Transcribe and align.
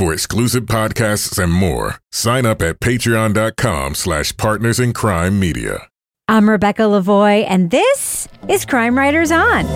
For 0.00 0.14
exclusive 0.14 0.62
podcasts 0.62 1.38
and 1.38 1.52
more, 1.52 1.98
sign 2.10 2.46
up 2.46 2.62
at 2.62 2.80
patreon.com 2.80 3.94
slash 3.94 4.34
partners 4.34 4.80
in 4.80 4.94
crime 4.94 5.38
media. 5.38 5.88
I'm 6.26 6.48
Rebecca 6.48 6.84
Lavoie, 6.84 7.44
and 7.46 7.70
this 7.70 8.26
is 8.48 8.64
Crime 8.64 8.96
Writers 8.96 9.30
On. 9.30 9.66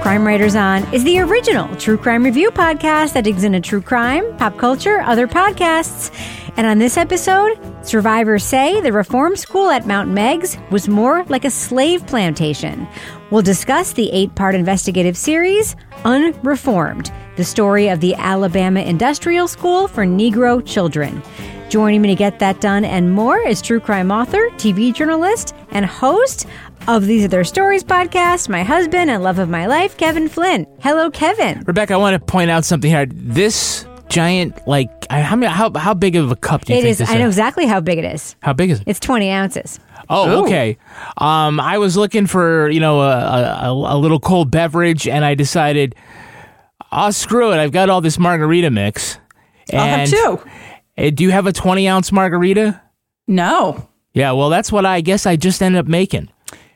Crime 0.00 0.24
Writers 0.24 0.54
On 0.54 0.94
is 0.94 1.02
the 1.02 1.18
original 1.18 1.74
true 1.76 1.96
crime 1.96 2.24
review 2.24 2.52
podcast 2.52 3.14
that 3.14 3.24
digs 3.24 3.42
into 3.42 3.60
true 3.60 3.82
crime, 3.82 4.36
pop 4.36 4.56
culture, 4.56 5.00
other 5.00 5.26
podcasts. 5.26 6.10
And 6.56 6.66
on 6.66 6.78
this 6.78 6.96
episode, 6.96 7.58
survivors 7.84 8.44
say 8.44 8.80
the 8.80 8.92
reform 8.92 9.36
school 9.36 9.70
at 9.70 9.86
Mount 9.86 10.10
Meigs 10.10 10.56
was 10.70 10.88
more 10.88 11.24
like 11.24 11.44
a 11.44 11.50
slave 11.50 12.06
plantation. 12.06 12.86
We'll 13.30 13.42
discuss 13.42 13.92
the 13.92 14.10
eight 14.10 14.34
part 14.34 14.54
investigative 14.54 15.16
series, 15.16 15.76
Unreformed, 16.04 17.12
the 17.36 17.44
story 17.44 17.88
of 17.88 18.00
the 18.00 18.14
Alabama 18.16 18.80
Industrial 18.80 19.48
School 19.48 19.88
for 19.88 20.04
Negro 20.04 20.64
Children. 20.64 21.22
Joining 21.68 22.02
me 22.02 22.08
to 22.08 22.16
get 22.16 22.40
that 22.40 22.60
done 22.60 22.84
and 22.84 23.12
more 23.12 23.38
is 23.38 23.62
true 23.62 23.78
crime 23.78 24.10
author, 24.10 24.48
TV 24.56 24.92
journalist, 24.92 25.54
and 25.70 25.86
host 25.86 26.46
of 26.88 27.06
These 27.06 27.24
Are 27.24 27.28
Their 27.28 27.44
Stories 27.44 27.84
podcast, 27.84 28.48
my 28.48 28.64
husband 28.64 29.10
and 29.10 29.22
love 29.22 29.38
of 29.38 29.48
my 29.48 29.66
life, 29.66 29.96
Kevin 29.96 30.28
Flynn. 30.28 30.66
Hello, 30.80 31.10
Kevin. 31.10 31.62
Rebecca, 31.66 31.94
I 31.94 31.96
want 31.98 32.14
to 32.14 32.20
point 32.20 32.50
out 32.50 32.64
something 32.64 32.90
here. 32.90 33.06
This 33.06 33.86
giant, 34.10 34.66
like, 34.68 34.90
how 35.10 35.34
many, 35.36 35.50
how 35.50 35.72
how 35.74 35.94
big 35.94 36.16
of 36.16 36.30
a 36.30 36.36
cup 36.36 36.64
do 36.66 36.72
you 36.72 36.78
It 36.78 36.82
think 36.82 36.90
is, 36.92 36.98
this 36.98 37.10
I 37.10 37.16
know 37.18 37.26
exactly 37.26 37.66
how 37.66 37.80
big 37.80 37.98
it 37.98 38.04
is. 38.04 38.36
How 38.42 38.52
big 38.52 38.70
is 38.70 38.80
it? 38.80 38.84
It's 38.86 39.00
20 39.00 39.30
ounces. 39.30 39.80
Oh, 40.10 40.44
okay. 40.44 40.76
Um, 41.18 41.58
I 41.60 41.78
was 41.78 41.96
looking 41.96 42.26
for 42.26 42.68
you 42.70 42.80
know 42.80 43.00
a, 43.00 43.66
a, 43.68 43.70
a 43.72 43.96
little 43.96 44.20
cold 44.20 44.50
beverage, 44.50 45.08
and 45.08 45.24
I 45.24 45.34
decided, 45.34 45.94
oh 46.92 47.10
screw 47.10 47.52
it, 47.52 47.56
I've 47.56 47.72
got 47.72 47.88
all 47.88 48.00
this 48.00 48.18
margarita 48.18 48.70
mix. 48.70 49.18
I'll 49.72 49.80
have 49.86 50.00
And- 50.00 50.10
two. 50.10 50.40
Uh, 50.98 51.10
do 51.10 51.22
you 51.24 51.30
have 51.30 51.46
a 51.46 51.52
twenty 51.52 51.88
ounce 51.88 52.12
margarita? 52.12 52.80
No. 53.26 53.88
Yeah, 54.12 54.32
well, 54.32 54.48
that's 54.50 54.72
what 54.72 54.84
I 54.84 55.00
guess 55.00 55.24
I 55.24 55.36
just 55.36 55.62
ended 55.62 55.78
up 55.78 55.86
making. 55.86 56.28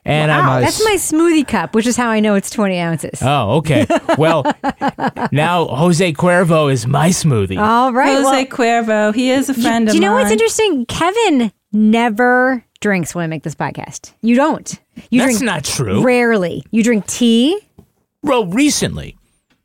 And 0.05 0.31
I'm 0.31 0.47
Wow, 0.47 0.61
that's 0.61 0.85
my 0.85 0.97
smoothie 0.97 1.47
cup, 1.49 1.75
which 1.75 1.87
is 1.87 1.97
how 1.97 2.09
I 2.09 2.21
know 2.21 2.35
it's 2.35 2.51
20 2.51 2.79
ounces. 2.79 3.23
Oh, 3.23 3.57
okay. 3.59 3.87
Well, 4.19 4.45
now 5.33 5.67
Jose 5.67 6.13
Cuervo 6.13 6.71
is 6.71 6.87
my 6.87 7.09
smoothie. 7.09 7.59
All 7.59 7.93
right. 7.93 8.15
Jose 8.15 8.25
well, 8.25 8.47
Cuervo. 8.47 9.15
He 9.15 9.31
is 9.31 9.49
a 9.49 9.55
friend 9.55 9.87
do 9.87 9.91
of 9.91 9.95
you 9.95 10.01
know 10.01 10.13
what's 10.13 10.31
interesting? 10.31 10.87
Kevin 10.87 11.51
never 11.73 12.65
drinks 12.81 13.15
when 13.15 13.25
I 13.25 13.27
make 13.27 13.43
this 13.43 13.55
podcast. 13.55 14.13
You 14.21 14.37
don't. 14.37 14.79
You 15.11 15.21
That's 15.21 15.39
drink 15.39 15.45
not 15.45 15.65
true. 15.65 16.03
rarely. 16.03 16.65
You 16.71 16.85
drink 16.85 17.07
tea. 17.07 17.59
Well, 18.23 18.47
recently. 18.47 19.17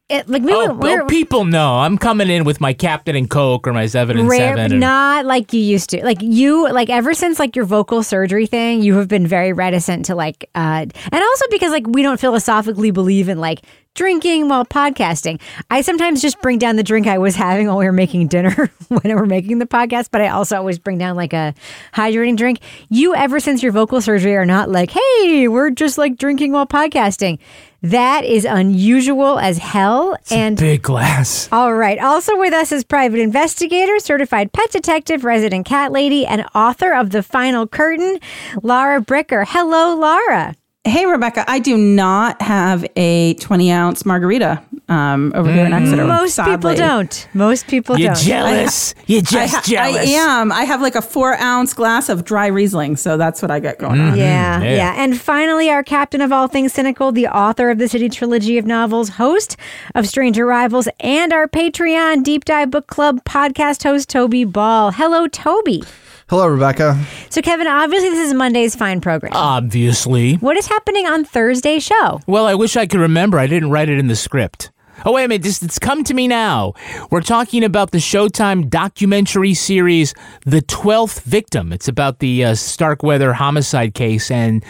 It, 0.09 0.27
like 0.27 0.41
maybe 0.41 0.57
Oh, 0.57 0.73
we're 0.73 0.97
well, 0.99 1.05
people 1.07 1.45
know 1.45 1.75
I'm 1.77 1.97
coming 1.97 2.29
in 2.29 2.43
with 2.43 2.59
my 2.59 2.73
Captain 2.73 3.15
and 3.15 3.29
Coke 3.29 3.67
or 3.67 3.73
my 3.73 3.85
Seven 3.85 4.17
and 4.17 4.27
rare, 4.27 4.55
Seven. 4.55 4.71
and- 4.71 4.79
not 4.79 5.25
like 5.25 5.53
you 5.53 5.61
used 5.61 5.91
to. 5.91 6.03
Like 6.03 6.17
you, 6.21 6.67
like 6.71 6.89
ever 6.89 7.13
since 7.13 7.37
like 7.37 7.55
your 7.55 7.65
vocal 7.65 8.01
surgery 8.01 8.47
thing, 8.47 8.81
you 8.81 8.95
have 8.95 9.07
been 9.07 9.27
very 9.27 9.53
reticent 9.53 10.05
to 10.05 10.15
like, 10.15 10.49
uh, 10.55 10.85
and 11.11 11.13
also 11.13 11.45
because 11.51 11.71
like 11.71 11.85
we 11.87 12.01
don't 12.01 12.19
philosophically 12.19 12.89
believe 12.89 13.29
in 13.29 13.37
like 13.37 13.61
drinking 13.95 14.47
while 14.47 14.65
podcasting. 14.65 15.41
I 15.69 15.81
sometimes 15.81 16.21
just 16.21 16.41
bring 16.41 16.57
down 16.57 16.75
the 16.77 16.83
drink 16.83 17.07
I 17.07 17.17
was 17.17 17.35
having 17.35 17.67
while 17.67 17.77
we 17.77 17.85
were 17.85 17.91
making 17.91 18.27
dinner 18.27 18.71
when 18.87 19.01
we 19.03 19.13
we're 19.15 19.25
making 19.25 19.59
the 19.59 19.65
podcast, 19.65 20.09
but 20.11 20.21
I 20.21 20.29
also 20.29 20.55
always 20.57 20.79
bring 20.79 20.97
down 20.97 21.15
like 21.15 21.33
a 21.33 21.53
hydrating 21.93 22.37
drink. 22.37 22.59
You, 22.89 23.13
ever 23.15 23.39
since 23.39 23.61
your 23.61 23.71
vocal 23.71 24.01
surgery, 24.01 24.35
are 24.35 24.45
not 24.45 24.69
like, 24.69 24.91
hey, 24.91 25.47
we're 25.47 25.69
just 25.71 25.97
like 25.97 26.17
drinking 26.17 26.53
while 26.53 26.67
podcasting. 26.67 27.39
That 27.81 28.25
is 28.25 28.43
unusual 28.45 29.39
as 29.39 29.57
hell. 29.57 30.17
and 30.29 30.57
Big 30.57 30.81
glass. 30.81 31.47
all 31.51 31.73
right. 31.73 31.97
Also 31.97 32.37
with 32.37 32.53
us 32.53 32.71
is 32.73 32.83
private 32.83 33.19
investigator, 33.19 33.99
certified 33.99 34.51
pet 34.51 34.69
detective, 34.71 35.23
resident 35.23 35.65
cat 35.65 35.91
lady, 35.91 36.25
and 36.25 36.45
author 36.53 36.93
of 36.93 37.11
The 37.11 37.23
Final 37.23 37.67
Curtain, 37.67 38.19
Laura 38.63 39.01
Bricker. 39.01 39.45
Hello, 39.47 39.95
Laura. 39.95 40.55
Hey, 40.89 41.05
Rebecca. 41.05 41.45
I 41.47 41.59
do 41.59 41.77
not 41.77 42.41
have 42.41 42.85
a 42.95 43.33
20 43.35 43.71
ounce 43.71 44.05
margarita 44.05 44.61
um, 44.87 45.31
over 45.35 45.51
here 45.51 45.65
in 45.65 45.73
Exeter. 45.73 46.03
Most 46.05 46.39
people 46.43 46.73
don't. 46.73 47.27
Most 47.33 47.67
people 47.67 47.99
You're 47.99 48.13
don't. 48.13 48.23
jealous. 48.23 48.95
You're 49.05 49.19
I, 49.19 49.21
just 49.21 49.55
ha- 49.55 49.61
jealous. 49.65 49.97
I 50.09 50.11
am. 50.13 50.51
I 50.51 50.63
have 50.63 50.81
like 50.81 50.95
a 50.95 51.01
four 51.01 51.35
ounce 51.39 51.73
glass 51.73 52.09
of 52.09 52.25
dry 52.25 52.47
Riesling, 52.47 52.95
so 52.97 53.15
that's 53.17 53.41
what 53.41 53.51
I 53.51 53.59
get 53.59 53.77
going 53.77 53.99
on. 53.99 54.17
Yeah, 54.17 54.61
Yeah. 54.61 54.75
yeah, 54.75 54.93
And 54.97 55.19
finally, 55.19 55.69
our 55.69 55.83
captain 55.83 56.21
of 56.21 56.31
all 56.31 56.47
things 56.47 56.73
cynical, 56.73 57.11
the 57.11 57.27
author 57.27 57.69
of 57.69 57.77
the 57.77 57.87
City 57.87 58.09
Trilogy 58.09 58.57
of 58.57 58.65
novels, 58.65 59.09
host 59.09 59.55
of 59.95 60.07
Stranger 60.07 60.45
Rivals, 60.45 60.87
and 60.99 61.31
our 61.31 61.47
Patreon 61.47 62.23
Deep 62.23 62.45
Dive 62.45 62.71
Book 62.71 62.87
Club 62.87 63.23
podcast 63.25 63.83
host, 63.83 64.09
Toby 64.09 64.43
Ball. 64.43 64.91
Hello, 64.91 65.27
Toby. 65.27 65.83
Hello, 66.29 66.45
Rebecca. 66.45 66.95
So, 67.31 67.41
Kevin, 67.41 67.65
obviously, 67.65 68.09
this 68.11 68.27
is 68.27 68.35
Monday's 68.35 68.75
fine 68.75 69.01
program. 69.01 69.33
Obviously. 69.33 70.35
what 70.35 70.57
is 70.57 70.67
happening 70.67 71.07
on 71.07 71.25
Thursday's 71.25 71.81
show? 71.81 72.19
Well, 72.27 72.45
I 72.45 72.53
wish 72.53 72.77
I 72.77 72.85
could 72.85 72.99
remember. 72.99 73.39
I 73.39 73.47
didn't 73.47 73.71
write 73.71 73.89
it 73.89 73.97
in 73.97 74.05
the 74.05 74.15
script. 74.15 74.69
Oh, 75.05 75.13
wait 75.13 75.23
a 75.23 75.27
minute. 75.27 75.41
This, 75.41 75.63
it's 75.63 75.79
come 75.79 76.03
to 76.03 76.13
me 76.13 76.27
now. 76.27 76.73
We're 77.09 77.21
talking 77.21 77.63
about 77.63 77.89
the 77.89 77.97
Showtime 77.97 78.69
documentary 78.69 79.55
series, 79.55 80.13
The 80.45 80.61
Twelfth 80.61 81.23
Victim. 81.23 81.73
It's 81.73 81.87
about 81.87 82.19
the 82.19 82.45
uh, 82.45 82.53
Starkweather 82.53 83.33
homicide 83.33 83.95
case 83.95 84.29
and 84.29 84.63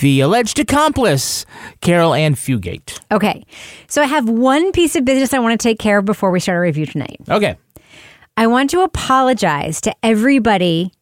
the 0.00 0.20
alleged 0.20 0.58
accomplice, 0.58 1.46
Carol 1.80 2.12
Ann 2.12 2.34
Fugate. 2.34 3.00
Okay. 3.10 3.46
So 3.86 4.02
I 4.02 4.06
have 4.06 4.28
one 4.28 4.72
piece 4.72 4.94
of 4.94 5.06
business 5.06 5.32
I 5.32 5.38
want 5.38 5.58
to 5.58 5.62
take 5.62 5.78
care 5.78 5.98
of 5.98 6.04
before 6.04 6.30
we 6.30 6.40
start 6.40 6.56
our 6.56 6.62
review 6.62 6.84
tonight. 6.84 7.16
Okay. 7.30 7.56
I 8.36 8.46
want 8.46 8.68
to 8.70 8.82
apologize 8.82 9.80
to 9.80 9.94
everybody 10.02 10.92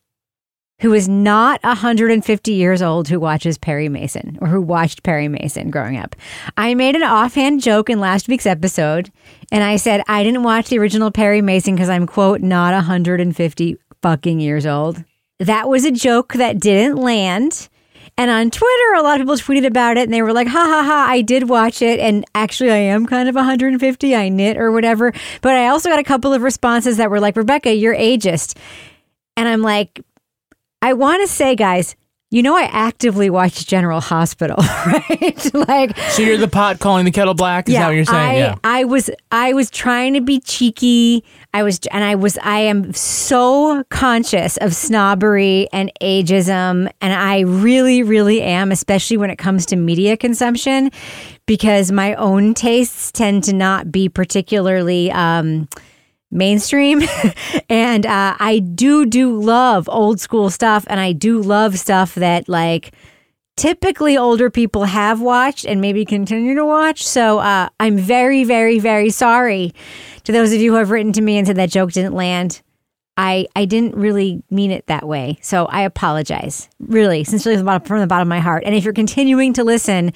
who 0.80 0.92
is 0.92 1.08
not 1.08 1.62
150 1.62 2.52
years 2.52 2.82
old 2.82 3.08
who 3.08 3.18
watches 3.18 3.56
Perry 3.56 3.88
Mason 3.88 4.38
or 4.40 4.48
who 4.48 4.60
watched 4.60 5.02
Perry 5.02 5.28
Mason 5.28 5.70
growing 5.70 5.96
up. 5.96 6.14
I 6.56 6.74
made 6.74 6.94
an 6.94 7.02
offhand 7.02 7.62
joke 7.62 7.88
in 7.88 7.98
last 7.98 8.28
week's 8.28 8.46
episode 8.46 9.10
and 9.50 9.64
I 9.64 9.76
said 9.76 10.02
I 10.06 10.22
didn't 10.22 10.42
watch 10.42 10.68
the 10.68 10.78
original 10.78 11.10
Perry 11.10 11.40
Mason 11.40 11.74
because 11.74 11.88
I'm, 11.88 12.06
quote, 12.06 12.42
not 12.42 12.74
150 12.74 13.76
fucking 14.02 14.40
years 14.40 14.66
old. 14.66 15.02
That 15.38 15.68
was 15.68 15.84
a 15.84 15.90
joke 15.90 16.34
that 16.34 16.60
didn't 16.60 16.96
land. 16.96 17.68
And 18.18 18.30
on 18.30 18.50
Twitter, 18.50 18.94
a 18.96 19.02
lot 19.02 19.20
of 19.20 19.26
people 19.26 19.36
tweeted 19.36 19.66
about 19.66 19.98
it 19.98 20.04
and 20.04 20.12
they 20.12 20.22
were 20.22 20.32
like, 20.32 20.48
ha 20.48 20.64
ha 20.64 20.82
ha, 20.82 21.06
I 21.08 21.20
did 21.20 21.50
watch 21.50 21.82
it. 21.82 22.00
And 22.00 22.24
actually, 22.34 22.70
I 22.70 22.76
am 22.76 23.04
kind 23.04 23.28
of 23.28 23.34
150. 23.34 24.16
I 24.16 24.28
knit 24.30 24.56
or 24.56 24.72
whatever. 24.72 25.12
But 25.42 25.54
I 25.54 25.68
also 25.68 25.90
got 25.90 25.98
a 25.98 26.04
couple 26.04 26.32
of 26.32 26.42
responses 26.42 26.96
that 26.96 27.10
were 27.10 27.20
like, 27.20 27.36
Rebecca, 27.36 27.74
you're 27.74 27.94
ageist. 27.94 28.56
And 29.36 29.46
I'm 29.46 29.60
like, 29.60 30.00
I 30.82 30.92
want 30.92 31.22
to 31.22 31.32
say, 31.32 31.56
guys, 31.56 31.96
you 32.30 32.42
know, 32.42 32.56
I 32.56 32.64
actively 32.64 33.30
watch 33.30 33.66
General 33.66 34.00
Hospital, 34.00 34.56
right? 34.86 35.54
like, 35.54 35.96
So 36.10 36.22
you're 36.22 36.36
the 36.36 36.48
pot 36.48 36.80
calling 36.80 37.04
the 37.04 37.12
kettle 37.12 37.34
black? 37.34 37.68
Is 37.68 37.76
that 37.76 37.86
what 37.86 37.94
you're 37.94 38.04
saying? 38.04 38.30
I, 38.30 38.36
yeah. 38.38 38.54
I 38.64 38.84
was 38.84 39.08
I 39.30 39.52
was 39.52 39.70
trying 39.70 40.14
to 40.14 40.20
be 40.20 40.40
cheeky. 40.40 41.24
I 41.54 41.62
was 41.62 41.78
and 41.92 42.02
I 42.02 42.16
was 42.16 42.36
I 42.42 42.58
am 42.58 42.92
so 42.92 43.84
conscious 43.90 44.56
of 44.56 44.74
snobbery 44.74 45.68
and 45.72 45.92
ageism 46.02 46.90
and 47.00 47.12
I 47.12 47.40
really 47.40 48.02
really 48.02 48.42
am 48.42 48.72
especially 48.72 49.16
when 49.16 49.30
it 49.30 49.36
comes 49.36 49.64
to 49.66 49.76
media 49.76 50.16
consumption 50.16 50.90
because 51.46 51.92
my 51.92 52.14
own 52.16 52.54
tastes 52.54 53.12
tend 53.12 53.44
to 53.44 53.52
not 53.52 53.92
be 53.92 54.08
particularly 54.08 55.12
um 55.12 55.68
mainstream 56.30 57.02
and 57.68 58.04
uh, 58.04 58.36
i 58.38 58.58
do 58.58 59.06
do 59.06 59.40
love 59.40 59.88
old 59.88 60.20
school 60.20 60.50
stuff 60.50 60.84
and 60.88 60.98
i 61.00 61.12
do 61.12 61.40
love 61.40 61.78
stuff 61.78 62.14
that 62.14 62.48
like 62.48 62.92
typically 63.56 64.16
older 64.16 64.50
people 64.50 64.84
have 64.84 65.20
watched 65.20 65.64
and 65.64 65.80
maybe 65.80 66.04
continue 66.04 66.54
to 66.54 66.64
watch. 66.64 67.06
So 67.06 67.38
uh, 67.38 67.68
I'm 67.80 67.96
very, 67.96 68.44
very, 68.44 68.78
very 68.78 69.10
sorry 69.10 69.72
to 70.24 70.32
those 70.32 70.52
of 70.52 70.60
you 70.60 70.72
who 70.72 70.78
have 70.78 70.90
written 70.90 71.12
to 71.14 71.22
me 71.22 71.38
and 71.38 71.46
said 71.46 71.56
that 71.56 71.70
joke 71.70 71.92
didn't 71.92 72.14
land. 72.14 72.62
I, 73.18 73.46
I 73.56 73.64
didn't 73.64 73.94
really 73.94 74.42
mean 74.50 74.70
it 74.70 74.88
that 74.88 75.08
way. 75.08 75.38
So 75.40 75.64
I 75.66 75.82
apologize, 75.82 76.68
really, 76.78 77.24
sincerely 77.24 77.56
from 77.56 77.64
the 77.64 77.70
bottom- 77.70 77.86
from 77.86 78.00
the 78.00 78.06
bottom 78.06 78.28
of 78.28 78.28
my 78.28 78.40
heart. 78.40 78.64
And 78.66 78.74
if 78.74 78.84
you're 78.84 78.92
continuing 78.92 79.54
to 79.54 79.64
listen, 79.64 80.12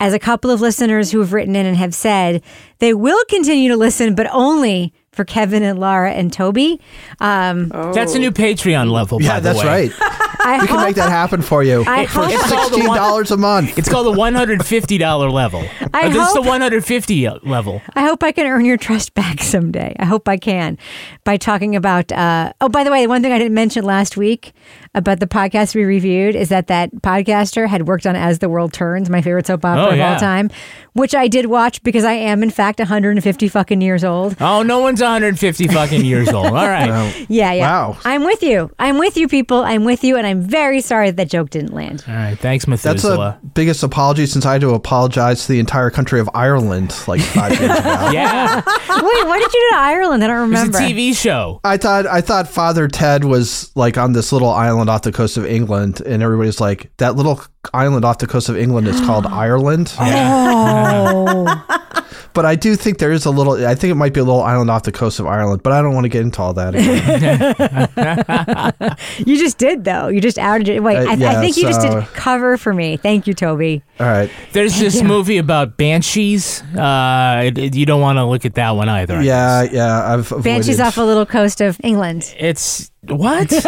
as 0.00 0.12
a 0.12 0.18
couple 0.18 0.50
of 0.50 0.60
listeners 0.60 1.12
who 1.12 1.20
have 1.20 1.32
written 1.32 1.54
in 1.54 1.64
and 1.64 1.76
have 1.76 1.94
said, 1.94 2.42
they 2.80 2.92
will 2.92 3.24
continue 3.28 3.68
to 3.68 3.76
listen, 3.76 4.16
but 4.16 4.26
only 4.32 4.92
for 5.12 5.24
Kevin 5.24 5.62
and 5.64 5.78
Laura 5.78 6.12
and 6.12 6.32
Toby. 6.32 6.80
Um, 7.20 7.68
That's 7.68 8.14
a 8.14 8.18
new 8.18 8.30
Patreon 8.30 8.90
level. 8.92 9.18
by 9.18 9.24
Yeah, 9.24 9.40
the 9.40 9.52
that's 9.52 9.58
way. 9.64 9.66
right. 9.66 9.92
I 10.42 10.58
we 10.62 10.68
can 10.68 10.80
make 10.82 10.96
that 10.96 11.10
happen 11.10 11.42
for 11.42 11.62
you 11.62 11.84
I 11.86 12.06
for 12.06 12.22
hope- 12.22 12.30
It's 12.32 12.42
called 12.50 12.50
the 12.70 12.76
sixteen 12.76 12.88
one- 12.88 12.96
dollars 12.96 13.30
a 13.30 13.36
month. 13.36 13.76
It's 13.76 13.90
called 13.90 14.06
the 14.06 14.12
one 14.18 14.34
hundred 14.34 14.64
fifty 14.64 14.96
dollar 14.96 15.28
level. 15.30 15.62
I 15.92 16.06
Uh, 16.06 16.08
this 16.08 16.26
is 16.28 16.32
the 16.32 16.40
hope- 16.40 16.46
one 16.46 16.60
hundred 16.62 16.82
fifty 16.84 17.28
level. 17.42 17.82
I 17.94 18.04
hope 18.04 18.22
I 18.22 18.32
can 18.32 18.46
earn 18.46 18.64
your 18.64 18.78
trust 18.78 19.12
back 19.12 19.40
someday. 19.42 19.94
I 19.98 20.06
hope 20.06 20.26
I 20.28 20.38
can 20.38 20.78
by 21.24 21.36
talking 21.36 21.76
about. 21.76 22.10
Uh, 22.10 22.54
oh, 22.62 22.70
by 22.70 22.84
the 22.84 22.90
way, 22.90 23.06
one 23.06 23.20
thing 23.20 23.32
I 23.32 23.38
didn't 23.38 23.52
mention 23.52 23.84
last 23.84 24.16
week 24.16 24.54
about 24.94 25.20
the 25.20 25.26
podcast 25.26 25.74
we 25.74 25.84
reviewed 25.84 26.34
is 26.34 26.48
that 26.48 26.68
that 26.68 26.90
podcaster 27.02 27.68
had 27.68 27.86
worked 27.86 28.06
on 28.06 28.16
As 28.16 28.38
the 28.38 28.48
World 28.48 28.72
Turns, 28.72 29.10
my 29.10 29.20
favorite 29.20 29.46
soap 29.46 29.62
opera 29.66 29.88
Oh, 29.88 29.90
of 29.94 30.00
all 30.00 30.16
time, 30.18 30.50
which 30.94 31.14
I 31.14 31.28
did 31.28 31.46
watch 31.46 31.82
because 31.82 32.04
I 32.04 32.12
am 32.14 32.42
in 32.42 32.48
fact 32.50 32.78
150 32.78 33.48
fucking 33.48 33.82
years 33.82 34.04
old. 34.04 34.36
Oh, 34.40 34.62
no 34.62 34.78
one's 34.80 34.99
one 35.00 35.10
hundred 35.10 35.38
fifty 35.38 35.66
fucking 35.68 36.04
years 36.04 36.28
old. 36.28 36.46
All 36.46 36.52
right. 36.52 37.26
Yeah, 37.28 37.52
yeah. 37.52 37.70
Wow. 37.70 37.98
I'm 38.04 38.24
with 38.24 38.42
you. 38.42 38.70
I'm 38.78 38.98
with 38.98 39.16
you, 39.16 39.28
people. 39.28 39.58
I'm 39.58 39.84
with 39.84 40.04
you, 40.04 40.16
and 40.16 40.26
I'm 40.26 40.42
very 40.42 40.80
sorry 40.80 41.10
that, 41.10 41.16
that 41.16 41.30
joke 41.30 41.50
didn't 41.50 41.72
land. 41.72 42.04
All 42.08 42.14
right. 42.14 42.38
Thanks, 42.38 42.64
That's 42.64 42.84
Methuselah. 42.84 43.38
the 43.42 43.48
biggest 43.48 43.82
apology 43.82 44.26
since 44.26 44.44
I 44.46 44.52
had 44.52 44.60
to 44.62 44.70
apologize 44.74 45.46
to 45.46 45.52
the 45.52 45.58
entire 45.60 45.90
country 45.90 46.20
of 46.20 46.28
Ireland 46.34 46.94
like 47.06 47.20
five 47.20 47.52
years 47.52 47.70
ago. 47.78 48.10
yeah. 48.12 48.56
Wait, 48.56 49.26
what 49.26 49.38
did 49.38 49.52
you 49.52 49.60
do 49.60 49.76
to 49.76 49.76
Ireland? 49.76 50.24
I 50.24 50.26
don't 50.26 50.36
remember. 50.40 50.68
It's 50.68 50.76
remember. 50.78 51.00
a 51.00 51.10
TV 51.10 51.16
show. 51.16 51.60
I 51.64 51.76
thought 51.76 52.06
I 52.06 52.20
thought 52.20 52.48
Father 52.48 52.88
Ted 52.88 53.24
was 53.24 53.70
like 53.76 53.98
on 53.98 54.12
this 54.12 54.32
little 54.32 54.50
island 54.50 54.90
off 54.90 55.02
the 55.02 55.12
coast 55.12 55.36
of 55.36 55.46
England, 55.46 56.00
and 56.00 56.22
everybody's 56.22 56.60
like, 56.60 56.90
that 56.98 57.16
little 57.16 57.42
island 57.74 58.04
off 58.04 58.18
the 58.18 58.26
coast 58.26 58.48
of 58.48 58.56
England 58.56 58.88
is 58.88 59.00
called 59.00 59.26
Ireland. 59.46 59.92
Oh, 59.98 61.66
But 62.32 62.46
I 62.46 62.54
do 62.54 62.76
think 62.76 62.98
there 62.98 63.10
is 63.10 63.26
a 63.26 63.30
little. 63.30 63.54
I 63.66 63.74
think 63.74 63.90
it 63.90 63.96
might 63.96 64.14
be 64.14 64.20
a 64.20 64.24
little 64.24 64.42
island 64.42 64.70
off 64.70 64.84
the 64.84 64.92
coast 64.92 65.18
of 65.18 65.26
Ireland, 65.26 65.64
but 65.64 65.72
I 65.72 65.82
don't 65.82 65.94
want 65.94 66.04
to 66.04 66.08
get 66.08 66.22
into 66.22 66.40
all 66.40 66.52
that. 66.54 66.76
Again. 66.76 67.56
you 69.26 69.36
just 69.36 69.58
did 69.58 69.82
though. 69.84 70.06
You 70.06 70.20
just 70.20 70.38
outed 70.38 70.68
it. 70.68 70.80
Wait, 70.80 70.96
Uh, 70.96 71.08
I, 71.08 71.10
I 71.10 71.14
yeah, 71.14 71.40
think 71.40 71.56
you 71.56 71.64
just 71.64 71.80
did 71.80 72.04
cover 72.14 72.56
for 72.56 72.72
me. 72.72 72.96
Thank 72.96 73.26
you, 73.26 73.34
Toby. 73.34 73.82
all 73.98 74.06
right. 74.06 74.30
There's 74.52 74.78
this 74.78 75.02
movie 75.02 75.38
about 75.38 75.76
banshees. 75.76 76.62
Uh, 76.74 77.42
it- 77.46 77.58
it- 77.58 77.74
you 77.74 77.84
don't 77.84 78.00
want 78.00 78.18
to 78.18 78.24
look 78.24 78.44
at 78.44 78.54
that 78.54 78.70
one 78.76 78.88
either. 78.88 79.20
Yeah, 79.22 79.64
guess. 79.64 79.74
yeah. 79.74 80.12
I've 80.12 80.20
avoided. 80.30 80.44
Banshees 80.44 80.78
off 80.80 80.98
a 80.98 81.02
little 81.02 81.26
coast 81.26 81.60
of 81.60 81.78
England. 81.82 82.32
It's 82.38 82.92
what? 83.08 83.50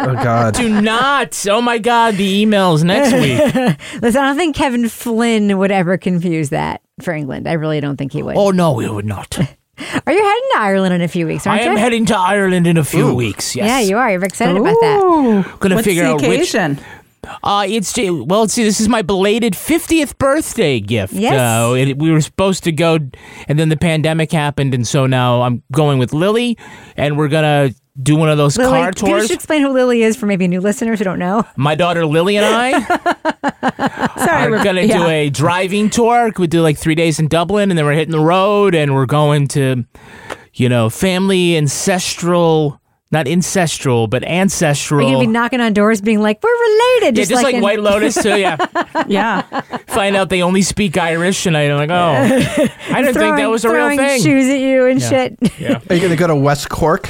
Oh 0.00 0.14
God. 0.14 0.54
Do 0.54 0.80
not. 0.80 1.46
Oh 1.48 1.60
my 1.60 1.78
God. 1.78 2.14
The 2.14 2.44
emails 2.44 2.82
next 2.84 3.12
week. 3.14 4.02
Listen, 4.02 4.22
I 4.22 4.26
don't 4.28 4.36
think 4.36 4.56
Kevin 4.56 4.88
Flynn 4.88 5.58
would 5.58 5.70
ever 5.70 5.96
confuse 5.98 6.50
that 6.50 6.82
for 7.02 7.12
England. 7.12 7.48
I 7.48 7.52
really 7.54 7.80
don't 7.80 7.96
think 7.96 8.12
he 8.12 8.22
would. 8.22 8.36
Oh 8.36 8.50
no, 8.50 8.78
he 8.78 8.88
would 8.88 9.06
not. 9.06 9.38
Are 10.06 10.12
you 10.12 10.22
heading 10.24 10.48
to 10.52 10.58
Ireland 10.58 10.94
in 10.94 11.02
a 11.02 11.08
few 11.08 11.26
weeks? 11.26 11.46
I 11.46 11.50
Aren't 11.50 11.62
am 11.62 11.72
you? 11.72 11.78
heading 11.78 12.06
to 12.06 12.16
Ireland 12.18 12.66
in 12.66 12.76
a 12.76 12.84
few 12.84 13.14
weeks. 13.14 13.54
Yes. 13.54 13.66
Yeah, 13.68 13.80
you 13.80 13.96
are. 13.96 14.10
You're 14.10 14.24
excited 14.24 14.56
about 14.56 14.76
that. 14.80 15.00
Ooh. 15.02 15.42
Gonna 15.60 15.76
What's 15.76 15.86
figure 15.86 16.04
the 16.04 16.10
out 16.10 16.20
which- 16.22 16.30
occasion? 16.54 16.80
Uh, 17.42 17.66
it's 17.68 17.94
well. 17.98 18.48
See, 18.48 18.62
this 18.64 18.80
is 18.80 18.88
my 18.88 19.02
belated 19.02 19.52
50th 19.52 20.16
birthday 20.18 20.80
gift. 20.80 21.12
Yes. 21.12 21.34
Uh, 21.34 21.74
it, 21.74 21.98
we 21.98 22.10
were 22.10 22.20
supposed 22.20 22.64
to 22.64 22.72
go, 22.72 22.98
and 23.48 23.58
then 23.58 23.68
the 23.68 23.76
pandemic 23.76 24.32
happened, 24.32 24.72
and 24.72 24.86
so 24.86 25.04
now 25.06 25.42
I'm 25.42 25.62
going 25.72 25.98
with 25.98 26.12
Lily, 26.12 26.56
and 26.96 27.18
we're 27.18 27.28
gonna 27.28 27.70
do 28.00 28.14
one 28.16 28.28
of 28.28 28.38
those 28.38 28.56
Lily, 28.56 28.70
car 28.70 28.92
can 28.92 29.06
you 29.06 29.12
tours. 29.14 29.22
just 29.24 29.34
explain 29.34 29.62
who 29.62 29.70
Lily 29.70 30.02
is 30.02 30.16
for 30.16 30.26
maybe 30.26 30.46
new 30.46 30.60
listeners 30.60 30.98
who 31.00 31.04
don't 31.04 31.18
know? 31.18 31.44
My 31.56 31.74
daughter 31.74 32.06
Lily 32.06 32.36
and 32.36 32.46
I 32.46 32.80
Sorry, 34.24 34.46
are 34.46 34.50
we're 34.50 34.62
gonna 34.64 34.82
yeah. 34.82 34.98
do 34.98 35.06
a 35.06 35.30
driving 35.30 35.90
tour. 35.90 36.30
We 36.38 36.46
do 36.46 36.60
like 36.62 36.78
three 36.78 36.94
days 36.94 37.18
in 37.18 37.28
Dublin, 37.28 37.70
and 37.70 37.78
then 37.78 37.84
we're 37.86 37.94
hitting 37.94 38.12
the 38.12 38.20
road, 38.20 38.74
and 38.74 38.94
we're 38.94 39.06
going 39.06 39.48
to, 39.48 39.84
you 40.54 40.68
know, 40.68 40.90
family 40.90 41.56
ancestral. 41.56 42.80
Not 43.10 43.26
ancestral, 43.26 44.06
but 44.06 44.22
ancestral. 44.22 45.00
Are 45.00 45.02
you 45.04 45.14
gonna 45.14 45.26
be 45.26 45.32
knocking 45.32 45.60
on 45.62 45.72
doors, 45.72 46.02
being 46.02 46.20
like, 46.20 46.42
"We're 46.42 46.50
related," 46.50 47.16
yeah, 47.16 47.24
just 47.24 47.42
like, 47.42 47.54
in- 47.54 47.62
White 47.62 47.80
Lotus 47.80 48.22
too. 48.22 48.38
Yeah, 48.38 48.58
Yeah. 49.08 49.40
find 49.86 50.14
out 50.14 50.28
they 50.28 50.42
only 50.42 50.60
speak 50.60 50.98
Irish, 50.98 51.46
and 51.46 51.56
I'm 51.56 51.74
like, 51.78 51.88
oh, 51.88 51.94
I 51.94 52.26
didn't 52.28 53.04
think 53.04 53.14
throwing, 53.16 53.36
that 53.36 53.48
was 53.48 53.64
a 53.64 53.70
real 53.70 53.76
throwing 53.78 53.98
thing. 53.98 54.22
shoes 54.22 54.50
at 54.50 54.60
you 54.60 54.84
and 54.84 55.00
shit. 55.00 55.38
Yeah. 55.58 55.80
Are 55.88 55.94
you 55.94 56.00
going 56.02 56.10
to 56.10 56.16
go 56.16 56.26
to 56.26 56.36
West 56.36 56.68
Cork? 56.68 57.08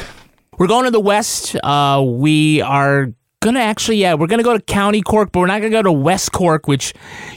We're 0.58 0.66
going 0.66 0.84
to 0.84 0.90
the 0.90 1.00
west. 1.00 1.55
Uh, 1.62 2.02
we 2.06 2.60
are 2.62 3.12
gonna 3.40 3.60
actually, 3.60 3.99
yeah, 3.99 4.14
we're 4.14 4.26
gonna 4.26 4.43
go 4.43 4.56
to 4.56 4.62
County 4.64 5.00
Cork, 5.00 5.31
but 5.31 5.38
we're 5.40 5.46
not 5.46 5.58
gonna 5.60 5.70
go 5.70 5.82
to 5.82 5.93
West 5.93 6.32
Cork, 6.32 6.66
which 6.66 6.93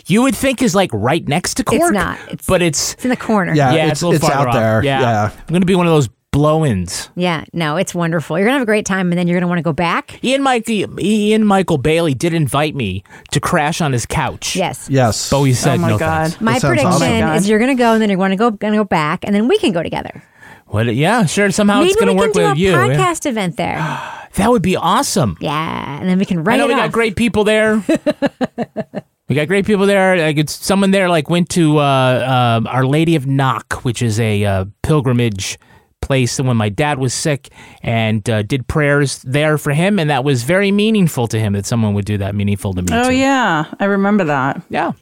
you 0.07 0.23
would 0.23 0.35
think 0.35 0.61
is 0.63 0.73
like 0.73 0.89
right 0.91 1.27
next 1.27 1.53
to 1.55 1.63
Cork. 1.63 1.81
It's 1.81 1.91
not. 1.91 2.17
It's- 2.21 2.45
but 2.47 2.61
it's 2.63 2.93
It's 2.93 3.05
in 3.05 3.09
the 3.11 3.15
corner. 3.17 3.53
Yeah, 3.53 3.73
yeah, 3.73 3.83
it's, 3.83 3.91
it's, 3.93 4.01
a 4.01 4.07
little 4.07 4.15
it's 4.17 4.25
farther 4.27 4.49
out 4.49 4.55
off. 4.55 4.55
there. 4.55 4.83
Yeah. 4.83 4.99
yeah. 5.01 5.31
I'm 5.47 5.53
gonna 5.53 5.65
be 5.65 5.75
one 5.75 5.85
of 5.85 5.93
those 5.93 6.09
blow-ins. 6.31 7.09
Yeah, 7.15 7.43
no, 7.53 7.75
it's 7.77 7.93
wonderful. 7.93 8.37
You're 8.39 8.47
gonna 8.47 8.55
have 8.57 8.63
a 8.63 8.65
great 8.65 8.85
time, 8.87 9.11
and 9.11 9.19
then 9.19 9.27
you're 9.27 9.37
gonna 9.39 9.47
want 9.49 9.59
to 9.59 9.63
go 9.63 9.73
back. 9.73 10.23
Ian 10.23 10.41
Michael, 10.41 10.99
Ian 10.99 11.45
Michael 11.45 11.77
Bailey 11.77 12.15
did 12.15 12.33
invite 12.33 12.73
me 12.73 13.03
to 13.31 13.39
crash 13.39 13.79
on 13.81 13.91
his 13.91 14.05
couch. 14.07 14.55
Yes. 14.55 14.87
Yes. 14.89 15.29
Bowie 15.29 15.53
said 15.53 15.75
Oh 15.75 15.81
my 15.81 15.89
no 15.89 15.97
God. 15.99 16.29
thanks. 16.29 16.41
My 16.41 16.57
prediction 16.57 16.87
awesome. 16.87 17.35
Is 17.35 17.47
you're 17.47 17.59
gonna 17.59 17.75
go, 17.75 17.93
and 17.93 18.01
then 18.01 18.09
you're 18.09 18.17
gonna 18.17 18.35
go, 18.37 18.49
gonna 18.49 18.77
go 18.77 18.83
back, 18.85 19.23
and 19.23 19.35
then 19.35 19.47
we 19.47 19.59
can 19.59 19.71
go 19.71 19.83
together. 19.83 20.23
What? 20.71 20.95
Yeah, 20.95 21.25
sure. 21.25 21.51
Somehow 21.51 21.79
Maybe 21.79 21.91
it's 21.91 21.99
gonna 21.99 22.13
we 22.13 22.17
work 22.19 22.33
can 22.33 22.41
do 22.41 22.47
with 22.49 22.57
a 22.57 22.59
you. 22.59 22.71
yeah. 22.71 22.87
podcast 22.97 23.25
event 23.25 23.57
there. 23.57 23.77
That 24.35 24.49
would 24.49 24.61
be 24.61 24.77
awesome. 24.77 25.37
yeah, 25.41 25.99
and 25.99 26.07
then 26.07 26.17
we 26.17 26.23
can 26.23 26.37
I 26.39 26.41
write 26.41 26.57
know 26.57 26.63
it 26.63 26.69
we 26.69 26.75
got 26.75 26.93
great 26.93 27.17
people 27.17 27.43
there. 27.43 27.83
we 29.27 29.35
got 29.35 29.49
great 29.49 29.65
people 29.65 29.85
there. 29.85 30.15
Like 30.15 30.37
it's 30.37 30.53
someone 30.53 30.91
there. 30.91 31.09
Like 31.09 31.29
went 31.29 31.49
to 31.49 31.79
uh, 31.79 32.61
uh, 32.65 32.69
Our 32.69 32.85
Lady 32.85 33.17
of 33.17 33.27
Knock, 33.27 33.83
which 33.83 34.01
is 34.01 34.21
a 34.21 34.45
uh, 34.45 34.65
pilgrimage 34.83 35.59
place. 36.01 36.39
And 36.39 36.47
when 36.47 36.55
my 36.55 36.69
dad 36.69 36.97
was 36.97 37.13
sick, 37.13 37.49
and 37.83 38.27
uh, 38.29 38.43
did 38.43 38.67
prayers 38.69 39.21
there 39.23 39.57
for 39.57 39.73
him, 39.73 39.99
and 39.99 40.09
that 40.09 40.23
was 40.23 40.43
very 40.43 40.71
meaningful 40.71 41.27
to 41.27 41.37
him. 41.37 41.51
That 41.51 41.65
someone 41.65 41.93
would 41.93 42.05
do 42.05 42.17
that 42.19 42.33
meaningful 42.33 42.73
to 42.73 42.81
me. 42.81 42.87
Oh 42.93 43.09
too. 43.09 43.15
yeah, 43.17 43.65
I 43.81 43.85
remember 43.85 44.23
that. 44.23 44.61
yeah. 44.69 44.93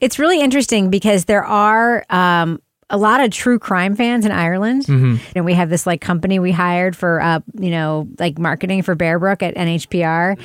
It's 0.00 0.18
really 0.18 0.40
interesting 0.40 0.88
because 0.90 1.26
there 1.26 1.44
are 1.44 2.04
um, 2.10 2.60
a 2.90 2.96
lot 2.98 3.20
of 3.20 3.30
true 3.30 3.58
crime 3.58 3.96
fans 3.96 4.26
in 4.26 4.32
Ireland, 4.32 4.84
Mm-hmm. 4.86 5.16
and 5.36 5.44
we 5.44 5.54
have 5.54 5.70
this 5.70 5.86
like 5.86 6.00
company 6.00 6.38
we 6.38 6.52
hired 6.52 6.96
for 6.96 7.20
uh, 7.22 7.40
you 7.58 7.70
know 7.70 8.08
like 8.18 8.38
marketing 8.38 8.82
for 8.82 8.94
Bearbrook 8.96 9.42
at 9.42 9.54
NHPR. 9.54 10.38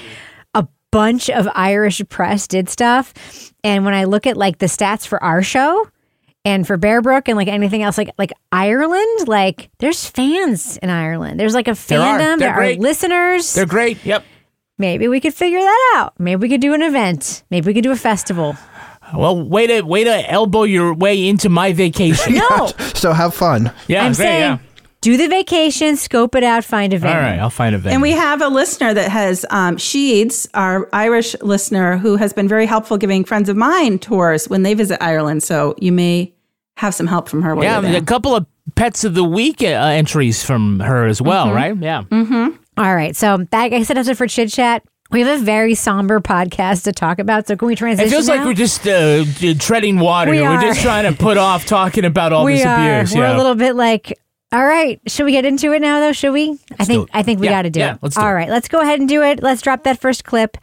A 0.54 0.68
bunch 0.92 1.30
of 1.30 1.48
Irish 1.56 2.02
press 2.10 2.48
did 2.48 2.70
stuff, 2.70 3.14
and 3.64 3.84
when 3.84 3.94
I 3.94 4.06
look 4.06 4.26
at 4.28 4.38
like 4.38 4.60
the 4.60 4.68
stats 4.68 5.06
for 5.06 5.22
our 5.24 5.42
show. 5.44 5.90
And 6.48 6.68
for 6.68 6.78
Bearbrook 6.78 7.24
and 7.28 7.38
like 7.38 7.48
anything 7.48 7.82
else, 7.82 7.98
like 7.98 8.12
like 8.20 8.32
Ireland, 8.52 9.28
like 9.28 9.72
there's 9.80 10.06
fans 10.06 10.78
in 10.78 10.92
Ireland. 10.92 11.40
There's 11.40 11.56
like 11.56 11.68
a 11.68 11.72
fandom. 11.72 12.38
There 12.38 12.54
great. 12.54 12.78
are 12.78 12.82
listeners. 12.84 13.56
They're 13.56 13.66
great. 13.66 14.06
Yep. 14.06 14.24
Maybe 14.78 15.08
we 15.08 15.20
could 15.20 15.34
figure 15.34 15.58
that 15.58 15.94
out. 15.96 16.14
Maybe 16.20 16.40
we 16.40 16.50
could 16.50 16.62
do 16.62 16.76
an 16.76 16.84
event. 16.84 17.44
Maybe 17.50 17.66
we 17.66 17.74
could 17.74 17.82
do 17.84 17.92
a 17.92 17.96
festival. 17.96 18.56
Well, 19.14 19.42
way 19.42 19.68
to 19.68 19.82
way 19.82 20.04
to 20.04 20.32
elbow 20.32 20.64
your 20.64 20.94
way 20.94 21.28
into 21.28 21.50
my 21.50 21.74
vacation. 21.74 22.34
No, 22.50 22.68
So 22.96 23.14
have 23.14 23.34
fun. 23.36 23.72
Yeah, 23.88 24.02
I'm 24.06 24.10
great. 24.14 24.16
saying 24.26 24.42
yeah. 24.42 24.58
do 25.02 25.18
the 25.18 25.28
vacation, 25.28 25.96
scope 25.98 26.34
it 26.36 26.44
out, 26.44 26.64
find 26.64 26.92
a 26.94 26.96
All 26.96 27.02
venue. 27.02 27.18
right, 27.22 27.40
I'll 27.40 27.50
find 27.50 27.76
a 27.76 27.78
venue. 27.78 27.94
And 27.94 28.02
we 28.02 28.12
have 28.12 28.42
a 28.42 28.48
listener 28.48 28.94
that 28.94 29.12
has 29.12 29.46
um, 29.52 29.78
Sheeds, 29.78 30.48
our 30.54 30.90
Irish 30.94 31.36
listener, 31.42 31.98
who 31.98 32.16
has 32.16 32.34
been 32.34 32.48
very 32.48 32.66
helpful 32.66 32.98
giving 32.98 33.24
friends 33.24 33.48
of 33.50 33.56
mine 33.58 34.00
tours 34.00 34.50
when 34.50 34.64
they 34.64 34.74
visit 34.74 35.02
Ireland. 35.04 35.44
So 35.44 35.76
you 35.80 35.92
may 35.92 36.34
have 36.78 36.94
some 36.96 37.08
help 37.08 37.30
from 37.30 37.42
her. 37.44 37.54
While 37.56 37.64
yeah, 37.64 37.82
you're 37.82 37.92
there. 37.92 38.02
a 38.02 38.06
couple 38.06 38.36
of 38.36 38.46
pets 38.76 39.04
of 39.04 39.14
the 39.14 39.24
week 39.24 39.62
uh, 39.62 39.66
entries 39.66 40.44
from 40.44 40.80
her 40.80 41.06
as 41.06 41.22
well, 41.22 41.48
Mm-hmm. 41.48 41.56
right? 41.56 41.78
Yeah. 41.78 42.50
All 42.78 42.96
right. 42.96 43.16
So 43.16 43.38
that 43.52 43.72
I 43.72 43.84
said 43.84 43.96
that's 43.98 44.10
it 44.10 44.18
for 44.18 44.28
chit 44.28 44.50
chat. 44.50 44.84
We 45.12 45.22
have 45.22 45.42
a 45.42 45.44
very 45.44 45.76
somber 45.76 46.20
podcast 46.20 46.84
to 46.86 46.92
talk 46.92 47.20
about. 47.20 47.48
So 47.48 47.56
can 47.56 47.68
we 47.68 47.76
transition? 47.76 48.08
It 48.08 48.12
feels 48.12 48.28
like 48.28 48.44
we're 48.44 48.54
just 48.54 48.88
uh, 48.88 49.24
treading 49.60 50.00
water. 50.00 50.32
We 50.32 50.40
are 50.40 50.56
are. 50.58 50.62
just 50.62 50.82
trying 50.82 51.12
to 51.12 51.18
put 51.18 51.38
off 51.38 51.66
talking 51.68 52.06
about 52.06 52.34
all 52.34 52.44
we 52.46 52.56
this 52.58 52.66
are. 52.66 52.98
abuse. 53.00 53.14
We're 53.16 53.22
yeah. 53.24 53.36
a 53.36 53.38
little 53.38 53.56
bit 53.56 53.76
like. 53.76 54.20
All 54.52 54.66
right, 54.66 55.02
should 55.08 55.26
we 55.26 55.32
get 55.34 55.44
into 55.44 55.74
it 55.74 55.82
now? 55.82 56.00
Though, 56.00 56.12
should 56.14 56.32
we? 56.32 56.58
I 56.80 56.86
think. 56.86 57.10
I 57.14 57.24
think 57.24 57.40
we 57.40 57.48
Yeah, 57.48 57.54
got 57.54 57.62
to 57.64 57.70
do 57.70 57.80
yeah, 57.82 57.94
it. 57.96 58.00
let's 58.02 58.16
do 58.16 58.22
All 58.22 58.30
it. 58.30 58.34
right, 58.34 58.50
let's 58.50 58.68
go 58.68 58.80
ahead 58.80 59.00
and 59.00 59.10
do 59.10 59.22
it. 59.22 59.44
Let's 59.44 59.62
drop 59.62 59.84
that 59.84 60.00
first 60.00 60.24
clip 60.24 60.58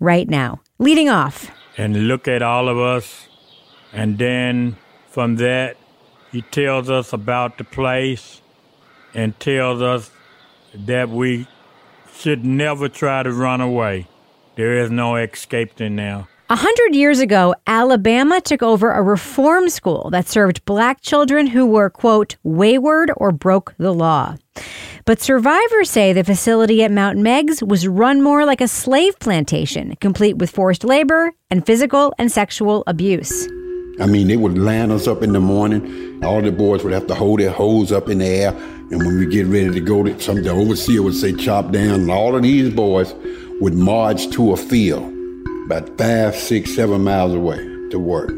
right 0.00 0.28
now. 0.28 0.60
Leading 0.78 1.08
off. 1.08 1.50
and 1.78 2.08
look 2.08 2.28
at 2.28 2.42
all 2.42 2.68
of 2.68 2.78
us. 2.78 3.26
And 3.92 4.18
then 4.18 4.76
from 5.08 5.36
that, 5.36 5.76
he 6.30 6.42
tells 6.42 6.90
us 6.90 7.12
about 7.12 7.56
the 7.58 7.64
place 7.64 8.42
and 9.14 9.38
tells 9.40 9.80
us 9.80 10.10
that 10.74 11.08
we 11.08 11.46
should 12.18 12.44
never 12.44 12.88
try 12.88 13.22
to 13.22 13.32
run 13.32 13.60
away. 13.60 14.06
There 14.56 14.78
is 14.78 14.90
no 14.90 15.14
escaping 15.14 15.94
now. 15.94 16.26
A 16.50 16.56
hundred 16.56 16.96
years 16.96 17.20
ago, 17.20 17.54
Alabama 17.66 18.40
took 18.40 18.62
over 18.62 18.90
a 18.90 19.02
reform 19.02 19.68
school 19.68 20.10
that 20.10 20.26
served 20.26 20.64
black 20.64 21.00
children 21.00 21.46
who 21.46 21.64
were, 21.64 21.90
quote, 21.90 22.36
wayward 22.42 23.12
or 23.16 23.30
broke 23.30 23.74
the 23.78 23.92
law. 23.92 24.34
But 25.04 25.20
survivors 25.20 25.90
say 25.90 26.12
the 26.12 26.24
facility 26.24 26.82
at 26.82 26.90
Mount 26.90 27.18
Meigs 27.18 27.62
was 27.62 27.86
run 27.86 28.20
more 28.20 28.44
like 28.44 28.60
a 28.60 28.68
slave 28.68 29.18
plantation, 29.20 29.94
complete 29.96 30.38
with 30.38 30.50
forced 30.50 30.84
labor 30.84 31.32
and 31.50 31.64
physical 31.64 32.12
and 32.18 32.32
sexual 32.32 32.82
abuse. 32.86 33.46
I 34.00 34.06
mean, 34.06 34.28
they 34.28 34.36
would 34.36 34.56
line 34.56 34.90
us 34.90 35.06
up 35.06 35.22
in 35.22 35.32
the 35.32 35.40
morning. 35.40 36.24
All 36.24 36.40
the 36.40 36.50
boys 36.50 36.82
would 36.82 36.92
have 36.92 37.06
to 37.08 37.14
hold 37.14 37.40
their 37.40 37.50
hose 37.50 37.92
up 37.92 38.08
in 38.08 38.18
the 38.18 38.26
air. 38.26 38.56
And 38.90 39.04
when 39.04 39.18
we 39.18 39.26
get 39.26 39.46
ready 39.46 39.70
to 39.70 39.80
go, 39.80 40.02
to, 40.02 40.18
some 40.18 40.42
the 40.42 40.50
overseer 40.50 41.02
would 41.02 41.14
say, 41.14 41.34
chop 41.34 41.72
down. 41.72 42.00
And 42.00 42.10
all 42.10 42.34
of 42.34 42.42
these 42.42 42.72
boys 42.72 43.14
would 43.60 43.74
march 43.74 44.30
to 44.30 44.52
a 44.52 44.56
field 44.56 45.14
about 45.66 45.98
five, 45.98 46.34
six, 46.34 46.74
seven 46.74 47.04
miles 47.04 47.34
away 47.34 47.58
to 47.90 47.98
work. 47.98 48.30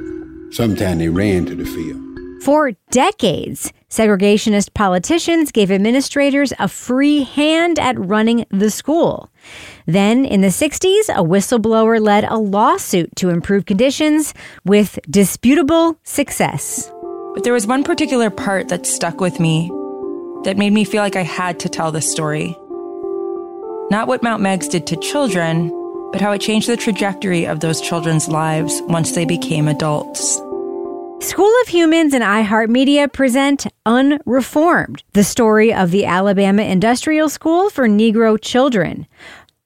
Sometimes 0.52 0.98
they 0.98 1.08
ran 1.08 1.46
to 1.46 1.54
the 1.54 1.64
field. 1.64 2.00
For 2.42 2.72
decades, 2.90 3.72
segregationist 3.90 4.74
politicians 4.74 5.52
gave 5.52 5.70
administrators 5.70 6.52
a 6.58 6.66
free 6.66 7.22
hand 7.22 7.78
at 7.78 7.98
running 7.98 8.46
the 8.50 8.70
school. 8.70 9.30
Then, 9.86 10.24
in 10.24 10.40
the 10.40 10.48
60s, 10.48 11.10
a 11.10 11.22
whistleblower 11.22 12.00
led 12.00 12.24
a 12.24 12.38
lawsuit 12.38 13.14
to 13.16 13.28
improve 13.28 13.66
conditions 13.66 14.34
with 14.64 14.98
disputable 15.08 15.98
success. 16.02 16.90
But 17.34 17.44
there 17.44 17.52
was 17.52 17.66
one 17.66 17.84
particular 17.84 18.30
part 18.30 18.68
that 18.68 18.86
stuck 18.86 19.20
with 19.20 19.38
me 19.38 19.70
that 20.44 20.56
made 20.56 20.72
me 20.72 20.84
feel 20.84 21.02
like 21.02 21.16
I 21.16 21.22
had 21.22 21.60
to 21.60 21.68
tell 21.68 21.92
this 21.92 22.10
story. 22.10 22.56
Not 23.90 24.06
what 24.06 24.22
Mount 24.22 24.42
Meigs 24.42 24.68
did 24.68 24.86
to 24.86 24.96
children, 24.96 25.70
but 26.12 26.20
how 26.20 26.32
it 26.32 26.40
changed 26.40 26.68
the 26.68 26.76
trajectory 26.76 27.46
of 27.46 27.60
those 27.60 27.80
children's 27.80 28.28
lives 28.28 28.80
once 28.86 29.12
they 29.12 29.24
became 29.24 29.68
adults. 29.68 30.36
School 31.20 31.52
of 31.62 31.68
Humans 31.68 32.14
and 32.14 32.24
iHeartMedia 32.24 33.12
present 33.12 33.66
Unreformed, 33.84 35.02
the 35.12 35.22
story 35.22 35.72
of 35.72 35.90
the 35.90 36.06
Alabama 36.06 36.62
Industrial 36.62 37.28
School 37.28 37.68
for 37.68 37.86
Negro 37.86 38.40
Children. 38.40 39.06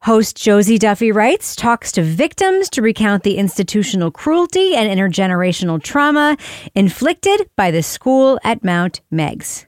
Host 0.02 0.36
Josie 0.36 0.78
Duffy 0.78 1.12
Rice 1.12 1.54
talks 1.54 1.92
to 1.92 2.02
victims 2.02 2.68
to 2.70 2.82
recount 2.82 3.22
the 3.22 3.38
institutional 3.38 4.10
cruelty 4.10 4.74
and 4.74 4.88
intergenerational 4.90 5.82
trauma 5.82 6.36
inflicted 6.74 7.48
by 7.56 7.70
the 7.70 7.82
school 7.82 8.38
at 8.42 8.64
Mount 8.64 9.00
Meigs. 9.10 9.66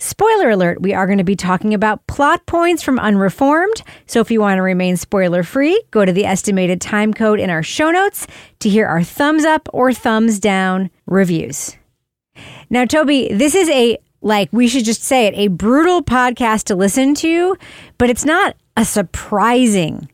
Spoiler 0.00 0.50
alert, 0.50 0.80
we 0.80 0.94
are 0.94 1.06
going 1.06 1.18
to 1.18 1.24
be 1.24 1.34
talking 1.34 1.74
about 1.74 2.06
plot 2.06 2.46
points 2.46 2.84
from 2.84 3.00
Unreformed. 3.00 3.82
So 4.06 4.20
if 4.20 4.30
you 4.30 4.40
want 4.40 4.58
to 4.58 4.62
remain 4.62 4.96
spoiler 4.96 5.42
free, 5.42 5.82
go 5.90 6.04
to 6.04 6.12
the 6.12 6.24
estimated 6.24 6.80
time 6.80 7.12
code 7.12 7.40
in 7.40 7.50
our 7.50 7.64
show 7.64 7.90
notes 7.90 8.26
to 8.60 8.68
hear 8.68 8.86
our 8.86 9.02
thumbs 9.02 9.44
up 9.44 9.68
or 9.72 9.92
thumbs 9.92 10.38
down 10.38 10.90
reviews. 11.06 11.76
Now, 12.70 12.84
Toby, 12.84 13.32
this 13.32 13.56
is 13.56 13.68
a, 13.70 13.98
like, 14.20 14.48
we 14.52 14.68
should 14.68 14.84
just 14.84 15.02
say 15.02 15.26
it, 15.26 15.34
a 15.34 15.48
brutal 15.48 16.04
podcast 16.04 16.64
to 16.64 16.76
listen 16.76 17.16
to, 17.16 17.56
but 17.98 18.08
it's 18.08 18.24
not 18.24 18.54
a 18.76 18.84
surprising 18.84 20.08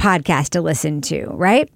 podcast 0.00 0.48
to 0.50 0.60
listen 0.60 1.00
to, 1.02 1.26
right? 1.26 1.70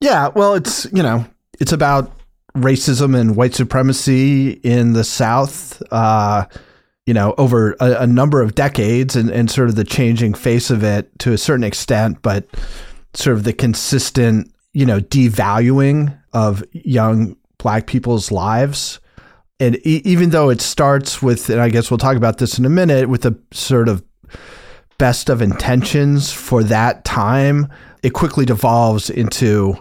Yeah, 0.00 0.28
well, 0.28 0.52
it's, 0.52 0.86
you 0.92 1.02
know, 1.02 1.24
it's 1.58 1.72
about 1.72 2.12
racism 2.54 3.18
and 3.18 3.36
white 3.36 3.54
supremacy 3.54 4.50
in 4.50 4.92
the 4.92 5.04
South. 5.04 5.82
Uh, 5.90 6.44
you 7.10 7.14
know, 7.14 7.34
over 7.38 7.72
a, 7.80 8.02
a, 8.02 8.06
number 8.06 8.40
of 8.40 8.54
decades 8.54 9.16
and, 9.16 9.30
and 9.30 9.50
sort 9.50 9.68
of 9.68 9.74
the 9.74 9.82
changing 9.82 10.32
face 10.32 10.70
of 10.70 10.84
it 10.84 11.10
to 11.18 11.32
a 11.32 11.38
certain 11.38 11.64
extent, 11.64 12.22
but 12.22 12.46
sort 13.14 13.36
of 13.36 13.42
the 13.42 13.52
consistent, 13.52 14.48
you 14.74 14.86
know, 14.86 15.00
devaluing 15.00 16.16
of 16.32 16.62
young 16.70 17.36
black 17.58 17.88
people's 17.88 18.30
lives. 18.30 19.00
And 19.58 19.74
e- 19.84 20.02
even 20.04 20.30
though 20.30 20.50
it 20.50 20.60
starts 20.60 21.20
with, 21.20 21.50
and 21.50 21.60
I 21.60 21.68
guess 21.68 21.90
we'll 21.90 21.98
talk 21.98 22.16
about 22.16 22.38
this 22.38 22.60
in 22.60 22.64
a 22.64 22.68
minute, 22.70 23.08
with 23.08 23.22
the 23.22 23.36
sort 23.50 23.88
of 23.88 24.04
best 24.96 25.28
of 25.28 25.42
intentions 25.42 26.30
for 26.32 26.62
that 26.62 27.04
time, 27.04 27.72
it 28.04 28.10
quickly 28.10 28.44
devolves 28.44 29.10
into 29.10 29.74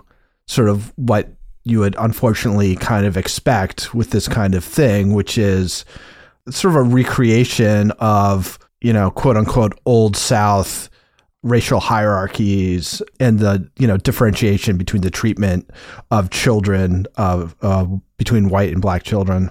sort 0.47 0.67
of 0.67 0.91
what 0.95 1.29
you 1.63 1.77
would 1.77 1.95
unfortunately 1.99 2.75
kind 2.75 3.05
of 3.05 3.17
expect 3.17 3.93
with 3.93 4.09
this 4.09 4.27
kind 4.27 4.55
of 4.55 4.65
thing, 4.65 5.13
which 5.13 5.37
is 5.37 5.85
sort 6.51 6.75
of 6.75 6.75
a 6.75 6.83
recreation 6.83 7.91
of, 7.99 8.59
you 8.81 8.93
know, 8.93 9.11
quote 9.11 9.37
unquote 9.37 9.79
old 9.85 10.15
South 10.15 10.89
racial 11.41 11.79
hierarchies 11.79 13.01
and 13.19 13.39
the, 13.39 13.69
you 13.77 13.87
know, 13.87 13.97
differentiation 13.97 14.77
between 14.77 15.01
the 15.01 15.09
treatment 15.09 15.69
of 16.11 16.29
children 16.29 17.07
of 17.15 17.55
uh, 17.61 17.85
between 18.17 18.49
white 18.49 18.71
and 18.71 18.81
black 18.81 19.03
children. 19.03 19.49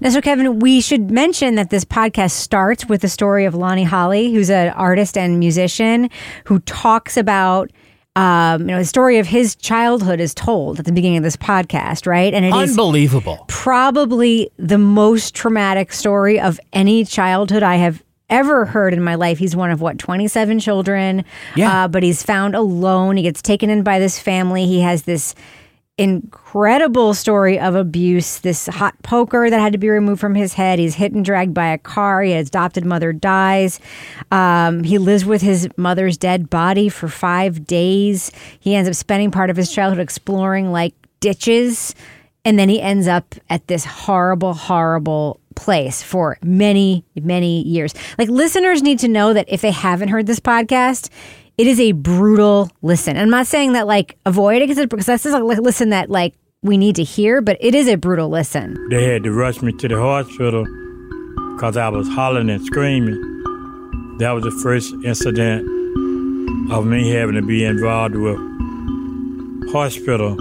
Now, 0.00 0.10
so 0.10 0.20
Kevin, 0.20 0.58
we 0.58 0.80
should 0.80 1.10
mention 1.10 1.54
that 1.54 1.70
this 1.70 1.84
podcast 1.84 2.32
starts 2.32 2.86
with 2.86 3.02
the 3.02 3.08
story 3.08 3.44
of 3.44 3.54
Lonnie 3.54 3.84
Holley, 3.84 4.32
who's 4.32 4.50
an 4.50 4.70
artist 4.70 5.16
and 5.16 5.38
musician 5.38 6.10
who 6.44 6.58
talks 6.60 7.16
about 7.16 7.70
um, 8.16 8.62
you 8.62 8.66
know, 8.68 8.78
the 8.78 8.84
story 8.84 9.18
of 9.18 9.26
his 9.26 9.54
childhood 9.54 10.20
is 10.20 10.34
told 10.34 10.80
at 10.80 10.84
the 10.84 10.92
beginning 10.92 11.18
of 11.18 11.22
this 11.22 11.36
podcast, 11.36 12.06
right? 12.06 12.34
And 12.34 12.44
it 12.44 12.52
unbelievable. 12.52 13.34
is 13.34 13.40
probably 13.48 14.50
the 14.56 14.78
most 14.78 15.34
traumatic 15.34 15.92
story 15.92 16.40
of 16.40 16.58
any 16.72 17.04
childhood 17.04 17.62
I 17.62 17.76
have 17.76 18.02
ever 18.28 18.64
heard 18.64 18.94
in 18.94 19.02
my 19.02 19.14
life. 19.14 19.38
He's 19.38 19.54
one 19.54 19.70
of 19.70 19.80
what, 19.80 19.98
27 19.98 20.58
children. 20.60 21.24
Yeah. 21.54 21.84
Uh, 21.84 21.88
but 21.88 22.02
he's 22.02 22.22
found 22.22 22.54
alone. 22.54 23.16
He 23.16 23.22
gets 23.22 23.42
taken 23.42 23.70
in 23.70 23.82
by 23.82 23.98
this 23.98 24.18
family. 24.18 24.66
He 24.66 24.80
has 24.80 25.02
this 25.02 25.34
incredible 26.00 27.12
story 27.12 27.58
of 27.58 27.74
abuse. 27.74 28.38
This 28.40 28.66
hot 28.66 29.00
poker 29.02 29.50
that 29.50 29.60
had 29.60 29.72
to 29.72 29.78
be 29.78 29.90
removed 29.90 30.18
from 30.20 30.34
his 30.34 30.54
head. 30.54 30.78
He's 30.78 30.94
hit 30.94 31.12
and 31.12 31.22
dragged 31.22 31.52
by 31.52 31.66
a 31.66 31.78
car. 31.78 32.22
His 32.22 32.48
adopted 32.48 32.86
mother 32.86 33.12
dies. 33.12 33.78
Um, 34.32 34.82
he 34.82 34.96
lives 34.96 35.26
with 35.26 35.42
his 35.42 35.68
mother's 35.76 36.16
dead 36.16 36.48
body 36.48 36.88
for 36.88 37.06
five 37.06 37.66
days. 37.66 38.32
He 38.58 38.74
ends 38.74 38.88
up 38.88 38.94
spending 38.94 39.30
part 39.30 39.50
of 39.50 39.56
his 39.58 39.70
childhood 39.70 40.00
exploring 40.00 40.72
like 40.72 40.94
ditches. 41.20 41.94
And 42.46 42.58
then 42.58 42.70
he 42.70 42.80
ends 42.80 43.06
up 43.06 43.34
at 43.50 43.66
this 43.66 43.84
horrible, 43.84 44.54
horrible 44.54 45.38
place 45.54 46.02
for 46.02 46.38
many, 46.42 47.04
many 47.14 47.62
years. 47.62 47.92
Like 48.16 48.30
listeners 48.30 48.82
need 48.82 48.98
to 49.00 49.08
know 49.08 49.34
that 49.34 49.44
if 49.48 49.60
they 49.60 49.70
haven't 49.70 50.08
heard 50.08 50.26
this 50.26 50.40
podcast, 50.40 51.10
it 51.60 51.66
is 51.66 51.78
a 51.78 51.92
brutal 51.92 52.70
listen. 52.80 53.18
I'm 53.18 53.28
not 53.28 53.46
saying 53.46 53.74
that 53.74 53.86
like 53.86 54.16
avoid 54.24 54.62
it 54.62 54.68
because 54.88 55.04
that's 55.04 55.24
just 55.24 55.36
a 55.36 55.44
listen 55.44 55.90
that 55.90 56.08
like 56.08 56.32
we 56.62 56.78
need 56.78 56.96
to 56.96 57.04
hear, 57.04 57.42
but 57.42 57.58
it 57.60 57.74
is 57.74 57.86
a 57.86 57.96
brutal 57.96 58.30
listen. 58.30 58.88
They 58.88 59.04
had 59.04 59.24
to 59.24 59.32
rush 59.32 59.60
me 59.60 59.72
to 59.72 59.86
the 59.86 60.00
hospital 60.00 60.64
because 61.54 61.76
I 61.76 61.90
was 61.90 62.08
hollering 62.08 62.48
and 62.48 62.64
screaming. 62.64 64.16
That 64.20 64.30
was 64.30 64.44
the 64.44 64.58
first 64.62 64.94
incident 65.04 65.68
of 66.72 66.86
me 66.86 67.10
having 67.10 67.34
to 67.34 67.42
be 67.42 67.66
involved 67.66 68.14
with 68.14 68.38
hospital 69.70 70.34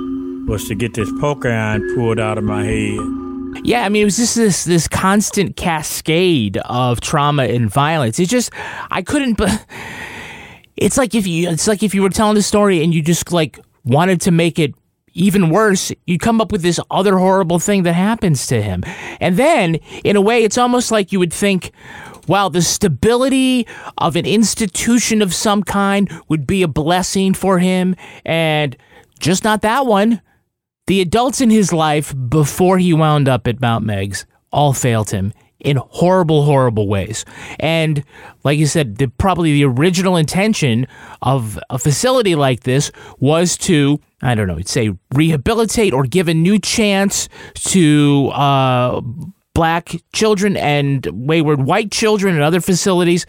was 0.48 0.70
to 0.70 0.76
get 0.76 0.94
this 0.94 1.12
poker 1.20 1.52
iron 1.52 1.96
pulled 1.96 2.22
out 2.22 2.38
of 2.38 2.46
my 2.46 2.64
head. 2.64 2.98
Yeah, 3.66 3.84
I 3.84 3.90
mean, 3.90 4.04
it 4.04 4.06
was 4.06 4.16
just 4.16 4.36
this 4.36 4.64
this 4.64 4.88
constant 4.88 5.58
cascade 5.58 6.56
of 6.64 7.02
trauma 7.02 7.44
and 7.44 7.70
violence. 7.70 8.20
It 8.20 8.30
just, 8.30 8.52
I 8.90 9.02
couldn't, 9.02 9.34
but 9.34 9.66
it's 10.80 10.98
like 10.98 11.14
if 11.14 11.28
you 11.28 11.50
it's 11.50 11.68
like 11.68 11.84
if 11.84 11.94
you 11.94 12.02
were 12.02 12.10
telling 12.10 12.38
a 12.38 12.42
story 12.42 12.84
and 12.84 12.94
you 12.94 13.02
just 13.02 13.32
like 13.32 13.60
wanted 13.84 14.22
to 14.22 14.32
make 14.32 14.58
it 14.58 14.74
even 15.14 15.50
worse, 15.50 15.92
you 16.06 16.18
come 16.18 16.40
up 16.40 16.52
with 16.52 16.62
this 16.62 16.80
other 16.90 17.18
horrible 17.18 17.60
thing 17.60 17.84
that 17.84 17.94
happens 17.94 18.48
to 18.48 18.62
him. 18.62 18.84
And 19.20 19.38
then, 19.38 19.76
in 20.04 20.16
a 20.16 20.22
way, 20.22 20.44
it's 20.44 20.58
almost 20.58 20.92
like 20.92 21.12
you 21.12 21.20
would 21.20 21.34
think, 21.34 21.72
wow, 22.28 22.48
the 22.48 22.62
stability 22.62 23.68
of 23.98 24.16
an 24.16 24.26
institution 24.26 25.22
of 25.22 25.34
some 25.34 25.64
kind 25.64 26.10
would 26.30 26.48
be 26.48 26.62
a 26.62 26.68
blessing 26.68 27.34
for 27.34 27.60
him. 27.60 27.96
And 28.24 28.78
just 29.20 29.44
not 29.44 29.62
that 29.64 29.86
one. 29.86 30.22
The 30.88 31.02
adults 31.02 31.42
in 31.42 31.50
his 31.50 31.74
life 31.74 32.16
before 32.30 32.78
he 32.78 32.94
wound 32.94 33.28
up 33.28 33.48
at 33.48 33.60
Mount 33.60 33.86
Meigs 33.86 34.26
all 34.52 34.74
failed 34.74 35.12
him 35.12 35.34
in 35.60 35.78
horrible, 35.78 36.44
horrible 36.44 36.88
ways. 36.88 37.26
And 37.60 38.04
like 38.44 38.58
you 38.58 38.66
said, 38.66 38.98
the, 38.98 39.08
probably 39.08 39.54
the 39.54 39.66
original 39.66 40.16
intention 40.16 40.88
of 41.22 41.60
a 41.70 41.78
facility 41.78 42.36
like 42.36 42.64
this 42.64 42.92
was 43.20 43.58
to, 43.58 44.00
I 44.22 44.36
don't 44.36 44.48
know, 44.48 44.60
say 44.62 44.92
rehabilitate 45.14 45.94
or 45.94 46.04
give 46.04 46.28
a 46.28 46.34
new 46.34 46.60
chance 46.60 47.28
to 47.56 48.30
uh, 48.34 49.02
black 49.54 49.96
children 50.14 50.56
and 50.56 51.06
wayward 51.12 51.62
white 51.62 51.92
children 51.92 52.36
in 52.36 52.42
other 52.42 52.62
facilities. 52.62 53.26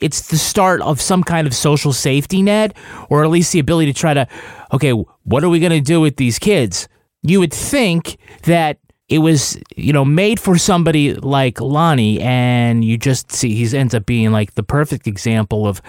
It's 0.00 0.28
the 0.28 0.38
start 0.38 0.80
of 0.82 1.00
some 1.00 1.24
kind 1.24 1.46
of 1.46 1.54
social 1.54 1.92
safety 1.92 2.42
net, 2.42 2.76
or 3.08 3.24
at 3.24 3.30
least 3.30 3.52
the 3.52 3.58
ability 3.58 3.92
to 3.92 3.98
try 3.98 4.14
to, 4.14 4.28
okay, 4.72 4.92
what 4.92 5.42
are 5.42 5.48
we 5.48 5.58
going 5.58 5.72
to 5.72 5.80
do 5.80 6.00
with 6.00 6.16
these 6.16 6.38
kids? 6.38 6.88
You 7.22 7.40
would 7.40 7.52
think 7.52 8.18
that 8.44 8.78
it 9.08 9.18
was 9.18 9.58
you 9.76 9.92
know 9.92 10.04
made 10.04 10.40
for 10.40 10.56
somebody 10.58 11.14
like 11.14 11.60
Lonnie, 11.60 12.20
and 12.20 12.84
you 12.84 12.96
just 12.96 13.32
see 13.32 13.54
he 13.54 13.76
ends 13.76 13.94
up 13.94 14.06
being 14.06 14.32
like 14.32 14.54
the 14.54 14.62
perfect 14.62 15.06
example 15.06 15.66
of 15.66 15.82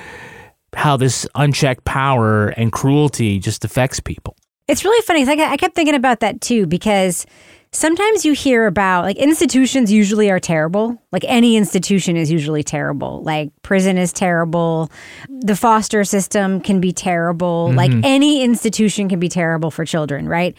how 0.76 0.98
this 0.98 1.28
unchecked 1.36 1.86
power 1.86 2.50
and 2.50 2.72
cruelty 2.72 3.40
just 3.40 3.64
affects 3.64 4.00
people. 4.00 4.36
It's 4.68 4.84
really 4.84 5.02
funny. 5.04 5.28
I 5.28 5.58
kept 5.58 5.76
thinking 5.76 5.96
about 5.96 6.22
that 6.22 6.42
too 6.42 6.66
because 6.66 7.26
sometimes 7.74 8.24
you 8.24 8.34
hear 8.34 8.68
about 8.68 9.04
like 9.04 9.18
institutions 9.18 9.92
usually 9.92 10.30
are 10.30 10.40
terrible. 10.40 11.02
Like 11.12 11.26
any 11.28 11.58
institution 11.58 12.16
is 12.16 12.32
usually 12.32 12.64
terrible. 12.64 13.22
Like 13.24 13.52
prison 13.64 13.98
is 13.98 14.14
terrible. 14.14 14.90
The 15.28 15.56
foster 15.56 16.04
system 16.04 16.62
can 16.62 16.80
be 16.80 16.94
terrible. 16.94 17.68
Mm-hmm. 17.68 17.78
Like 17.78 17.92
any 18.04 18.44
institution 18.44 19.10
can 19.10 19.20
be 19.20 19.28
terrible 19.28 19.72
for 19.72 19.84
children, 19.84 20.30
right? 20.30 20.56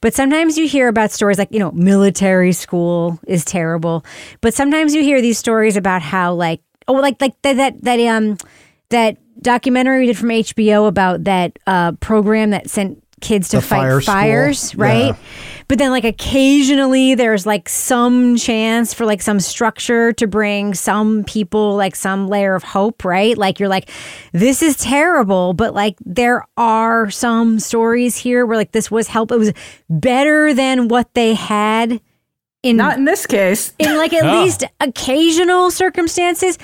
But 0.00 0.12
sometimes 0.12 0.58
you 0.58 0.68
hear 0.68 0.88
about 0.88 1.12
stories 1.12 1.38
like, 1.38 1.52
you 1.52 1.60
know, 1.60 1.72
military 1.72 2.52
school 2.52 3.18
is 3.26 3.44
terrible. 3.44 4.04
But 4.40 4.52
sometimes 4.52 4.94
you 4.94 5.02
hear 5.02 5.22
these 5.22 5.38
stories 5.38 5.76
about 5.76 6.02
how 6.02 6.34
like 6.34 6.60
oh 6.88 6.94
like 6.94 7.20
like 7.20 7.40
that 7.42 7.56
that, 7.56 7.82
that 7.82 8.00
um 8.00 8.36
that 8.90 9.16
documentary 9.40 10.00
we 10.00 10.06
did 10.06 10.18
from 10.18 10.30
HBO 10.30 10.88
about 10.88 11.24
that 11.24 11.58
uh, 11.66 11.92
program 11.92 12.50
that 12.50 12.70
sent 12.70 13.02
kids 13.20 13.48
to 13.50 13.56
The 13.56 13.62
fight 13.62 13.78
fire 13.80 14.00
school? 14.00 14.14
fires, 14.14 14.74
right? 14.76 15.06
Yeah. 15.06 15.16
But 15.68 15.78
then, 15.78 15.90
like, 15.90 16.04
occasionally 16.04 17.14
there's 17.16 17.44
like 17.44 17.68
some 17.68 18.36
chance 18.36 18.94
for 18.94 19.04
like 19.04 19.20
some 19.20 19.40
structure 19.40 20.12
to 20.12 20.26
bring 20.28 20.74
some 20.74 21.24
people 21.24 21.74
like 21.74 21.96
some 21.96 22.28
layer 22.28 22.54
of 22.54 22.62
hope, 22.62 23.04
right? 23.04 23.36
Like, 23.36 23.58
you're 23.58 23.68
like, 23.68 23.90
this 24.32 24.62
is 24.62 24.76
terrible, 24.76 25.54
but 25.54 25.74
like, 25.74 25.96
there 26.04 26.44
are 26.56 27.10
some 27.10 27.58
stories 27.58 28.16
here 28.16 28.46
where 28.46 28.56
like 28.56 28.72
this 28.72 28.90
was 28.90 29.08
help. 29.08 29.32
It 29.32 29.38
was 29.38 29.52
better 29.90 30.54
than 30.54 30.86
what 30.88 31.12
they 31.14 31.34
had 31.34 32.00
in 32.62 32.76
Not 32.76 32.98
in 32.98 33.04
this 33.04 33.26
case. 33.26 33.72
in 33.78 33.96
like 33.96 34.12
at 34.12 34.24
Oh. 34.26 34.42
least 34.42 34.62
occasional 34.80 35.70
circumstances. 35.70 36.58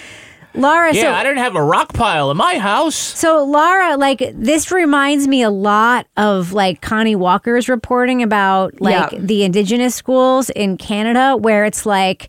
Laura, 0.54 0.94
Yeah, 0.94 1.02
so 1.02 1.12
I 1.12 1.22
didn't 1.22 1.38
have 1.38 1.56
a 1.56 1.62
rock 1.62 1.92
pile 1.94 2.30
in 2.30 2.36
my 2.36 2.58
house. 2.58 2.94
so 2.96 3.44
Laura, 3.44 3.96
like 3.96 4.22
this 4.34 4.70
reminds 4.70 5.26
me 5.28 5.42
a 5.42 5.50
lot 5.50 6.06
of 6.16 6.52
like 6.52 6.80
Connie 6.80 7.16
Walker's 7.16 7.68
reporting 7.68 8.22
about 8.22 8.80
like 8.80 9.12
Yeah. 9.12 9.18
the 9.18 9.44
indigenous 9.44 9.94
schools 9.94 10.50
in 10.50 10.76
Canada, 10.76 11.36
where 11.36 11.64
it's 11.64 11.86
like 11.86 12.28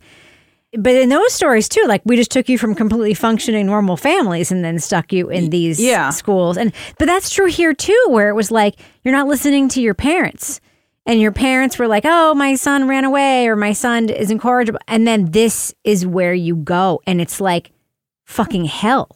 but 0.76 0.96
in 0.96 1.10
those 1.10 1.32
stories 1.34 1.70
too, 1.70 1.84
like 1.88 2.02
we 2.04 2.16
just 2.16 2.32
took 2.32 2.50
you 2.50 2.58
from 2.58 2.74
completely 2.74 3.14
functioning 3.14 3.68
normal 3.68 3.96
families 3.96 4.52
and 4.52 4.66
then 4.66 4.80
stuck 4.80 5.14
you 5.14 5.30
in 5.30 5.52
these 5.52 5.80
yeah. 5.80 6.10
schools. 6.10 6.58
And 6.58 6.74
but 6.98 7.06
that's 7.06 7.30
true 7.30 7.46
here 7.46 7.76
too, 7.76 8.06
where 8.10 8.30
it 8.30 8.34
was 8.34 8.50
like 8.50 8.76
you're 9.04 9.12
not 9.12 9.28
listening 9.28 9.70
to 9.70 9.82
your 9.82 9.94
parents. 9.94 10.60
And 11.06 11.20
your 11.20 11.34
parents 11.34 11.78
were 11.78 11.88
like, 11.90 12.04
"Oh, 12.06 12.34
my 12.34 12.56
son 12.56 12.88
ran 12.88 13.04
away," 13.04 13.46
or 13.50 13.58
"My 13.58 13.74
son 13.74 14.08
is 14.08 14.32
incorrigible," 14.32 14.80
and 14.88 15.06
then 15.06 15.32
this 15.32 15.76
is 15.84 16.08
where 16.08 16.34
you 16.34 16.56
go, 16.56 17.02
and 17.06 17.20
it's 17.20 17.42
like 17.42 17.73
fucking 18.34 18.66
hell. 18.66 19.10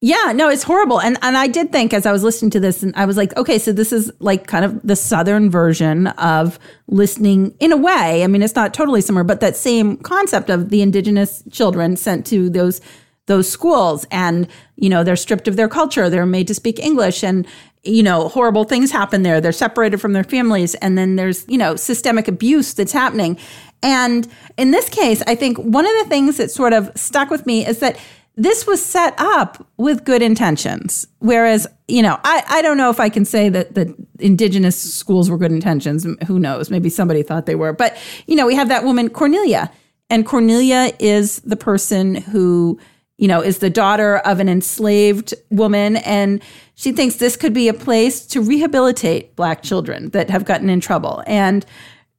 Yeah, 0.00 0.32
no, 0.32 0.48
it's 0.48 0.62
horrible. 0.62 1.00
And 1.00 1.18
and 1.22 1.36
I 1.36 1.48
did 1.48 1.72
think 1.72 1.92
as 1.92 2.06
I 2.06 2.12
was 2.12 2.22
listening 2.22 2.50
to 2.52 2.60
this, 2.60 2.84
and 2.84 2.94
I 2.94 3.04
was 3.04 3.16
like, 3.16 3.36
okay, 3.36 3.58
so 3.58 3.72
this 3.72 3.92
is 3.92 4.12
like 4.20 4.46
kind 4.46 4.64
of 4.64 4.80
the 4.86 4.94
southern 4.94 5.50
version 5.50 6.06
of 6.08 6.60
listening 6.86 7.56
in 7.58 7.72
a 7.72 7.76
way. 7.76 8.22
I 8.22 8.28
mean, 8.28 8.42
it's 8.42 8.54
not 8.54 8.72
totally 8.72 9.00
similar, 9.00 9.24
but 9.24 9.40
that 9.40 9.56
same 9.56 9.96
concept 9.96 10.50
of 10.50 10.68
the 10.68 10.82
indigenous 10.82 11.42
children 11.50 11.96
sent 11.96 12.26
to 12.26 12.48
those 12.48 12.80
those 13.26 13.50
schools, 13.50 14.06
and 14.12 14.46
you 14.76 14.88
know, 14.88 15.02
they're 15.02 15.16
stripped 15.16 15.48
of 15.48 15.56
their 15.56 15.68
culture, 15.68 16.08
they're 16.08 16.26
made 16.26 16.46
to 16.46 16.54
speak 16.54 16.78
English, 16.78 17.24
and 17.24 17.44
you 17.82 18.02
know, 18.02 18.28
horrible 18.28 18.64
things 18.64 18.92
happen 18.92 19.22
there. 19.22 19.40
They're 19.40 19.52
separated 19.52 20.00
from 20.00 20.12
their 20.12 20.24
families, 20.24 20.76
and 20.76 20.96
then 20.96 21.16
there's 21.16 21.44
you 21.48 21.58
know 21.58 21.74
systemic 21.74 22.28
abuse 22.28 22.72
that's 22.72 22.92
happening. 22.92 23.36
And 23.82 24.28
in 24.56 24.70
this 24.70 24.88
case, 24.88 25.22
I 25.26 25.34
think 25.34 25.58
one 25.58 25.86
of 25.86 25.92
the 26.04 26.08
things 26.08 26.36
that 26.36 26.52
sort 26.52 26.72
of 26.72 26.92
stuck 26.94 27.30
with 27.30 27.46
me 27.46 27.66
is 27.66 27.80
that 27.80 27.98
this 28.38 28.68
was 28.68 28.82
set 28.82 29.14
up 29.18 29.66
with 29.78 30.04
good 30.04 30.22
intentions. 30.22 31.08
Whereas, 31.18 31.66
you 31.88 32.02
know, 32.02 32.20
I, 32.22 32.44
I 32.48 32.62
don't 32.62 32.76
know 32.78 32.88
if 32.88 33.00
I 33.00 33.08
can 33.08 33.24
say 33.24 33.48
that 33.48 33.74
the 33.74 33.92
indigenous 34.20 34.80
schools 34.80 35.28
were 35.28 35.36
good 35.36 35.50
intentions. 35.50 36.06
Who 36.26 36.38
knows? 36.38 36.70
Maybe 36.70 36.88
somebody 36.88 37.24
thought 37.24 37.46
they 37.46 37.56
were. 37.56 37.72
But, 37.72 37.98
you 38.28 38.36
know, 38.36 38.46
we 38.46 38.54
have 38.54 38.68
that 38.68 38.84
woman, 38.84 39.10
Cornelia. 39.10 39.72
And 40.08 40.24
Cornelia 40.24 40.92
is 41.00 41.40
the 41.40 41.56
person 41.56 42.14
who, 42.14 42.78
you 43.16 43.26
know, 43.26 43.42
is 43.42 43.58
the 43.58 43.70
daughter 43.70 44.18
of 44.18 44.38
an 44.38 44.48
enslaved 44.48 45.34
woman. 45.50 45.96
And 45.96 46.40
she 46.76 46.92
thinks 46.92 47.16
this 47.16 47.36
could 47.36 47.52
be 47.52 47.66
a 47.66 47.74
place 47.74 48.24
to 48.28 48.40
rehabilitate 48.40 49.34
Black 49.34 49.64
children 49.64 50.10
that 50.10 50.30
have 50.30 50.44
gotten 50.44 50.70
in 50.70 50.78
trouble. 50.78 51.24
And, 51.26 51.66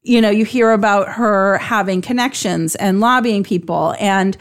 you 0.04 0.20
know, 0.20 0.30
you 0.30 0.44
hear 0.44 0.72
about 0.74 1.14
her 1.14 1.60
having 1.60 2.02
connections 2.02 2.76
and 2.76 3.00
lobbying 3.00 3.46
people 3.46 3.96
and, 4.02 4.36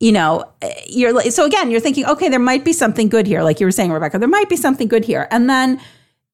you 0.00 0.12
know, 0.12 0.44
eh, 0.62 0.74
you're 0.86 1.12
like, 1.12 1.32
so 1.32 1.44
again, 1.44 1.70
you're 1.70 1.80
thinking, 1.80 2.04
okay, 2.06 2.28
there 2.28 2.38
might 2.38 2.64
be 2.64 2.72
something 2.72 3.08
good 3.08 3.26
here. 3.26 3.42
Like 3.42 3.60
you 3.60 3.66
were 3.66 3.72
saying, 3.72 3.92
Rebecca, 3.92 4.18
there 4.18 4.28
might 4.28 4.48
be 4.48 4.56
something 4.56 4.88
good 4.88 5.04
here. 5.04 5.28
And 5.30 5.48
then 5.48 5.80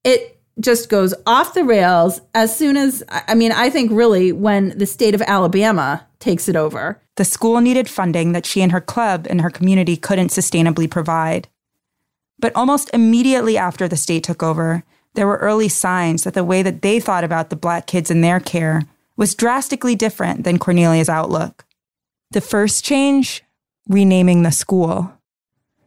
it 0.04 0.40
just 0.58 0.88
goes 0.88 1.14
off 1.26 1.54
the 1.54 1.64
rails 1.64 2.20
as 2.34 2.56
soon 2.56 2.76
as, 2.76 3.02
I 3.08 3.34
mean, 3.34 3.52
I 3.52 3.70
think 3.70 3.90
really 3.92 4.32
when 4.32 4.76
the 4.76 4.86
state 4.86 5.14
of 5.14 5.22
Alabama 5.22 6.06
takes 6.18 6.48
it 6.48 6.56
over. 6.56 7.00
The 7.16 7.24
school 7.24 7.60
needed 7.60 7.88
funding 7.88 8.32
that 8.32 8.46
she 8.46 8.62
and 8.62 8.72
her 8.72 8.80
club 8.80 9.26
and 9.28 9.40
her 9.40 9.50
community 9.50 9.96
couldn't 9.96 10.28
sustainably 10.28 10.90
provide. 10.90 11.48
But 12.38 12.54
almost 12.54 12.90
immediately 12.92 13.56
after 13.58 13.88
the 13.88 13.96
state 13.96 14.24
took 14.24 14.42
over, 14.42 14.84
there 15.14 15.26
were 15.26 15.38
early 15.38 15.68
signs 15.68 16.24
that 16.24 16.34
the 16.34 16.44
way 16.44 16.62
that 16.62 16.82
they 16.82 17.00
thought 17.00 17.24
about 17.24 17.50
the 17.50 17.56
black 17.56 17.86
kids 17.86 18.10
in 18.10 18.20
their 18.20 18.40
care 18.40 18.82
was 19.16 19.34
drastically 19.34 19.94
different 19.94 20.44
than 20.44 20.58
Cornelia's 20.58 21.08
outlook. 21.08 21.64
The 22.30 22.40
first 22.40 22.84
change 22.84 23.42
renaming 23.90 24.42
the 24.42 24.52
school. 24.52 25.12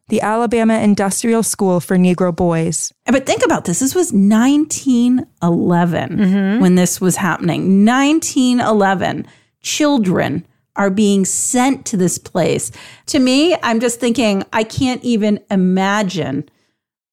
The 0.10 0.22
Alabama 0.22 0.80
Industrial 0.80 1.42
School 1.42 1.80
for 1.80 1.98
Negro 1.98 2.36
Boys. 2.36 2.94
But 3.06 3.26
think 3.26 3.44
about 3.44 3.66
this. 3.66 3.80
This 3.80 3.96
was 3.96 4.12
1911 4.12 6.18
mm-hmm. 6.18 6.62
when 6.62 6.76
this 6.76 7.02
was 7.02 7.16
happening. 7.16 7.86
1911. 7.86 9.26
Children 9.62 10.46
are 10.76 10.90
being 10.90 11.24
sent 11.24 11.86
to 11.86 11.98
this 11.98 12.18
place. 12.18 12.72
To 13.08 13.20
me, 13.20 13.56
I'm 13.64 13.80
just 13.80 14.00
thinking, 14.00 14.44
I 14.52 14.64
can't 14.64 15.04
even 15.04 15.40
imagine 15.50 16.50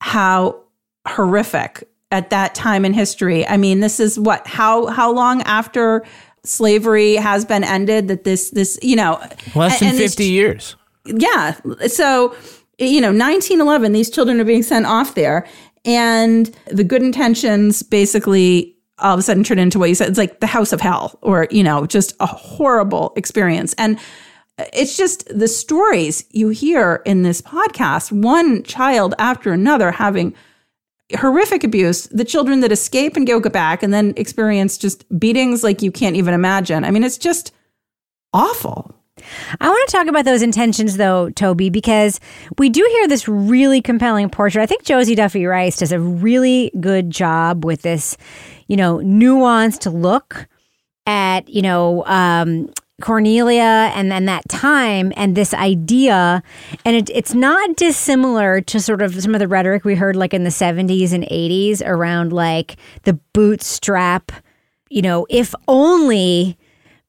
how 0.01 0.63
horrific 1.07 1.87
at 2.11 2.31
that 2.31 2.55
time 2.55 2.85
in 2.85 2.93
history. 2.93 3.47
I 3.47 3.57
mean, 3.57 3.81
this 3.81 4.01
is 4.01 4.19
what 4.19 4.47
how 4.47 4.87
how 4.87 5.13
long 5.13 5.43
after 5.43 6.05
slavery 6.45 7.17
has 7.17 7.45
been 7.45 7.65
ended 7.65 8.09
that 8.09 8.25
this 8.25 8.51
this 8.51 8.79
you 8.83 8.97
know 8.97 9.23
Less 9.55 9.81
than 9.81 9.91
and 9.91 9.99
these 9.99 10.15
50 10.15 10.25
years. 10.25 10.77
Yeah. 11.05 11.59
So, 11.87 12.35
you 12.79 13.01
know, 13.01 13.09
1911, 13.09 13.93
these 13.93 14.11
children 14.11 14.41
are 14.41 14.45
being 14.45 14.63
sent 14.63 14.87
off 14.87 15.15
there. 15.15 15.47
And 15.85 16.55
the 16.67 16.85
good 16.85 17.03
intentions 17.03 17.83
basically 17.83 18.77
all 18.99 19.15
of 19.15 19.19
a 19.19 19.23
sudden 19.23 19.43
turn 19.43 19.59
into 19.59 19.79
what 19.79 19.89
you 19.89 19.95
said. 19.95 20.09
It's 20.09 20.19
like 20.19 20.41
the 20.41 20.47
house 20.47 20.73
of 20.73 20.81
hell 20.81 21.19
or, 21.23 21.49
you 21.51 21.63
know, 21.63 21.87
just 21.87 22.15
a 22.21 22.27
horrible 22.27 23.13
experience. 23.17 23.75
And 23.79 23.99
it's 24.75 24.97
just 24.97 25.27
the 25.37 25.49
stories 25.49 26.25
you 26.31 26.51
hear 26.51 27.03
in 27.07 27.23
this 27.23 27.41
podcast, 27.41 28.13
one 28.13 28.63
child 28.63 29.15
after 29.19 29.53
another 29.53 29.91
having 29.91 30.35
horrific 31.19 31.65
abuse, 31.65 32.07
the 32.09 32.25
children 32.25 32.61
that 32.61 32.73
escape 32.73 33.17
and 33.17 33.27
go 33.27 33.41
back 33.41 33.83
and 33.83 33.93
then 33.93 34.13
experience 34.17 34.79
just 34.79 35.05
beatings 35.19 35.65
like 35.65 35.83
you 35.83 35.91
can't 35.91 36.17
even 36.17 36.35
imagine. 36.35 36.85
I 36.85 36.91
mean, 36.91 37.05
it's 37.05 37.19
just 37.19 37.53
awful. 38.33 38.95
I 39.61 39.69
want 39.69 39.89
to 39.89 39.97
talk 39.97 40.07
about 40.07 40.25
those 40.25 40.43
intentions, 40.43 40.97
though, 40.97 41.31
Toby, 41.31 41.71
because 41.71 42.21
we 42.59 42.69
do 42.69 42.87
hear 42.93 43.09
this 43.09 43.29
really 43.29 43.81
compelling 43.81 44.31
portrait. 44.31 44.63
I 44.63 44.67
think 44.67 44.85
Josie 44.85 45.15
Duffy 45.15 45.47
Rice 45.47 45.79
does 45.79 45.93
a 45.93 46.01
really 46.01 46.73
good 46.81 47.11
job 47.11 47.65
with 47.65 47.83
this, 47.83 48.17
you 48.69 48.77
know, 48.77 48.99
nuanced 48.99 49.91
look 49.93 50.49
at, 51.07 51.49
you 51.49 51.63
know, 51.63 52.05
um, 52.07 52.71
Cornelia 53.01 53.91
and 53.95 54.13
then 54.13 54.27
that 54.27 54.49
time 54.49 55.13
and 55.17 55.35
this 55.35 55.53
idea. 55.53 56.43
And 56.85 56.97
it, 56.97 57.11
it's 57.11 57.35
not 57.35 57.77
dissimilar 57.77 58.61
to 58.63 58.81
sort 58.81 59.03
of 59.03 59.21
some 59.21 59.35
of 59.35 59.41
the 59.41 59.49
rhetoric 59.49 59.85
we 59.85 59.95
heard 59.95 60.17
like 60.17 60.35
in 60.35 60.45
the 60.45 60.51
70s 60.51 61.13
and 61.13 61.25
80s 61.25 61.83
around 61.85 62.33
like 62.33 62.77
the 63.03 63.15
bootstrap, 63.33 64.31
you 64.89 65.03
know, 65.03 65.27
if 65.29 65.55
only 65.67 66.57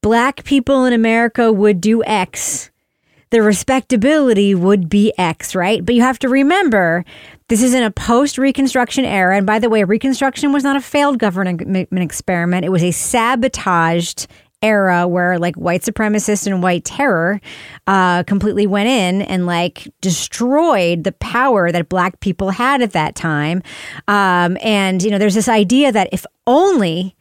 black 0.01 0.43
people 0.43 0.85
in 0.85 0.93
America 0.93 1.51
would 1.51 1.79
do 1.79 2.03
X, 2.03 2.71
the 3.29 3.41
respectability 3.41 4.53
would 4.53 4.89
be 4.89 5.13
X, 5.17 5.55
right? 5.55 5.85
But 5.85 5.95
you 5.95 6.01
have 6.01 6.19
to 6.19 6.29
remember, 6.29 7.05
this 7.47 7.63
is 7.63 7.73
in 7.73 7.83
a 7.83 7.91
post 7.91 8.37
Reconstruction 8.37 9.05
era. 9.05 9.37
And 9.37 9.45
by 9.45 9.59
the 9.59 9.69
way, 9.69 9.83
Reconstruction 9.83 10.51
was 10.51 10.63
not 10.63 10.75
a 10.75 10.81
failed 10.81 11.17
government 11.17 11.87
experiment, 11.91 12.65
it 12.65 12.69
was 12.69 12.83
a 12.83 12.91
sabotaged 12.91 14.27
era 14.63 15.07
where 15.07 15.39
like 15.39 15.55
white 15.55 15.81
supremacists 15.81 16.45
and 16.45 16.61
white 16.61 16.85
terror 16.85 17.41
uh, 17.87 18.21
completely 18.23 18.67
went 18.67 18.87
in 18.87 19.23
and 19.23 19.47
like 19.47 19.91
destroyed 20.01 21.03
the 21.03 21.11
power 21.13 21.71
that 21.71 21.89
black 21.89 22.19
people 22.19 22.51
had 22.51 22.81
at 22.81 22.91
that 22.91 23.15
time. 23.15 23.63
Um, 24.07 24.57
and, 24.61 25.01
you 25.01 25.09
know, 25.09 25.17
there's 25.17 25.33
this 25.33 25.49
idea 25.49 25.91
that 25.91 26.09
if 26.11 26.25
only 26.45 27.15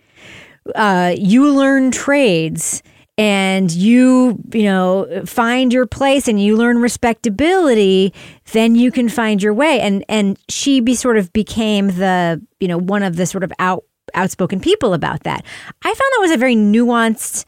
uh, 0.75 1.15
you 1.17 1.53
learn 1.53 1.91
trades 1.91 2.83
and 3.19 3.71
you 3.73 4.43
you 4.53 4.63
know 4.63 5.23
find 5.27 5.73
your 5.73 5.87
place 5.87 6.27
and 6.27 6.43
you 6.43 6.57
learn 6.57 6.79
respectability 6.79 8.15
then 8.53 8.75
you 8.75 8.91
can 8.91 9.09
find 9.09 9.43
your 9.43 9.55
way. 9.55 9.81
And 9.81 10.05
and 10.09 10.39
she 10.49 10.81
be 10.81 10.95
sort 10.95 11.17
of 11.17 11.33
became 11.33 11.89
the 11.89 12.41
you 12.61 12.69
know 12.69 12.79
one 12.79 13.03
of 13.03 13.17
the 13.17 13.27
sort 13.27 13.45
of 13.45 13.53
out 13.59 13.85
outspoken 14.15 14.61
people 14.61 14.95
about 14.95 15.23
that. 15.25 15.45
I 15.83 15.89
found 15.89 15.99
that 15.99 16.19
was 16.21 16.31
a 16.33 16.37
very 16.37 16.57
nuanced 16.57 17.45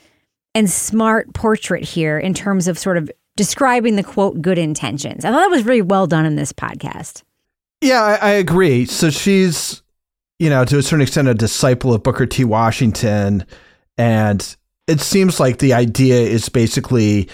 and 0.54 0.70
smart 0.70 1.32
portrait 1.34 1.82
here 1.82 2.18
in 2.18 2.34
terms 2.34 2.68
of 2.68 2.78
sort 2.78 2.96
of 2.96 3.10
describing 3.36 3.96
the 3.96 4.02
quote 4.02 4.40
good 4.42 4.58
intentions. 4.58 5.24
I 5.24 5.30
thought 5.30 5.40
that 5.40 5.50
was 5.50 5.64
really 5.64 5.82
well 5.82 6.06
done 6.06 6.26
in 6.26 6.36
this 6.36 6.52
podcast. 6.52 7.22
Yeah, 7.80 8.02
I, 8.02 8.14
I 8.14 8.30
agree. 8.32 8.84
So 8.84 9.10
she's, 9.10 9.81
you 10.42 10.50
know, 10.50 10.64
to 10.64 10.76
a 10.76 10.82
certain 10.82 11.02
extent, 11.02 11.28
a 11.28 11.34
disciple 11.34 11.94
of 11.94 12.02
Booker 12.02 12.26
T. 12.26 12.42
Washington. 12.42 13.46
And 13.96 14.56
it 14.88 15.00
seems 15.00 15.38
like 15.38 15.58
the 15.58 15.72
idea 15.72 16.16
is 16.16 16.48
basically 16.48 17.28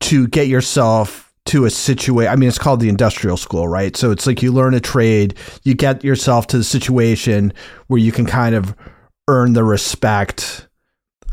to 0.00 0.26
get 0.28 0.48
yourself 0.48 1.30
to 1.44 1.66
a 1.66 1.70
situation. 1.70 2.32
I 2.32 2.36
mean, 2.36 2.48
it's 2.48 2.56
called 2.56 2.80
the 2.80 2.88
industrial 2.88 3.36
school, 3.36 3.68
right? 3.68 3.94
So 3.98 4.10
it's 4.12 4.26
like 4.26 4.42
you 4.42 4.50
learn 4.50 4.72
a 4.72 4.80
trade, 4.80 5.34
you 5.64 5.74
get 5.74 6.02
yourself 6.02 6.46
to 6.46 6.56
the 6.56 6.64
situation 6.64 7.52
where 7.88 8.00
you 8.00 8.12
can 8.12 8.24
kind 8.24 8.54
of 8.54 8.74
earn 9.28 9.52
the 9.52 9.62
respect. 9.62 10.68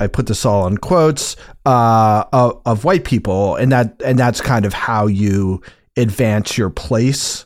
I 0.01 0.07
put 0.07 0.27
this 0.27 0.45
all 0.45 0.67
in 0.67 0.79
quotes 0.79 1.37
uh, 1.65 2.25
of, 2.33 2.61
of 2.65 2.83
white 2.83 3.05
people, 3.05 3.55
and 3.55 3.71
that 3.71 4.01
and 4.03 4.19
that's 4.19 4.41
kind 4.41 4.65
of 4.65 4.73
how 4.73 5.07
you 5.07 5.61
advance 5.95 6.57
your 6.57 6.69
place 6.69 7.45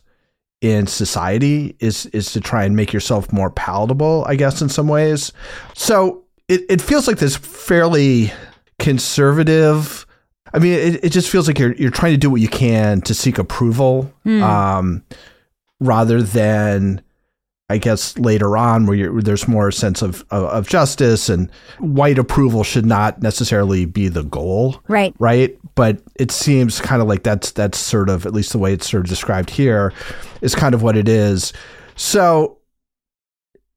in 0.61 0.87
society 0.87 1.75
is 1.79 2.05
is 2.07 2.33
to 2.33 2.41
try 2.41 2.63
and 2.65 2.75
make 2.75 2.91
yourself 2.91 3.31
more 3.31 3.49
palatable, 3.49 4.25
I 4.27 4.35
guess, 4.35 4.61
in 4.61 4.69
some 4.69 4.87
ways. 4.87 5.31
So 5.73 6.23
it, 6.47 6.61
it 6.69 6.81
feels 6.81 7.07
like 7.07 7.17
this 7.19 7.37
fairly 7.37 8.31
conservative. 8.77 10.05
I 10.53 10.59
mean, 10.59 10.73
it, 10.73 11.03
it 11.05 11.09
just 11.11 11.29
feels 11.29 11.47
like 11.47 11.59
you're 11.59 11.73
you're 11.75 11.91
trying 11.91 12.13
to 12.13 12.17
do 12.17 12.29
what 12.29 12.41
you 12.41 12.49
can 12.49 13.01
to 13.01 13.13
seek 13.13 13.37
approval, 13.37 14.11
um, 14.25 15.03
rather 15.79 16.21
than, 16.21 17.01
I 17.69 17.77
guess, 17.77 18.17
later 18.17 18.57
on 18.57 18.85
where, 18.87 19.21
there's 19.21 19.47
more 19.47 19.71
sense 19.71 20.01
of, 20.01 20.25
of 20.31 20.43
of 20.45 20.67
justice 20.67 21.29
and 21.29 21.51
white 21.79 22.17
approval 22.17 22.63
should 22.63 22.85
not 22.85 23.21
necessarily 23.21 23.85
be 23.85 24.07
the 24.07 24.23
goal, 24.23 24.81
Right. 24.87 25.13
right? 25.19 25.57
But 25.75 26.01
it 26.15 26.31
seems 26.31 26.81
kind 26.81 27.01
of 27.01 27.07
like 27.07 27.23
that's 27.23 27.51
that's 27.51 27.77
sort 27.77 28.09
of 28.09 28.25
at 28.25 28.33
least 28.33 28.51
the 28.51 28.57
way 28.59 28.73
it's 28.73 28.89
sort 28.89 29.03
of 29.03 29.09
described 29.09 29.49
here 29.51 29.93
is 30.41 30.55
kind 30.55 30.73
of 30.73 30.81
what 30.81 30.97
it 30.97 31.07
is. 31.07 31.53
So, 31.95 32.57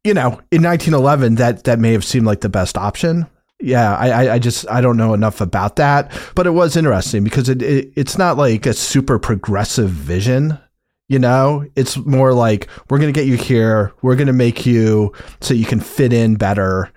you 0.05 0.15
know, 0.15 0.41
in 0.51 0.63
1911, 0.63 1.37
that 1.37 1.65
that 1.65 1.79
may 1.79 1.93
have 1.93 2.05
seemed 2.05 2.27
like 2.27 2.41
the 2.41 2.49
best 2.49 2.77
option. 2.79 3.27
Yeah, 3.61 3.95
I, 3.97 4.09
I, 4.11 4.35
I 4.35 4.39
just 4.41 4.69
I 4.69 4.81
don't 4.81 4.97
know 4.97 5.15
enough 5.15 5.41
about 5.41 5.77
that, 5.77 6.11
but 6.35 6.47
it 6.49 6.51
was 6.51 6.77
interesting 6.77 7.23
because 7.23 7.49
it, 7.49 7.63
it 7.63 7.93
it's 7.95 8.19
not 8.19 8.37
like 8.37 8.67
a 8.67 8.73
super 8.73 9.19
progressive 9.21 9.91
vision. 9.91 10.59
You 11.13 11.19
know, 11.19 11.67
it's 11.77 11.99
more 11.99 12.33
like 12.33 12.69
we're 12.89 12.97
going 12.97 13.13
to 13.13 13.21
get 13.21 13.27
you 13.27 13.37
here, 13.37 13.93
we're 14.01 14.17
going 14.17 14.29
to 14.29 14.33
make 14.33 14.65
you 14.65 15.13
so 15.43 15.53
you 15.53 15.67
can 15.67 15.79
fit 15.79 16.11
in 16.11 16.37
better, 16.37 16.91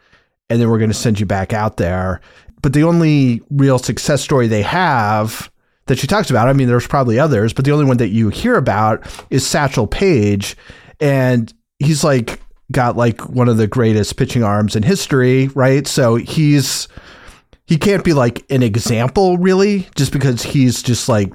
and 0.49 0.62
then 0.62 0.69
we're 0.69 0.78
going 0.78 0.89
to 0.89 0.93
send 0.93 1.19
you 1.19 1.25
back 1.25 1.51
out 1.51 1.75
there. 1.75 2.21
But 2.62 2.71
the 2.71 2.84
only 2.84 3.41
real 3.49 3.78
success 3.78 4.21
story 4.21 4.47
they 4.47 4.62
have 4.62 5.51
that 5.88 5.97
she 5.97 6.08
talks 6.08 6.30
about, 6.30 6.47
I 6.47 6.54
mean, 6.54 6.69
there's 6.69 6.88
probably 6.88 7.19
others, 7.19 7.51
but 7.51 7.65
the 7.65 7.73
only 7.73 7.84
one 7.84 7.97
that 7.97 8.08
you 8.08 8.30
hear 8.30 8.56
about 8.56 9.06
is 9.32 9.45
Satchel 9.45 9.86
Paige, 9.86 10.56
and 11.01 11.54
he's 11.80 12.06
like 12.06 12.39
got 12.71 12.95
like 12.95 13.28
one 13.28 13.49
of 13.49 13.58
the 13.58 13.67
greatest 13.67 14.15
pitching 14.15 14.43
arms 14.43 14.78
in 14.78 14.84
history, 14.84 15.47
right? 15.49 15.86
So 15.88 16.15
he's 16.15 16.88
he 17.67 17.78
can't 17.78 18.06
be 18.06 18.13
like 18.13 18.49
an 18.49 18.63
example 18.63 19.38
really, 19.38 19.89
just 19.95 20.13
because 20.13 20.41
he's 20.41 20.82
just 20.82 21.10
like 21.10 21.34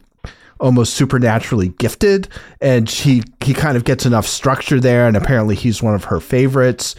almost 0.60 0.94
supernaturally 0.94 1.68
gifted 1.78 2.28
and 2.60 2.88
he 2.88 3.22
he 3.42 3.54
kind 3.54 3.76
of 3.76 3.84
gets 3.84 4.04
enough 4.04 4.26
structure 4.26 4.78
there 4.78 5.08
and 5.08 5.16
apparently 5.16 5.54
he's 5.54 5.82
one 5.82 5.94
of 5.94 6.04
her 6.04 6.20
favorites 6.20 6.94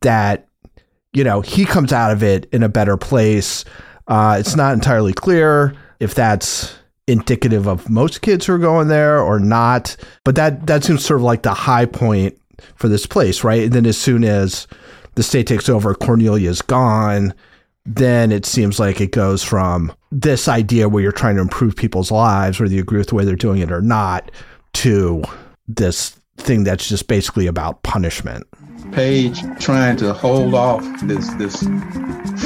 that 0.00 0.48
you 1.12 1.22
know 1.22 1.40
he 1.40 1.64
comes 1.64 1.92
out 1.92 2.10
of 2.10 2.22
it 2.22 2.46
in 2.52 2.62
a 2.62 2.68
better 2.68 2.96
place. 2.96 3.64
Uh, 4.06 4.36
it's 4.38 4.56
not 4.56 4.74
entirely 4.74 5.12
clear 5.12 5.74
if 6.00 6.14
that's 6.14 6.74
indicative 7.06 7.66
of 7.66 7.88
most 7.88 8.20
kids 8.20 8.46
who 8.46 8.52
are 8.54 8.58
going 8.58 8.88
there 8.88 9.20
or 9.20 9.38
not 9.38 9.96
but 10.24 10.34
that 10.34 10.66
that 10.66 10.82
seems 10.82 11.04
sort 11.04 11.20
of 11.20 11.24
like 11.24 11.42
the 11.42 11.54
high 11.54 11.86
point 11.86 12.38
for 12.74 12.88
this 12.88 13.06
place 13.06 13.44
right? 13.44 13.62
And 13.62 13.72
then 13.72 13.86
as 13.86 13.96
soon 13.96 14.24
as 14.24 14.66
the 15.14 15.22
state 15.22 15.46
takes 15.46 15.68
over 15.68 15.94
cornelia's 15.94 16.62
gone 16.62 17.32
then 17.86 18.32
it 18.32 18.46
seems 18.46 18.80
like 18.80 19.00
it 19.00 19.12
goes 19.12 19.42
from 19.42 19.92
this 20.10 20.48
idea 20.48 20.88
where 20.88 21.02
you're 21.02 21.12
trying 21.12 21.36
to 21.36 21.42
improve 21.42 21.76
people's 21.76 22.10
lives, 22.10 22.58
whether 22.58 22.72
you 22.72 22.80
agree 22.80 22.98
with 22.98 23.08
the 23.08 23.14
way 23.14 23.24
they're 23.24 23.36
doing 23.36 23.60
it 23.60 23.70
or 23.70 23.82
not, 23.82 24.30
to 24.72 25.22
this 25.68 26.18
thing 26.36 26.64
that's 26.64 26.88
just 26.88 27.06
basically 27.08 27.46
about 27.46 27.82
punishment. 27.82 28.46
Paige 28.92 29.40
trying 29.60 29.96
to 29.96 30.12
hold 30.12 30.54
off 30.54 30.84
this 31.02 31.32
this 31.34 31.62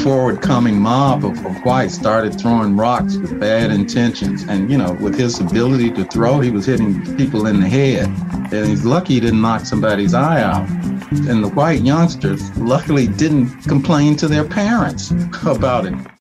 forward 0.02 0.40
coming 0.40 0.80
mob 0.80 1.24
of, 1.24 1.44
of 1.44 1.56
whites 1.64 1.94
started 1.94 2.38
throwing 2.38 2.76
rocks 2.76 3.16
with 3.16 3.38
bad 3.40 3.70
intentions. 3.70 4.44
And, 4.44 4.70
you 4.70 4.78
know, 4.78 4.92
with 4.94 5.18
his 5.18 5.40
ability 5.40 5.90
to 5.92 6.04
throw, 6.04 6.40
he 6.40 6.50
was 6.50 6.66
hitting 6.66 7.16
people 7.16 7.46
in 7.46 7.60
the 7.60 7.68
head. 7.68 8.06
And 8.52 8.66
he's 8.66 8.84
lucky 8.84 9.14
he 9.14 9.20
didn't 9.20 9.40
knock 9.40 9.66
somebody's 9.66 10.14
eye 10.14 10.42
out. 10.42 10.68
And 11.10 11.42
the 11.42 11.48
white 11.48 11.80
youngsters 11.82 12.56
luckily 12.58 13.06
didn't 13.06 13.62
complain 13.62 14.16
to 14.16 14.28
their 14.28 14.44
parents 14.44 15.12
about 15.44 15.86
it. 15.86 16.17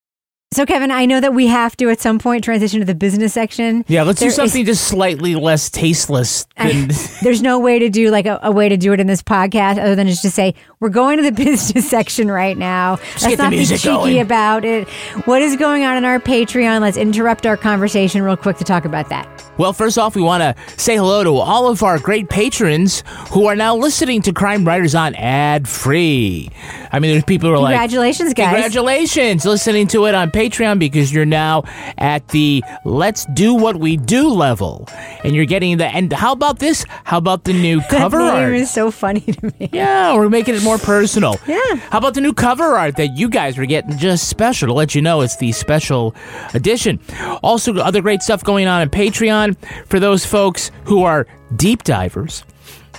So, 0.52 0.66
Kevin, 0.66 0.92
I 0.92 1.06
know 1.06 1.20
that 1.20 1.34
we 1.34 1.48
have 1.48 1.76
to 1.76 1.90
at 1.90 2.00
some 2.00 2.20
point 2.20 2.42
transition 2.42 2.80
to 2.80 2.86
the 2.86 2.96
business 2.96 3.34
section. 3.34 3.84
Yeah, 3.90 4.04
let's 4.04 4.22
There 4.22 4.28
do 4.28 4.30
is- 4.30 4.36
something 4.38 4.64
just 4.66 4.86
slightly 4.88 5.36
less 5.36 5.70
tasteless. 5.70 6.48
Than, 6.58 6.88
There's 7.22 7.42
no 7.42 7.60
way 7.60 7.80
to 7.80 7.90
do 7.90 8.12
like 8.12 8.26
a, 8.26 8.40
a 8.42 8.50
way 8.50 8.70
to 8.70 8.78
do 8.78 8.94
it 8.94 9.02
in 9.02 9.08
this 9.08 9.22
podcast 9.22 9.78
other 9.78 9.94
than 9.94 10.08
just 10.08 10.22
to 10.22 10.32
say 10.32 10.56
we're 10.80 10.88
going 10.88 11.18
to 11.18 11.24
the 11.24 11.32
business 11.44 11.90
section 11.90 12.32
right 12.32 12.58
now. 12.58 12.92
Let's 12.92 13.28
get 13.28 13.38
the 13.38 13.44
not 13.44 13.50
be 13.52 13.66
cheeky 13.66 13.84
going. 13.90 14.20
about 14.22 14.64
it. 14.64 14.88
What 15.26 15.42
is 15.42 15.58
going 15.58 15.84
on 15.84 15.98
in 15.98 16.06
our 16.06 16.18
Patreon? 16.18 16.80
Let's 16.80 16.96
interrupt 16.98 17.46
our 17.46 17.58
conversation 17.58 18.22
real 18.22 18.38
quick 18.38 18.56
to 18.58 18.64
talk 18.64 18.86
about 18.86 19.10
that. 19.10 19.28
well, 19.58 19.74
first 19.74 19.98
off, 19.98 20.16
we 20.16 20.22
want 20.22 20.44
to 20.44 20.56
say 20.82 20.96
hello 20.96 21.26
to 21.26 21.36
all 21.36 21.68
of 21.68 21.84
our 21.84 22.00
great 22.00 22.30
patrons 22.30 23.04
who 23.32 23.48
are 23.48 23.56
now 23.58 23.76
listening 23.76 24.22
to 24.22 24.32
Crime 24.32 24.64
Writers 24.64 24.96
on 24.96 25.14
ad 25.16 25.68
free. 25.68 26.50
I 26.90 27.00
mean, 27.00 27.12
there's 27.12 27.26
people 27.26 27.50
who 27.50 27.56
are 27.56 27.60
like, 27.60 27.74
Congratulations, 27.74 28.34
guys. 28.34 28.54
Congratulations 28.54 29.44
listening 29.46 29.88
to 29.88 30.06
it 30.06 30.16
on 30.16 30.32
Patreon 30.38 30.78
because 30.78 31.12
you're 31.12 31.26
now 31.26 31.64
at 31.98 32.28
the 32.28 32.64
let's 32.86 33.26
do 33.34 33.56
what 33.56 33.78
we 33.78 33.98
do 33.98 34.30
level. 34.30 34.88
And 35.24 35.36
you're 35.36 35.46
getting 35.46 35.78
the, 35.78 35.88
and 35.88 36.14
how 36.14 36.32
about 36.32 36.60
this? 36.60 36.86
How 37.06 37.18
about 37.18 37.44
the 37.44 37.54
new 37.54 37.82
cover 37.90 38.20
art? 38.20 38.54
is 38.54 38.70
so 38.70 38.92
funny 38.92 39.22
to 39.22 39.54
me. 39.60 39.70
Yeah, 39.74 40.16
we're 40.16 40.30
making 40.30 40.54
it 40.56 40.64
more 40.64 40.78
personal. 40.78 41.38
Yeah. 41.48 41.76
How 41.90 41.98
about 41.98 42.14
the 42.14 42.22
new 42.22 42.34
cover 42.34 42.78
art 42.78 42.98
that 42.98 43.18
you 43.18 43.30
guys 43.30 43.58
are 43.58 43.66
getting 43.66 43.98
just 43.98 44.30
special 44.30 44.68
to 44.68 44.74
let 44.74 44.94
you 44.94 45.02
know 45.02 45.22
it's 45.22 45.38
the 45.38 45.52
special 45.52 46.16
edition? 46.54 47.00
Also, 47.42 47.76
other 47.78 48.02
great 48.02 48.22
stuff 48.22 48.44
going 48.44 48.68
on 48.68 48.82
on 48.82 48.90
Patreon 48.90 49.58
for 49.88 50.00
those 50.00 50.26
folks 50.26 50.70
who 50.86 51.04
are 51.04 51.26
deep 51.56 51.84
divers. 51.84 52.44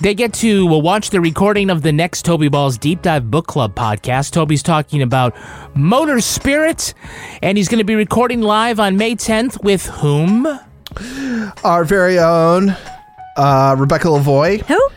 They 0.01 0.15
get 0.15 0.33
to 0.35 0.69
uh, 0.69 0.79
watch 0.79 1.11
the 1.11 1.21
recording 1.21 1.71
of 1.71 1.83
the 1.83 1.91
next 1.91 2.25
Toby 2.25 2.49
Ball's 2.49 2.79
Deep 2.79 3.03
Dive 3.03 3.33
Book 3.33 3.49
Club 3.49 3.75
podcast. 3.75 4.31
Toby's 4.31 4.63
talking 4.63 5.03
about 5.03 5.35
Motor 5.75 6.21
Spirit, 6.21 6.95
and 7.43 7.59
he's 7.59 7.67
going 7.67 7.79
to 7.79 7.85
be 7.85 7.97
recording 7.97 8.41
live 8.41 8.79
on 8.79 8.97
May 8.97 9.17
10th 9.17 9.65
with 9.65 9.87
whom? 9.87 10.47
Our 11.65 11.85
very 11.85 12.21
own 12.21 12.77
uh, 13.37 13.75
Rebecca 13.77 14.07
Lavoie. 14.07 14.61
Who? 14.63 14.89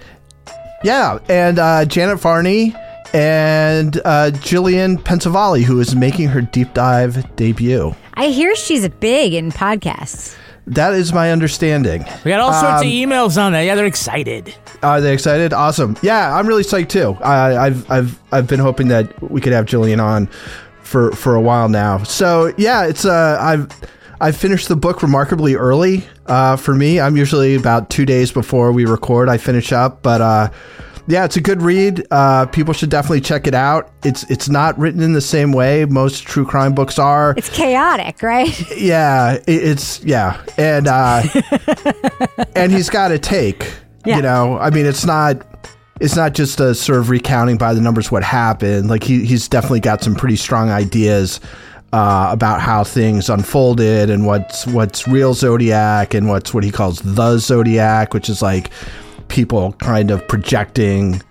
Yeah, 0.84 1.18
and 1.28 1.58
uh, 1.58 1.86
Janet 1.86 2.20
Varney 2.20 2.76
and 3.12 3.98
uh, 4.06 4.30
Jillian 4.34 4.98
Pensavalle, 4.98 5.64
who 5.64 5.80
is 5.80 5.96
making 5.96 6.28
her 6.28 6.42
deep 6.42 6.76
dive 6.76 7.36
debut. 7.36 7.96
I 8.14 8.28
hear 8.28 8.56
she's 8.56 8.88
big 8.88 9.34
in 9.34 9.52
podcasts. 9.52 10.36
That 10.67 10.93
is 10.93 11.12
my 11.12 11.32
understanding. 11.32 12.06
We 12.24 12.30
got 12.32 12.39
all 12.39 12.54
sorts 12.54 12.82
Um, 12.82 12.88
of 12.88 12.93
emails 12.93 13.41
on 13.41 13.52
that. 13.54 13.62
Yeah, 13.62 13.76
they're 13.76 13.86
excited. 13.86 14.54
Are 14.84 15.02
they 15.02 15.13
excited? 15.13 15.54
Awesome. 15.54 15.97
Yeah, 16.02 16.36
I'm 16.36 16.47
really 16.47 16.63
psyched 16.63 16.89
too. 16.89 17.17
I, 17.24 17.58
I've 17.58 17.89
I've 17.91 18.19
I've 18.32 18.47
been 18.47 18.60
hoping 18.60 18.88
that 18.89 19.32
we 19.32 19.41
could 19.41 19.54
have 19.54 19.65
Jillian 19.65 20.02
on 20.02 20.28
for 20.84 21.12
for 21.13 21.36
a 21.36 21.41
while 21.41 21.67
now. 21.67 22.04
So 22.04 22.54
yeah, 22.58 22.86
it's 22.86 23.06
uh 23.06 23.38
I've 23.41 23.69
I've 24.21 24.38
finished 24.38 24.67
the 24.67 24.76
book 24.76 25.02
remarkably 25.02 25.56
early. 25.56 26.04
Uh, 26.28 26.56
for 26.56 26.76
me, 26.76 27.00
I'm 27.00 27.17
usually 27.17 27.56
about 27.56 27.89
two 27.89 28.06
days 28.06 28.32
before 28.32 28.71
we 28.71 28.86
record. 28.86 29.30
I 29.30 29.38
finish 29.38 29.71
up, 29.71 30.04
but 30.04 30.21
uh, 30.21 30.50
yeah, 31.08 31.26
it's 31.26 31.38
a 31.38 31.42
good 31.42 31.62
read. 31.62 32.06
Uh, 32.12 32.46
people 32.48 32.74
should 32.74 32.90
definitely 32.90 33.22
check 33.22 33.48
it 33.48 33.54
out. 33.54 33.92
It's 34.04 34.24
it's 34.30 34.50
not 34.50 34.78
written 34.78 35.02
in 35.02 35.14
the 35.14 35.22
same 35.22 35.52
way 35.52 35.86
most 35.86 36.24
true 36.24 36.46
crime 36.46 36.74
books 36.74 37.00
are. 37.00 37.34
It's 37.38 37.50
chaotic, 37.50 38.22
right? 38.22 38.52
Yeah, 38.82 39.34
it, 39.34 39.44
it's 39.48 40.04
yeah, 40.04 40.44
and 40.58 40.88
uh, 40.88 41.24
and 42.56 42.72
he's 42.72 42.90
got 42.90 43.12
a 43.12 43.20
take. 43.20 43.72
Yeah. 44.06 44.16
You 44.18 44.22
know, 44.24 44.58
I 44.58 44.72
mean, 44.72 44.86
it's 44.86 45.06
not 45.06 45.46
it's 46.00 46.16
not 46.16 46.34
just 46.34 46.60
a 46.60 46.74
sort 46.74 47.00
of 47.00 47.10
recounting 47.10 47.58
by 47.58 47.74
the 47.74 47.82
numbers 47.82 48.12
what 48.12 48.24
happened. 48.24 48.90
Like 48.90 49.04
he 49.04 49.26
he's 49.26 49.48
definitely 49.48 49.82
got 49.82 50.04
some 50.04 50.16
pretty 50.16 50.36
strong 50.36 50.72
ideas 50.72 51.40
uh, 51.94 52.30
about 52.32 52.62
how 52.62 52.84
things 52.84 53.30
unfolded 53.30 54.10
and 54.10 54.26
what's 54.26 54.66
what's 54.68 55.08
real 55.08 55.34
zodiac 55.34 56.14
and 56.14 56.28
what's 56.28 56.54
what 56.54 56.64
he 56.64 56.72
calls 56.72 57.00
the 57.02 57.38
zodiac, 57.38 58.14
which 58.14 58.30
is 58.30 58.42
like 58.42 58.72
people 59.32 59.74
kind 59.74 60.12
of 60.12 60.28
projecting 60.28 61.22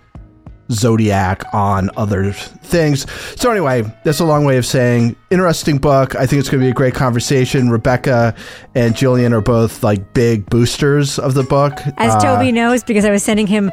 Zodiac 0.71 1.43
on 1.53 1.89
other 1.97 2.31
things. 2.31 3.05
So 3.39 3.51
anyway, 3.51 3.83
that's 4.03 4.19
a 4.19 4.25
long 4.25 4.45
way 4.45 4.57
of 4.57 4.65
saying 4.65 5.15
interesting 5.29 5.77
book. 5.77 6.15
I 6.15 6.25
think 6.25 6.39
it's 6.39 6.49
going 6.49 6.61
to 6.61 6.65
be 6.65 6.71
a 6.71 6.73
great 6.73 6.93
conversation. 6.95 7.69
Rebecca 7.69 8.33
and 8.73 8.95
Jillian 8.95 9.33
are 9.33 9.41
both 9.41 9.83
like 9.83 10.13
big 10.13 10.49
boosters 10.49 11.19
of 11.19 11.33
the 11.33 11.43
book. 11.43 11.73
As 11.97 12.15
Uh, 12.15 12.19
Toby 12.21 12.51
knows, 12.51 12.83
because 12.83 13.03
I 13.05 13.11
was 13.11 13.21
sending 13.21 13.47
him 13.47 13.71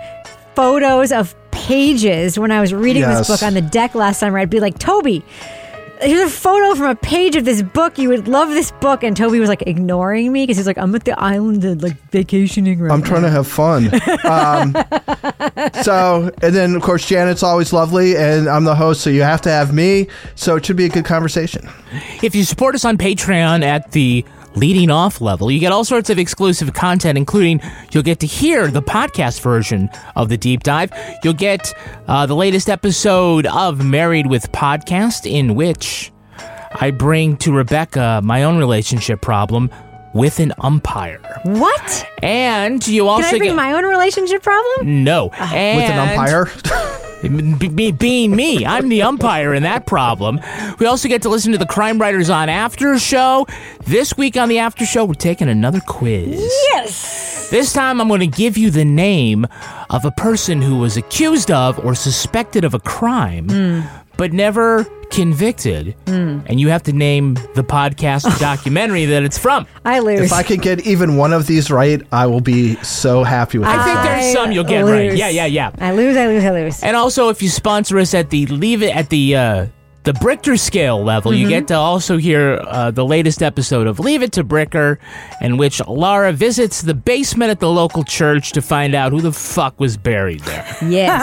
photos 0.57 1.13
of 1.13 1.35
pages 1.53 2.39
when 2.39 2.51
I 2.51 2.61
was 2.61 2.75
reading 2.75 3.03
Yes. 3.03 3.19
this 3.19 3.29
book 3.29 3.47
on 3.47 3.55
the 3.55 3.61
deck 3.63 3.95
last 3.95 4.19
summer. 4.19 4.39
I'd 4.39 4.51
be 4.51 4.61
like, 4.61 4.79
Toby, 4.79 5.25
here's 6.01 6.31
a 6.31 6.35
photo 6.35 6.75
from 6.75 6.91
a 6.91 6.95
page 6.95 7.37
of 7.37 7.45
this 7.45 7.63
book. 7.63 7.99
You 7.99 8.09
would 8.11 8.29
love 8.29 8.49
this 8.51 8.71
book. 8.73 9.03
And 9.03 9.17
Toby 9.17 9.41
was 9.41 9.49
like 9.49 9.63
ignoring 9.67 10.33
me 10.33 10.45
because 10.45 10.57
he's 10.57 10.67
like, 10.67 10.79
I'm 10.79 10.95
at 10.95 11.05
the 11.05 11.19
island 11.19 11.65
and 11.65 11.83
like 11.83 11.97
vacationing 12.11 12.79
right 12.81 12.93
I'm 12.93 13.03
trying 13.03 13.23
to 13.23 13.31
have 13.31 13.47
fun. 13.47 13.91
Um, 14.29 14.77
so, 15.83 16.31
and 16.43 16.55
then 16.55 16.75
of 16.75 16.83
course 16.83 17.07
Janet's 17.07 17.43
always 17.43 17.73
lovely, 17.73 18.17
and 18.17 18.49
I'm 18.49 18.65
the 18.65 18.75
host, 18.75 19.01
so 19.01 19.11
you 19.11 19.23
have 19.23 19.41
to 19.43 19.51
have 19.51 19.73
me. 19.73 20.09
So 20.35 20.57
it 20.57 20.67
should 20.67 20.77
be 20.77 20.85
a 20.85 20.89
good 20.89 21.05
conversation. 21.05 21.69
If 22.23 22.35
you 22.35 22.45
support 22.45 22.75
us 22.75 22.85
on 22.85 22.99
Patreon 22.99 23.63
at 23.63 23.93
the 23.93 24.25
leading 24.55 24.91
off 24.91 25.21
level, 25.21 25.51
you 25.51 25.59
get 25.61 25.73
all 25.73 25.85
sorts 25.85 26.11
of 26.11 26.19
exclusive 26.19 26.73
content, 26.75 27.17
including 27.19 27.61
you'll 27.93 28.03
get 28.03 28.21
to 28.21 28.27
hear 28.27 28.69
the 28.69 28.83
podcast 28.83 29.41
version 29.41 29.89
of 30.17 30.29
the 30.29 30.37
deep 30.37 30.63
dive. 30.63 30.91
You'll 31.23 31.35
get 31.35 31.73
uh, 32.07 32.27
the 32.27 32.37
latest 32.37 32.69
episode 32.69 33.47
of 33.47 33.85
Married 33.85 34.27
with 34.27 34.51
Podcast, 34.53 35.31
in 35.31 35.55
which 35.55 36.13
I 36.81 36.91
bring 36.91 37.37
to 37.39 37.53
Rebecca 37.53 38.21
my 38.23 38.45
own 38.45 38.59
relationship 38.59 39.21
problem 39.21 39.71
with 40.15 40.41
an 40.41 40.53
umpire. 40.61 41.21
What? 41.45 42.09
And 42.23 42.87
you 42.87 43.07
also 43.09 43.23
Can 43.23 43.25
also 43.25 43.37
I 43.37 43.39
bring 43.39 43.51
get 43.51 43.57
my 43.57 43.73
own 43.73 43.85
relationship 43.85 44.43
problem? 44.43 45.05
no 45.05 45.27
With 45.29 45.41
an 45.43 46.09
umpire. 46.09 46.49
Be- 47.23 47.91
being 47.91 48.37
me, 48.37 48.65
I'm 48.65 48.89
the 48.89 49.03
umpire 49.03 49.53
in 49.53 49.65
that 49.65 49.87
problem. 49.87 50.41
We 50.79 50.87
also 50.87 51.09
get 51.09 51.23
to 51.23 51.29
listen 51.29 51.53
to 51.53 51.59
the 51.59 51.67
Crime 51.67 52.01
Writers 52.01 52.31
on 52.31 52.49
After 52.49 52.97
Show. 52.99 53.47
This 53.85 54.17
week 54.17 54.37
on 54.37 54.49
the 54.49 54.59
After 54.59 54.87
Show, 54.87 55.05
we're 55.05 55.15
taking 55.15 55.49
another 55.49 55.81
quiz. 55.81 56.39
Yes. 56.71 57.51
This 57.51 57.73
time, 57.73 58.01
I'm 58.01 58.09
going 58.09 58.21
to 58.21 58.27
give 58.27 58.57
you 58.57 58.71
the 58.71 58.85
name 58.85 59.47
of 59.91 60.05
a 60.05 60.11
person 60.13 60.63
who 60.63 60.79
was 60.79 60.97
accused 60.97 61.51
of 61.51 61.79
or 61.85 61.95
suspected 61.95 62.65
of 62.65 62.75
a 62.75 62.79
crime, 62.81 63.49
hmm. 63.49 63.81
But 64.19 64.35
never 64.35 64.85
convicted. 65.11 65.97
And 66.07 66.61
you 66.61 66.69
have 66.69 66.83
to 66.85 66.93
name 66.93 67.35
the 67.55 67.65
podcast 67.65 68.27
or 68.27 68.39
documentary 68.39 69.07
that 69.07 69.23
it's 69.23 69.39
from. 69.39 69.67
I 69.85 70.01
lose. 70.01 70.21
if 70.21 70.33
I 70.33 70.43
can 70.43 70.59
get 70.59 70.87
even 70.87 71.17
one 71.17 71.33
of 71.33 71.47
these 71.47 71.71
right, 71.71 72.03
I 72.13 72.27
will 72.27 72.41
be 72.41 72.75
so 72.83 73.25
happy 73.25 73.59
with 73.59 73.69
I 73.69 73.83
think 73.85 73.97
myself. 73.97 74.05
there's 74.05 74.33
some 74.35 74.53
you'll 74.53 74.65
get 74.65 74.83
right. 74.83 75.17
Yeah, 75.17 75.29
yeah, 75.29 75.47
yeah. 75.47 75.71
I 75.79 75.93
lose, 75.93 76.17
I 76.17 76.27
lose, 76.27 76.45
I 76.45 76.51
lose. 76.51 76.83
And 76.83 76.97
also, 76.97 77.31
if 77.31 77.43
you 77.43 77.49
sponsor 77.49 77.99
us 77.99 78.13
at 78.13 78.29
the 78.31 78.45
leave 78.47 78.83
it 78.83 78.95
at 78.95 79.09
the 79.09 79.37
uh, 79.37 79.67
the 80.09 80.15
Bricker 80.15 80.59
scale 80.59 81.05
level, 81.05 81.35
you 81.35 81.51
get 81.51 81.69
to 81.69 81.75
also 81.75 82.17
hear 82.17 82.59
uh, 82.67 82.91
the 82.91 83.05
latest 83.05 83.43
episode 83.43 83.87
of 83.87 84.01
Leave 84.01 84.23
It 84.23 84.33
to 84.33 84.43
Bricker, 84.43 84.97
in 85.43 85.59
which 85.59 85.87
Laura 85.87 86.33
visits 86.33 86.81
the 86.81 86.95
basement 86.95 87.51
at 87.51 87.61
the 87.61 87.69
local 87.69 88.05
church 88.05 88.53
to 88.53 88.63
find 88.63 88.95
out 88.95 89.13
who 89.13 89.21
the 89.21 89.33
fuck 89.33 89.79
was 89.79 89.99
buried 89.99 90.41
there. 90.41 90.65
Yes. 90.89 91.21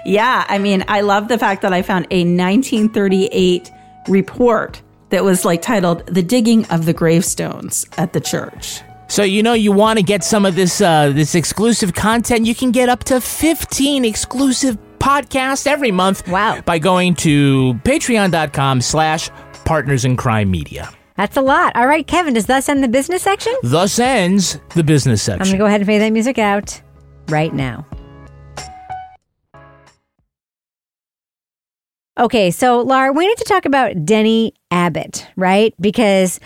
Yeah, 0.06 0.46
I 0.48 0.56
mean, 0.56 0.82
I 0.88 1.02
love 1.02 1.28
the 1.28 1.36
fact 1.36 1.60
that 1.60 1.74
I 1.74 1.82
found 1.82 2.06
a 2.10 2.20
1938 2.24 3.70
report 4.08 4.80
that 5.10 5.22
was 5.22 5.44
like 5.44 5.60
titled 5.60 6.06
"The 6.06 6.22
Digging 6.22 6.64
of 6.68 6.86
the 6.86 6.94
Gravestones 6.94 7.84
at 7.98 8.14
the 8.14 8.20
Church." 8.20 8.80
So 9.08 9.22
you 9.22 9.42
know 9.42 9.52
you 9.52 9.72
want 9.72 9.98
to 9.98 10.02
get 10.02 10.24
some 10.24 10.46
of 10.46 10.54
this 10.54 10.80
uh, 10.80 11.10
this 11.10 11.34
exclusive 11.34 11.92
content. 11.92 12.46
You 12.46 12.54
can 12.54 12.70
get 12.70 12.88
up 12.88 13.04
to 13.04 13.20
fifteen 13.20 14.06
exclusive 14.06 14.78
podcasts 15.00 15.66
every 15.66 15.90
month. 15.90 16.28
Wow. 16.28 16.60
By 16.60 16.78
going 16.78 17.14
to 17.16 17.74
patreon.com 17.84 18.80
slash 18.80 19.30
partners 19.64 20.04
in 20.04 20.16
crime 20.16 20.50
media. 20.50 20.90
That's 21.16 21.36
a 21.36 21.42
lot. 21.42 21.76
All 21.76 21.86
right, 21.86 22.06
Kevin, 22.06 22.34
does 22.34 22.46
thus 22.46 22.68
end 22.68 22.82
the 22.82 22.88
business 22.88 23.22
section? 23.22 23.54
Thus 23.62 23.98
ends 23.98 24.58
the 24.74 24.84
business 24.84 25.22
section. 25.22 25.42
I'm 25.42 25.46
going 25.48 25.58
to 25.58 25.58
go 25.58 25.66
ahead 25.66 25.80
and 25.80 25.86
fade 25.86 26.00
that 26.00 26.12
music 26.12 26.38
out 26.38 26.80
right 27.28 27.52
now. 27.52 27.86
Okay, 32.18 32.50
so 32.50 32.80
Laura, 32.80 33.12
we 33.12 33.26
need 33.26 33.38
to 33.38 33.44
talk 33.44 33.64
about 33.64 34.04
Denny 34.04 34.52
Abbott, 34.70 35.26
right? 35.36 35.74
Because 35.80 36.40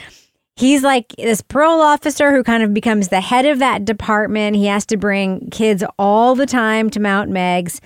he's 0.56 0.82
like 0.82 1.08
this 1.16 1.40
parole 1.40 1.80
officer 1.80 2.30
who 2.30 2.44
kind 2.44 2.62
of 2.62 2.72
becomes 2.72 3.08
the 3.08 3.20
head 3.20 3.44
of 3.46 3.58
that 3.58 3.84
department. 3.84 4.56
He 4.56 4.66
has 4.66 4.86
to 4.86 4.96
bring 4.96 5.50
kids 5.50 5.82
all 5.98 6.34
the 6.34 6.46
time 6.46 6.90
to 6.90 7.00
Mount 7.00 7.30
Meigs. 7.30 7.80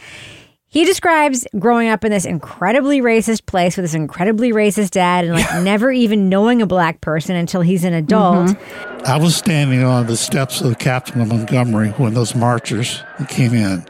He 0.79 0.85
describes 0.85 1.45
growing 1.59 1.89
up 1.89 2.05
in 2.05 2.13
this 2.13 2.25
incredibly 2.25 3.01
racist 3.01 3.47
place 3.47 3.77
with 3.77 3.83
this 3.83 3.95
incredibly 3.95 4.53
racist 4.53 4.93
dad 4.93 5.25
and 5.25 5.35
like 5.35 5.65
never 5.65 5.91
even 5.91 6.29
knowing 6.29 6.63
a 6.63 6.69
black 6.69 7.01
person 7.01 7.35
until 7.35 7.63
he's 7.63 7.83
an 7.83 7.95
adult. 7.95 8.57
I 9.05 9.19
was 9.19 9.35
standing 9.35 9.83
on 9.83 10.07
the 10.07 10.17
steps 10.17 10.61
of 10.61 10.69
the 10.69 10.77
Capitol 10.77 11.23
of 11.23 11.29
Montgomery 11.31 11.89
when 11.97 12.15
those 12.15 12.37
marchers 12.37 13.03
came 13.27 13.55
in, 13.55 13.85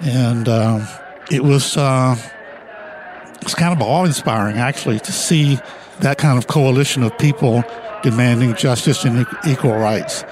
and 0.00 0.50
um, 0.50 0.86
it 1.30 1.44
was 1.44 1.78
uh, 1.78 2.14
it 3.36 3.44
was 3.44 3.54
kind 3.54 3.72
of 3.72 3.80
awe-inspiring 3.80 4.58
actually 4.58 5.00
to 5.00 5.12
see 5.12 5.58
that 6.00 6.18
kind 6.18 6.36
of 6.36 6.46
coalition 6.46 7.02
of 7.04 7.16
people 7.16 7.64
demanding 8.02 8.54
justice 8.54 9.06
and 9.06 9.26
equal 9.48 9.72
rights. 9.72 10.26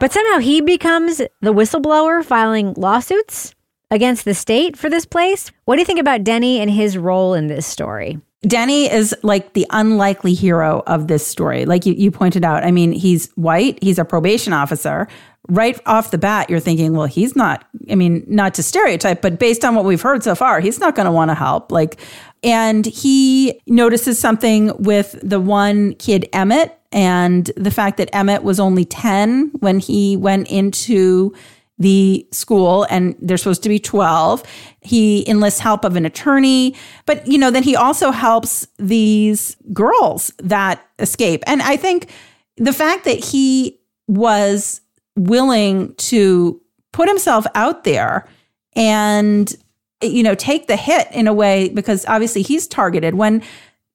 But 0.00 0.12
somehow 0.12 0.38
he 0.38 0.62
becomes 0.62 1.18
the 1.18 1.52
whistleblower 1.52 2.24
filing 2.24 2.72
lawsuits 2.72 3.54
against 3.90 4.24
the 4.24 4.34
state 4.34 4.76
for 4.76 4.90
this 4.90 5.04
place. 5.06 5.50
What 5.64 5.76
do 5.76 5.80
you 5.80 5.86
think 5.86 6.00
about 6.00 6.24
Denny 6.24 6.60
and 6.60 6.70
his 6.70 6.98
role 6.98 7.34
in 7.34 7.46
this 7.46 7.66
story? 7.66 8.20
Denny 8.42 8.90
is 8.90 9.14
like 9.22 9.54
the 9.54 9.66
unlikely 9.70 10.32
hero 10.32 10.82
of 10.86 11.08
this 11.08 11.26
story. 11.26 11.64
Like 11.64 11.86
you, 11.86 11.94
you 11.94 12.10
pointed 12.10 12.44
out, 12.44 12.64
I 12.64 12.70
mean, 12.70 12.92
he's 12.92 13.32
white, 13.32 13.82
he's 13.82 13.98
a 13.98 14.04
probation 14.04 14.52
officer. 14.52 15.08
Right 15.48 15.80
off 15.86 16.10
the 16.10 16.18
bat, 16.18 16.48
you're 16.48 16.60
thinking, 16.60 16.92
well, 16.92 17.06
he's 17.06 17.34
not, 17.34 17.66
I 17.90 17.94
mean, 17.94 18.24
not 18.28 18.54
to 18.54 18.62
stereotype, 18.62 19.22
but 19.22 19.38
based 19.38 19.64
on 19.64 19.74
what 19.74 19.84
we've 19.84 20.00
heard 20.00 20.22
so 20.22 20.34
far, 20.34 20.60
he's 20.60 20.78
not 20.78 20.94
going 20.94 21.06
to 21.06 21.12
want 21.12 21.30
to 21.30 21.34
help. 21.34 21.72
Like, 21.72 21.98
and 22.44 22.86
he 22.86 23.60
notices 23.66 24.18
something 24.18 24.72
with 24.78 25.18
the 25.22 25.40
one 25.40 25.94
kid, 25.94 26.28
Emmett, 26.32 26.78
and 26.92 27.50
the 27.56 27.70
fact 27.70 27.96
that 27.96 28.14
Emmett 28.14 28.44
was 28.44 28.60
only 28.60 28.84
10 28.84 29.50
when 29.58 29.78
he 29.78 30.16
went 30.16 30.48
into 30.48 31.34
the 31.78 32.26
school 32.32 32.86
and 32.90 33.14
they're 33.20 33.36
supposed 33.36 33.62
to 33.62 33.68
be 33.68 33.78
12 33.78 34.42
he 34.80 35.28
enlists 35.28 35.60
help 35.60 35.84
of 35.84 35.96
an 35.96 36.04
attorney 36.04 36.74
but 37.06 37.26
you 37.26 37.38
know 37.38 37.50
then 37.50 37.62
he 37.62 37.76
also 37.76 38.10
helps 38.10 38.66
these 38.78 39.56
girls 39.72 40.32
that 40.38 40.84
escape. 40.98 41.42
And 41.46 41.62
i 41.62 41.76
think 41.76 42.10
the 42.56 42.72
fact 42.72 43.04
that 43.04 43.24
he 43.24 43.78
was 44.08 44.80
willing 45.16 45.94
to 45.96 46.60
put 46.92 47.08
himself 47.08 47.46
out 47.54 47.84
there 47.84 48.26
and 48.74 49.54
you 50.02 50.22
know 50.22 50.34
take 50.34 50.66
the 50.66 50.76
hit 50.76 51.08
in 51.12 51.26
a 51.26 51.32
way 51.32 51.68
because 51.70 52.06
obviously 52.06 52.42
he's 52.42 52.66
targeted. 52.66 53.14
When 53.14 53.42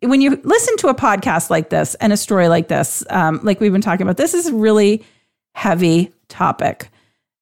when 0.02 0.22
you 0.22 0.40
listen 0.44 0.76
to 0.78 0.88
a 0.88 0.96
podcast 0.96 1.50
like 1.50 1.70
this 1.70 1.96
and 1.96 2.12
a 2.12 2.18
story 2.18 2.50
like 2.50 2.68
this 2.68 3.04
um, 3.10 3.40
like 3.44 3.60
we've 3.60 3.72
been 3.72 3.82
talking 3.82 4.06
about 4.06 4.18
this 4.18 4.34
is 4.34 4.48
a 4.48 4.54
really 4.54 5.04
heavy 5.56 6.12
topic 6.28 6.90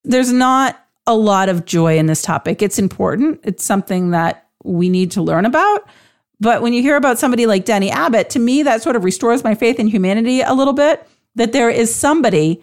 there's 0.04 0.32
not 0.32 0.84
a 1.08 1.16
lot 1.16 1.50
of 1.50 1.66
joy 1.66 1.98
in 1.98 2.06
this 2.06 2.22
topic. 2.22 2.62
It's 2.62 2.80
important. 2.80 3.40
It's 3.44 3.64
something 3.64 4.12
that 4.12 4.48
we 4.64 4.90
need 4.90 5.12
to 5.12 5.22
learn 5.22 5.46
about. 5.46 5.88
But 6.40 6.62
when 6.62 6.74
you 6.74 6.82
hear 6.82 6.96
about 6.96 7.20
somebody 7.20 7.46
like 7.46 7.66
Denny 7.66 7.92
Abbott, 7.92 8.30
to 8.32 8.40
me, 8.40 8.64
that 8.64 8.82
sort 8.82 8.96
of 8.96 9.04
restores 9.04 9.44
my 9.44 9.56
faith 9.56 9.80
in 9.80 9.88
humanity 9.88 10.42
a 10.42 10.54
little 10.54 10.74
bit 10.74 11.08
that 11.36 11.54
there 11.54 11.70
is 11.70 11.94
somebody 11.94 12.62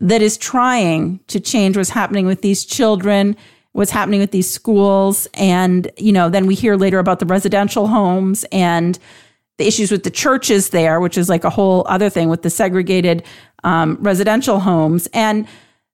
that 0.00 0.22
is 0.22 0.36
trying 0.36 1.20
to 1.28 1.40
change 1.40 1.76
what's 1.76 1.90
happening 1.90 2.26
with 2.26 2.42
these 2.42 2.64
children, 2.64 3.36
what's 3.72 3.90
happening 3.90 4.20
with 4.20 4.30
these 4.30 4.50
schools. 4.50 5.28
And, 5.34 5.90
you 5.96 6.12
know, 6.12 6.28
then 6.28 6.46
we 6.46 6.54
hear 6.54 6.76
later 6.76 6.98
about 6.98 7.20
the 7.20 7.26
residential 7.26 7.86
homes 7.86 8.44
and 8.50 8.98
the 9.58 9.66
issues 9.66 9.92
with 9.92 10.04
the 10.04 10.10
churches 10.10 10.70
there, 10.70 11.00
which 11.00 11.18
is 11.18 11.28
like 11.28 11.44
a 11.44 11.50
whole 11.50 11.84
other 11.86 12.08
thing 12.08 12.28
with 12.28 12.42
the 12.42 12.50
segregated 12.50 13.22
um, 13.62 13.98
residential 14.00 14.58
homes. 14.58 15.06
And 15.12 15.46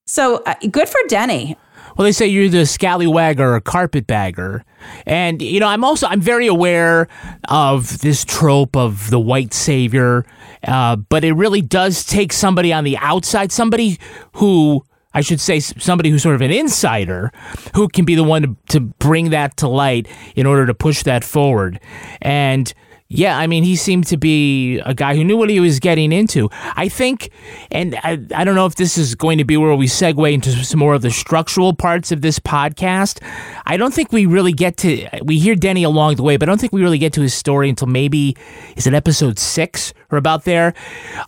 so 0.06 0.42
uh, 0.46 0.54
good 0.70 0.88
for 0.88 1.00
Denny. 1.08 1.56
Well, 1.96 2.04
they 2.04 2.12
say 2.12 2.26
you're 2.26 2.50
the 2.50 2.66
scallywag 2.66 3.40
or 3.40 3.56
a 3.56 3.60
carpetbagger. 3.60 4.64
And, 5.06 5.40
you 5.40 5.60
know, 5.60 5.66
I'm 5.66 5.82
also, 5.82 6.06
I'm 6.06 6.20
very 6.20 6.46
aware 6.46 7.08
of 7.48 8.00
this 8.00 8.22
trope 8.22 8.76
of 8.76 9.08
the 9.08 9.18
white 9.18 9.54
savior. 9.54 10.26
Uh, 10.62 10.96
but 10.96 11.24
it 11.24 11.32
really 11.32 11.62
does 11.62 12.04
take 12.04 12.34
somebody 12.34 12.70
on 12.70 12.84
the 12.84 12.98
outside, 12.98 13.50
somebody 13.50 13.98
who, 14.34 14.84
I 15.14 15.22
should 15.22 15.40
say, 15.40 15.58
somebody 15.58 16.10
who's 16.10 16.22
sort 16.22 16.34
of 16.34 16.42
an 16.42 16.50
insider 16.50 17.32
who 17.74 17.88
can 17.88 18.04
be 18.04 18.14
the 18.14 18.24
one 18.24 18.42
to, 18.42 18.56
to 18.68 18.80
bring 18.80 19.30
that 19.30 19.56
to 19.58 19.68
light 19.68 20.06
in 20.34 20.44
order 20.44 20.66
to 20.66 20.74
push 20.74 21.02
that 21.04 21.24
forward. 21.24 21.80
And, 22.20 22.74
yeah, 23.08 23.38
I 23.38 23.46
mean, 23.46 23.62
he 23.62 23.76
seemed 23.76 24.06
to 24.08 24.16
be 24.16 24.78
a 24.80 24.92
guy 24.92 25.14
who 25.14 25.22
knew 25.22 25.36
what 25.36 25.48
he 25.48 25.60
was 25.60 25.78
getting 25.78 26.10
into. 26.10 26.48
I 26.52 26.88
think, 26.88 27.30
and 27.70 27.94
I, 28.02 28.18
I 28.34 28.42
don't 28.42 28.56
know 28.56 28.66
if 28.66 28.74
this 28.74 28.98
is 28.98 29.14
going 29.14 29.38
to 29.38 29.44
be 29.44 29.56
where 29.56 29.76
we 29.76 29.86
segue 29.86 30.32
into 30.32 30.50
some 30.64 30.80
more 30.80 30.94
of 30.94 31.02
the 31.02 31.12
structural 31.12 31.72
parts 31.72 32.10
of 32.10 32.20
this 32.20 32.40
podcast. 32.40 33.22
I 33.64 33.76
don't 33.76 33.94
think 33.94 34.10
we 34.10 34.26
really 34.26 34.52
get 34.52 34.76
to, 34.78 35.08
we 35.22 35.38
hear 35.38 35.54
Denny 35.54 35.84
along 35.84 36.16
the 36.16 36.24
way, 36.24 36.36
but 36.36 36.48
I 36.48 36.50
don't 36.50 36.60
think 36.60 36.72
we 36.72 36.82
really 36.82 36.98
get 36.98 37.12
to 37.12 37.20
his 37.20 37.32
story 37.32 37.68
until 37.68 37.86
maybe, 37.86 38.36
is 38.74 38.88
it 38.88 38.94
episode 38.94 39.38
six 39.38 39.94
or 40.10 40.18
about 40.18 40.44
there? 40.44 40.74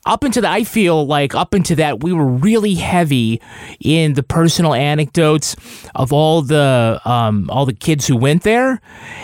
Up 0.05 0.25
into 0.25 0.41
that, 0.41 0.53
I 0.53 0.65
feel 0.65 1.07
like 1.07 1.37
up 1.37 1.55
into 1.55 1.77
that, 1.77 2.03
we 2.03 2.13
were 2.13 2.27
really 2.27 2.75
heavy 2.75 3.41
in 3.79 4.15
the 4.15 4.25
personal 4.25 4.75
anecdotes 4.75 5.55
of 5.95 6.13
all 6.13 6.43
the, 6.43 7.01
um, 7.05 7.49
all 7.51 7.67
the 7.67 7.73
kids 7.73 8.09
who 8.09 8.17
went 8.17 8.43
there. 8.43 8.81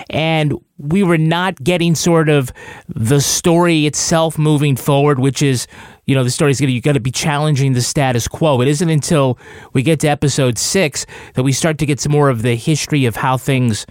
And 0.08 0.54
we 0.78 1.02
were 1.02 1.18
not 1.18 1.62
getting 1.62 1.94
sort 1.94 2.28
of 2.28 2.52
the 2.88 3.20
story 3.20 3.86
itself 3.86 4.36
moving 4.38 4.74
forward, 4.76 5.18
which 5.18 5.40
is, 5.42 5.66
you 6.06 6.14
know, 6.14 6.24
the 6.24 6.30
story's 6.30 6.60
gonna 6.60 6.72
you 6.72 6.80
got 6.80 6.92
to 6.92 7.00
be 7.00 7.12
challenging 7.12 7.74
the 7.74 7.80
status 7.80 8.26
quo. 8.26 8.60
It 8.60 8.68
isn't 8.68 8.88
until 8.90 9.38
we 9.72 9.82
get 9.82 10.00
to 10.00 10.08
episode 10.08 10.58
six 10.58 11.06
that 11.34 11.42
we 11.44 11.52
start 11.52 11.78
to 11.78 11.86
get 11.86 12.00
some 12.00 12.12
more 12.12 12.28
of 12.28 12.42
the 12.42 12.56
history 12.56 13.04
of 13.06 13.16
how 13.16 13.36
things 13.36 13.86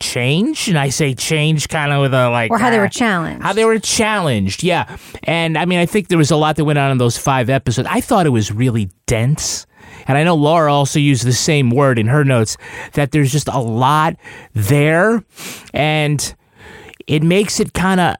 change, 0.00 0.68
and 0.68 0.78
I 0.78 0.88
say 0.88 1.14
change 1.14 1.68
kind 1.68 1.92
of 1.92 2.00
with 2.00 2.14
a 2.14 2.30
like 2.30 2.50
Or 2.50 2.58
how 2.58 2.70
they 2.70 2.78
ah, 2.78 2.82
were 2.82 2.88
challenged. 2.88 3.42
how 3.42 3.52
they 3.52 3.66
were 3.66 3.78
challenged, 3.78 4.62
yeah. 4.62 4.96
And 5.24 5.58
I 5.58 5.66
mean, 5.66 5.78
I 5.78 5.84
think 5.86 6.08
there 6.08 6.16
was 6.18 6.30
a 6.30 6.36
lot 6.36 6.56
that 6.56 6.64
went 6.64 6.78
on 6.78 6.90
in 6.90 6.96
those 6.98 7.18
five 7.18 7.50
episodes. 7.50 7.86
I 7.90 8.00
thought 8.00 8.24
it 8.24 8.30
was 8.30 8.50
really 8.50 8.90
dense. 9.06 9.66
And 10.06 10.18
I 10.18 10.24
know 10.24 10.34
Laura 10.34 10.72
also 10.72 10.98
used 10.98 11.24
the 11.24 11.32
same 11.32 11.70
word 11.70 11.98
in 11.98 12.06
her 12.06 12.24
notes 12.24 12.56
that 12.92 13.12
there's 13.12 13.32
just 13.32 13.48
a 13.48 13.58
lot 13.58 14.16
there. 14.54 15.22
And 15.72 16.34
it 17.06 17.22
makes 17.22 17.60
it 17.60 17.72
kind 17.72 18.00
of, 18.00 18.16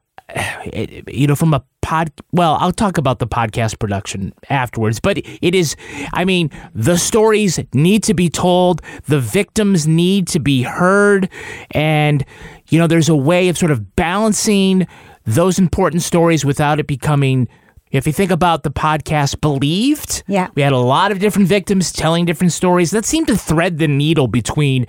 you 1.08 1.26
know, 1.26 1.34
from 1.34 1.54
a 1.54 1.64
pod. 1.82 2.12
Well, 2.32 2.56
I'll 2.60 2.72
talk 2.72 2.98
about 2.98 3.18
the 3.18 3.26
podcast 3.26 3.78
production 3.78 4.32
afterwards, 4.48 5.00
but 5.00 5.18
it 5.18 5.54
is, 5.54 5.74
I 6.12 6.24
mean, 6.24 6.50
the 6.74 6.96
stories 6.96 7.58
need 7.74 8.04
to 8.04 8.14
be 8.14 8.28
told, 8.28 8.80
the 9.06 9.20
victims 9.20 9.88
need 9.88 10.28
to 10.28 10.38
be 10.38 10.62
heard. 10.62 11.28
And, 11.72 12.24
you 12.68 12.78
know, 12.78 12.86
there's 12.86 13.08
a 13.08 13.16
way 13.16 13.48
of 13.48 13.58
sort 13.58 13.72
of 13.72 13.96
balancing 13.96 14.86
those 15.24 15.58
important 15.58 16.02
stories 16.02 16.44
without 16.44 16.78
it 16.78 16.86
becoming. 16.86 17.48
If 17.90 18.06
you 18.06 18.12
think 18.12 18.30
about 18.30 18.62
the 18.62 18.70
podcast 18.70 19.40
Believed, 19.40 20.22
Yeah. 20.28 20.46
we 20.54 20.62
had 20.62 20.72
a 20.72 20.78
lot 20.78 21.10
of 21.10 21.18
different 21.18 21.48
victims 21.48 21.90
telling 21.90 22.24
different 22.24 22.52
stories. 22.52 22.92
That 22.92 23.04
seemed 23.04 23.26
to 23.26 23.36
thread 23.36 23.78
the 23.78 23.88
needle 23.88 24.28
between 24.28 24.86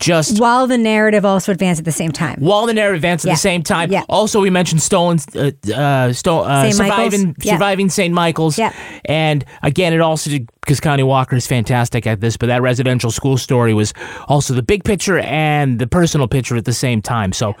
just 0.00 0.40
While 0.40 0.66
the 0.66 0.76
narrative 0.78 1.24
also 1.24 1.52
advanced 1.52 1.78
at 1.78 1.84
the 1.84 1.92
same 1.92 2.10
time. 2.10 2.36
while 2.40 2.66
the 2.66 2.74
narrative 2.74 2.96
advanced 2.96 3.24
at 3.24 3.30
the 3.32 3.36
same 3.36 3.62
time. 3.62 3.92
Yeah. 3.92 4.02
Also, 4.08 4.40
we 4.40 4.50
mentioned 4.50 4.82
stolen, 4.82 5.18
uh, 5.36 5.50
uh, 5.72 6.12
sto- 6.12 6.40
uh, 6.40 6.62
St. 6.62 6.74
Surviving, 6.74 7.36
Yeah. 7.40 7.52
surviving 7.52 7.88
St. 7.88 8.12
Michael's. 8.12 8.58
Yeah. 8.58 8.72
And 9.04 9.44
again, 9.62 9.92
it 9.92 10.00
also 10.00 10.30
because 10.62 10.80
Connie 10.80 11.02
Walker 11.04 11.36
is 11.36 11.46
fantastic 11.46 12.06
at 12.06 12.20
this, 12.20 12.36
but 12.36 12.46
that 12.46 12.62
residential 12.62 13.10
school 13.12 13.36
story 13.38 13.74
was 13.74 13.92
also 14.28 14.54
the 14.54 14.62
big 14.62 14.82
picture 14.84 15.18
and 15.20 15.78
the 15.78 15.86
personal 15.86 16.26
picture 16.26 16.56
at 16.56 16.64
the 16.64 16.72
same 16.72 17.00
time. 17.00 17.32
So. 17.32 17.54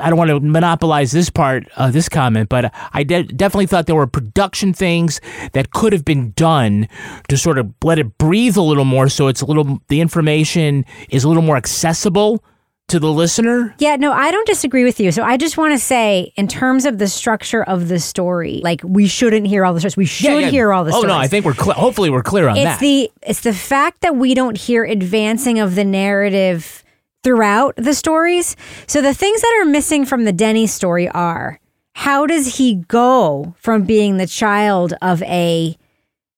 I 0.00 0.08
don't 0.10 0.18
want 0.18 0.30
to 0.30 0.40
monopolize 0.40 1.12
this 1.12 1.30
part 1.30 1.66
of 1.76 1.92
this 1.92 2.08
comment, 2.08 2.48
but 2.48 2.72
I 2.92 3.02
de- 3.04 3.24
definitely 3.24 3.66
thought 3.66 3.86
there 3.86 3.94
were 3.96 4.06
production 4.06 4.72
things 4.72 5.20
that 5.52 5.70
could 5.72 5.92
have 5.92 6.04
been 6.04 6.32
done 6.32 6.88
to 7.28 7.36
sort 7.36 7.58
of 7.58 7.72
let 7.82 7.98
it 7.98 8.18
breathe 8.18 8.56
a 8.56 8.62
little 8.62 8.84
more, 8.84 9.08
so 9.08 9.28
it's 9.28 9.40
a 9.42 9.46
little 9.46 9.80
the 9.88 10.00
information 10.00 10.84
is 11.10 11.24
a 11.24 11.28
little 11.28 11.42
more 11.42 11.56
accessible 11.56 12.42
to 12.88 12.98
the 12.98 13.12
listener. 13.12 13.74
Yeah, 13.78 13.96
no, 13.96 14.12
I 14.12 14.30
don't 14.30 14.46
disagree 14.46 14.82
with 14.82 14.98
you. 14.98 15.12
So 15.12 15.22
I 15.22 15.36
just 15.36 15.58
want 15.58 15.74
to 15.74 15.78
say, 15.78 16.32
in 16.36 16.48
terms 16.48 16.86
of 16.86 16.96
the 16.96 17.06
structure 17.06 17.62
of 17.62 17.88
the 17.88 17.98
story, 17.98 18.62
like 18.64 18.80
we 18.82 19.06
shouldn't 19.06 19.46
hear 19.46 19.66
all 19.66 19.74
the 19.74 19.80
stories. 19.80 19.96
We 19.98 20.06
should 20.06 20.24
Yeah, 20.30 20.38
yeah. 20.38 20.48
hear 20.48 20.72
all 20.72 20.84
the 20.84 20.92
Oh 20.92 21.00
stories. 21.00 21.12
Oh 21.12 21.14
no, 21.14 21.20
I 21.20 21.26
think 21.28 21.44
we're 21.44 21.52
clear. 21.52 21.74
Hopefully, 21.74 22.08
we're 22.08 22.22
clear 22.22 22.48
on 22.48 22.56
it's 22.56 22.64
that. 22.64 22.80
the 22.80 23.10
it's 23.22 23.40
the 23.40 23.52
fact 23.52 24.00
that 24.00 24.16
we 24.16 24.32
don't 24.32 24.56
hear 24.56 24.84
advancing 24.84 25.58
of 25.58 25.74
the 25.74 25.84
narrative 25.84 26.82
throughout 27.22 27.74
the 27.76 27.94
stories. 27.94 28.56
So 28.86 29.00
the 29.00 29.14
things 29.14 29.40
that 29.40 29.60
are 29.60 29.66
missing 29.66 30.04
from 30.04 30.24
the 30.24 30.32
Denny 30.32 30.66
story 30.66 31.08
are 31.08 31.60
how 31.94 32.26
does 32.26 32.58
he 32.58 32.76
go 32.86 33.54
from 33.58 33.82
being 33.82 34.16
the 34.16 34.26
child 34.26 34.94
of 35.02 35.22
a 35.24 35.76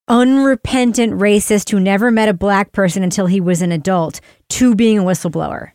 unrepentant 0.09 1.13
racist 1.13 1.71
who 1.71 1.79
never 1.79 2.11
met 2.11 2.29
a 2.29 2.35
black 2.35 2.73
person 2.73 3.03
until 3.03 3.27
he 3.27 3.41
was 3.41 3.63
an 3.63 3.71
adult 3.71 4.21
to 4.49 4.75
being 4.75 4.99
a 4.99 5.03
whistleblower? 5.03 5.73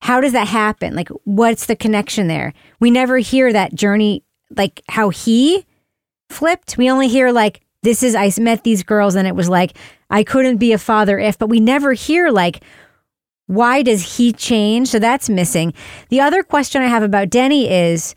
How 0.00 0.20
does 0.20 0.32
that 0.32 0.48
happen? 0.48 0.94
Like 0.94 1.08
what's 1.24 1.66
the 1.66 1.76
connection 1.76 2.26
there? 2.26 2.52
We 2.80 2.90
never 2.90 3.18
hear 3.18 3.52
that 3.52 3.74
journey 3.74 4.24
like 4.56 4.82
how 4.88 5.10
he 5.10 5.64
flipped. 6.30 6.76
We 6.76 6.90
only 6.90 7.08
hear 7.08 7.30
like 7.30 7.60
this 7.82 8.02
is 8.02 8.14
I 8.14 8.30
met 8.38 8.64
these 8.64 8.82
girls 8.82 9.14
and 9.14 9.28
it 9.28 9.36
was 9.36 9.48
like 9.48 9.76
I 10.10 10.24
couldn't 10.24 10.56
be 10.56 10.72
a 10.72 10.78
father 10.78 11.18
if, 11.18 11.38
but 11.38 11.48
we 11.48 11.60
never 11.60 11.92
hear 11.92 12.30
like 12.30 12.62
why 13.48 13.82
does 13.82 14.16
he 14.16 14.32
change? 14.32 14.88
So 14.88 14.98
that's 14.98 15.28
missing. 15.28 15.74
The 16.10 16.20
other 16.20 16.42
question 16.42 16.80
I 16.80 16.86
have 16.86 17.02
about 17.02 17.30
Denny 17.30 17.68
is 17.68 18.14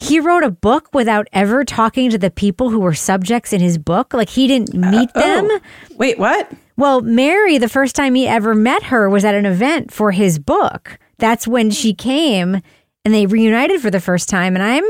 he 0.00 0.20
wrote 0.20 0.42
a 0.42 0.50
book 0.50 0.88
without 0.92 1.28
ever 1.32 1.64
talking 1.64 2.10
to 2.10 2.18
the 2.18 2.30
people 2.30 2.70
who 2.70 2.80
were 2.80 2.94
subjects 2.94 3.52
in 3.52 3.60
his 3.60 3.78
book. 3.78 4.12
Like 4.12 4.28
he 4.28 4.46
didn't 4.46 4.74
uh, 4.74 4.90
meet 4.90 5.10
oh. 5.14 5.20
them. 5.20 5.48
Oh, 5.50 5.60
wait, 5.96 6.18
what? 6.18 6.52
Well, 6.76 7.00
Mary, 7.00 7.56
the 7.56 7.68
first 7.68 7.94
time 7.94 8.14
he 8.14 8.26
ever 8.26 8.54
met 8.54 8.84
her 8.84 9.08
was 9.08 9.24
at 9.24 9.34
an 9.34 9.46
event 9.46 9.92
for 9.92 10.10
his 10.10 10.38
book. 10.38 10.98
That's 11.18 11.46
when 11.46 11.70
she 11.70 11.94
came 11.94 12.60
and 13.04 13.14
they 13.14 13.26
reunited 13.26 13.80
for 13.80 13.90
the 13.90 14.00
first 14.00 14.28
time. 14.28 14.56
And 14.56 14.62
I'm 14.62 14.84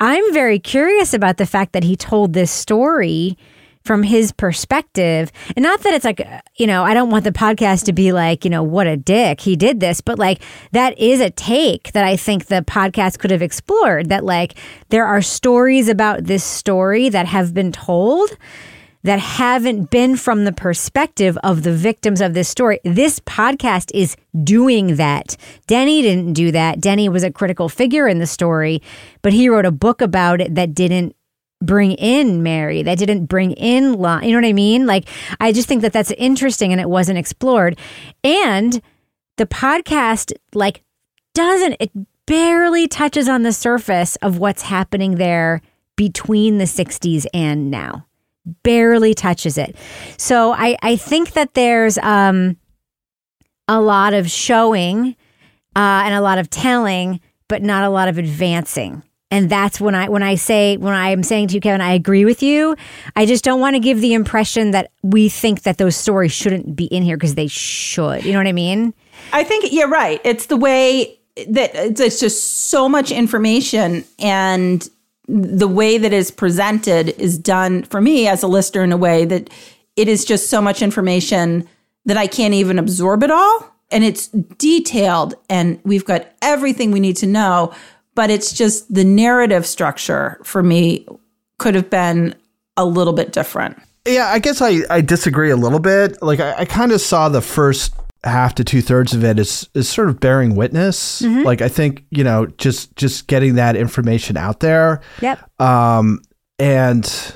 I'm 0.00 0.32
very 0.32 0.58
curious 0.58 1.14
about 1.14 1.36
the 1.36 1.46
fact 1.46 1.72
that 1.72 1.84
he 1.84 1.94
told 1.94 2.32
this 2.32 2.50
story 2.50 3.38
from 3.84 4.02
his 4.02 4.32
perspective. 4.32 5.32
And 5.56 5.62
not 5.62 5.80
that 5.80 5.94
it's 5.94 6.04
like, 6.04 6.26
you 6.56 6.66
know, 6.66 6.84
I 6.84 6.94
don't 6.94 7.10
want 7.10 7.24
the 7.24 7.32
podcast 7.32 7.84
to 7.86 7.92
be 7.92 8.12
like, 8.12 8.44
you 8.44 8.50
know, 8.50 8.62
what 8.62 8.86
a 8.86 8.96
dick. 8.96 9.40
He 9.40 9.56
did 9.56 9.80
this, 9.80 10.00
but 10.00 10.18
like 10.18 10.42
that 10.72 10.98
is 10.98 11.20
a 11.20 11.30
take 11.30 11.92
that 11.92 12.04
I 12.04 12.16
think 12.16 12.46
the 12.46 12.62
podcast 12.62 13.18
could 13.18 13.30
have 13.30 13.42
explored 13.42 14.08
that 14.10 14.24
like 14.24 14.58
there 14.90 15.06
are 15.06 15.22
stories 15.22 15.88
about 15.88 16.24
this 16.24 16.44
story 16.44 17.08
that 17.08 17.26
have 17.26 17.54
been 17.54 17.72
told 17.72 18.36
that 19.02 19.18
haven't 19.18 19.90
been 19.90 20.16
from 20.16 20.44
the 20.44 20.52
perspective 20.52 21.38
of 21.42 21.62
the 21.62 21.72
victims 21.72 22.20
of 22.20 22.34
this 22.34 22.48
story. 22.48 22.80
This 22.84 23.18
podcast 23.20 23.90
is 23.94 24.16
doing 24.44 24.96
that. 24.96 25.36
Denny 25.66 26.02
didn't 26.02 26.34
do 26.34 26.52
that. 26.52 26.80
Denny 26.80 27.08
was 27.08 27.22
a 27.22 27.32
critical 27.32 27.68
figure 27.68 28.06
in 28.06 28.18
the 28.18 28.26
story, 28.26 28.82
but 29.22 29.32
he 29.32 29.48
wrote 29.48 29.64
a 29.64 29.70
book 29.70 30.02
about 30.02 30.40
it 30.40 30.54
that 30.54 30.74
didn't 30.74 31.16
bring 31.62 31.92
in 31.92 32.42
Mary, 32.42 32.82
that 32.82 32.98
didn't 32.98 33.26
bring 33.26 33.52
in 33.52 33.94
Lon. 33.94 34.22
You 34.24 34.32
know 34.32 34.38
what 34.38 34.48
I 34.48 34.52
mean? 34.52 34.86
Like, 34.86 35.08
I 35.40 35.52
just 35.52 35.68
think 35.68 35.82
that 35.82 35.92
that's 35.92 36.10
interesting 36.12 36.72
and 36.72 36.80
it 36.80 36.88
wasn't 36.88 37.18
explored. 37.18 37.78
And 38.24 38.80
the 39.36 39.46
podcast, 39.46 40.32
like, 40.54 40.82
doesn't, 41.34 41.76
it 41.78 41.90
barely 42.26 42.88
touches 42.88 43.28
on 43.28 43.42
the 43.42 43.52
surface 43.52 44.16
of 44.16 44.38
what's 44.38 44.62
happening 44.62 45.16
there 45.16 45.60
between 45.96 46.58
the 46.58 46.64
60s 46.64 47.26
and 47.34 47.70
now 47.70 48.06
barely 48.62 49.14
touches 49.14 49.58
it. 49.58 49.76
So 50.16 50.52
I, 50.52 50.76
I 50.82 50.96
think 50.96 51.32
that 51.32 51.54
there's 51.54 51.98
um, 51.98 52.56
a 53.68 53.80
lot 53.80 54.14
of 54.14 54.30
showing 54.30 55.16
uh, 55.76 56.02
and 56.04 56.14
a 56.14 56.20
lot 56.20 56.38
of 56.38 56.50
telling, 56.50 57.20
but 57.48 57.62
not 57.62 57.84
a 57.84 57.90
lot 57.90 58.08
of 58.08 58.18
advancing. 58.18 59.02
And 59.30 59.48
that's 59.48 59.80
when 59.80 59.94
I 59.94 60.08
when 60.08 60.22
I 60.22 60.34
say 60.34 60.76
when 60.76 60.94
I 60.94 61.10
am 61.10 61.22
saying 61.22 61.48
to 61.48 61.54
you, 61.54 61.60
Kevin, 61.60 61.80
I 61.80 61.92
agree 61.92 62.24
with 62.24 62.42
you. 62.42 62.76
I 63.14 63.26
just 63.26 63.44
don't 63.44 63.60
want 63.60 63.76
to 63.76 63.80
give 63.80 64.00
the 64.00 64.12
impression 64.12 64.72
that 64.72 64.90
we 65.02 65.28
think 65.28 65.62
that 65.62 65.78
those 65.78 65.94
stories 65.94 66.32
shouldn't 66.32 66.74
be 66.74 66.86
in 66.86 67.02
here 67.02 67.16
because 67.16 67.36
they 67.36 67.46
should. 67.46 68.24
You 68.24 68.32
know 68.32 68.38
what 68.38 68.48
I 68.48 68.52
mean? 68.52 68.92
I 69.32 69.44
think 69.44 69.72
you're 69.72 69.88
right. 69.88 70.20
It's 70.24 70.46
the 70.46 70.56
way 70.56 71.18
that 71.48 71.74
it's, 71.74 72.00
it's 72.00 72.20
just 72.20 72.68
so 72.70 72.88
much 72.88 73.12
information 73.12 74.04
and 74.18 74.88
the 75.28 75.68
way 75.68 75.96
that 75.96 76.12
is 76.12 76.30
presented 76.30 77.10
is 77.10 77.38
done 77.38 77.84
for 77.84 78.00
me 78.00 78.26
as 78.26 78.42
a 78.42 78.48
listener 78.48 78.82
in 78.82 78.90
a 78.90 78.96
way 78.96 79.24
that 79.24 79.48
it 79.96 80.08
is 80.08 80.24
just 80.24 80.50
so 80.50 80.60
much 80.60 80.82
information 80.82 81.68
that 82.04 82.16
I 82.16 82.26
can't 82.26 82.54
even 82.54 82.78
absorb 82.78 83.22
it 83.22 83.30
all. 83.30 83.66
And 83.92 84.02
it's 84.02 84.28
detailed 84.28 85.34
and 85.48 85.80
we've 85.84 86.04
got 86.04 86.26
everything 86.42 86.90
we 86.90 87.00
need 87.00 87.16
to 87.18 87.26
know, 87.26 87.72
but 88.20 88.28
it's 88.28 88.52
just 88.52 88.92
the 88.92 89.02
narrative 89.02 89.64
structure 89.64 90.38
for 90.44 90.62
me 90.62 91.06
could 91.56 91.74
have 91.74 91.88
been 91.88 92.34
a 92.76 92.84
little 92.84 93.14
bit 93.14 93.32
different. 93.32 93.80
Yeah, 94.06 94.26
I 94.26 94.38
guess 94.40 94.60
I, 94.60 94.82
I 94.90 95.00
disagree 95.00 95.48
a 95.48 95.56
little 95.56 95.78
bit. 95.78 96.20
Like 96.20 96.38
I, 96.38 96.52
I 96.58 96.64
kind 96.66 96.92
of 96.92 97.00
saw 97.00 97.30
the 97.30 97.40
first 97.40 97.94
half 98.22 98.56
to 98.56 98.62
two 98.62 98.82
thirds 98.82 99.14
of 99.14 99.24
it 99.24 99.38
as 99.38 99.70
is 99.72 99.88
sort 99.88 100.10
of 100.10 100.20
bearing 100.20 100.54
witness. 100.54 101.22
Like 101.22 101.62
I 101.62 101.68
think 101.68 102.04
you 102.10 102.22
know 102.22 102.44
just 102.44 102.94
just 102.94 103.26
getting 103.26 103.54
that 103.54 103.74
information 103.74 104.36
out 104.36 104.60
there. 104.60 105.00
Yep. 105.22 105.58
Um, 105.58 106.20
and 106.58 107.34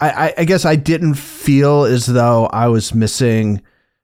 I, 0.00 0.10
I, 0.10 0.34
I 0.38 0.44
guess 0.44 0.64
I 0.64 0.76
didn't 0.76 1.14
feel 1.14 1.82
as 1.82 2.06
though 2.06 2.46
I 2.46 2.68
was 2.68 2.94
missing 2.94 3.60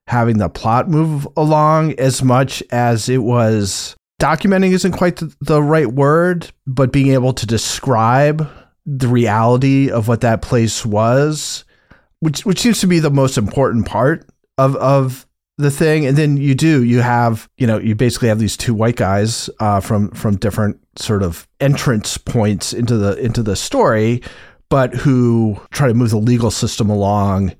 having 0.09 0.39
the 0.39 0.49
plot 0.49 0.91
move 0.91 1.29
along 1.37 1.93
as 1.93 2.25
much 2.25 2.61
as 2.73 3.09
it 3.09 3.19
was 3.19 3.95
documenting 4.21 4.73
isn't 4.73 4.93
quite 4.93 5.23
the, 5.41 5.63
right 5.63 5.87
word, 5.87 6.51
but 6.67 6.93
being 6.93 7.13
able 7.13 7.33
to 7.33 7.47
describe 7.47 8.49
the 8.85 9.09
reality 9.09 9.91
of 9.91 10.09
what 10.09 10.23
that 10.23 10.43
place 10.43 10.85
was, 10.85 11.65
which 12.21 12.45
which 12.45 12.61
seems 12.61 12.81
to 12.81 12.87
be 12.87 12.99
the 12.99 13.11
most 13.11 13.39
important 13.39 13.87
part 13.87 14.27
of 14.57 14.77
of 14.77 15.27
the 15.57 15.71
thing. 15.71 16.07
And 16.07 16.17
then 16.17 16.37
you 16.37 16.55
do 16.55 16.83
you 16.83 17.01
have 17.01 17.49
you 17.59 17.67
know 17.67 17.79
you 17.79 17.95
basically 17.95 18.29
have 18.29 18.39
these 18.39 18.57
two 18.57 18.75
white 18.75 18.97
guys 18.97 19.51
uh, 19.61 19.81
from 19.81 20.11
from 20.13 20.37
different 20.37 20.81
sort 20.97 21.23
of 21.23 21.47
entrance 21.61 22.19
points 22.19 22.73
into 22.73 22.97
the 22.97 23.17
into 23.19 23.43
the 23.43 23.57
story, 23.57 24.23
but 24.69 24.95
who 24.95 25.61
try 25.71 25.87
to 25.87 25.95
move 25.95 26.11
the 26.11 26.19
legal 26.19 26.51
system 26.51 26.91
along 26.91 27.55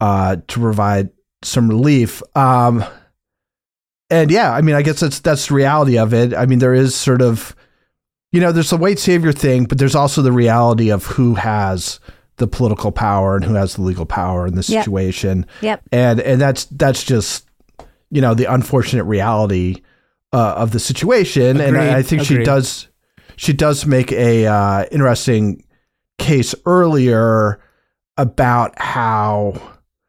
uh, 0.00 0.36
to 0.46 0.60
provide 0.60 1.10
some 1.42 1.68
relief. 1.68 2.22
Um, 2.36 2.84
and 4.10 4.30
yeah, 4.30 4.52
I 4.52 4.60
mean, 4.62 4.74
I 4.74 4.82
guess 4.82 5.00
that's 5.00 5.20
that's 5.20 5.48
the 5.48 5.54
reality 5.54 5.98
of 5.98 6.12
it. 6.14 6.34
I 6.34 6.46
mean, 6.46 6.58
there 6.58 6.74
is 6.74 6.94
sort 6.94 7.22
of, 7.22 7.54
you 8.32 8.40
know, 8.40 8.52
there's 8.52 8.70
the 8.70 8.76
white 8.76 8.98
savior 8.98 9.32
thing, 9.32 9.64
but 9.64 9.78
there's 9.78 9.94
also 9.94 10.22
the 10.22 10.32
reality 10.32 10.90
of 10.90 11.04
who 11.06 11.34
has 11.34 12.00
the 12.36 12.46
political 12.46 12.92
power 12.92 13.34
and 13.36 13.44
who 13.44 13.54
has 13.54 13.74
the 13.74 13.82
legal 13.82 14.06
power 14.06 14.46
in 14.46 14.54
this 14.54 14.70
Yep. 14.70 14.84
situation. 14.84 15.46
Yep. 15.60 15.82
And 15.92 16.20
and 16.20 16.40
that's 16.40 16.64
that's 16.66 17.02
just, 17.04 17.46
you 18.10 18.20
know, 18.20 18.34
the 18.34 18.44
unfortunate 18.52 19.04
reality 19.04 19.82
uh, 20.32 20.54
of 20.56 20.70
the 20.70 20.80
situation. 20.80 21.60
And 21.60 21.76
I, 21.76 21.98
I 21.98 22.02
think 22.02 22.22
she 22.22 22.38
does 22.38 22.88
she 23.36 23.52
does 23.52 23.86
make 23.86 24.12
a 24.12 24.46
uh, 24.46 24.84
interesting 24.90 25.64
case 26.18 26.54
earlier 26.66 27.60
about 28.16 28.78
how 28.80 29.54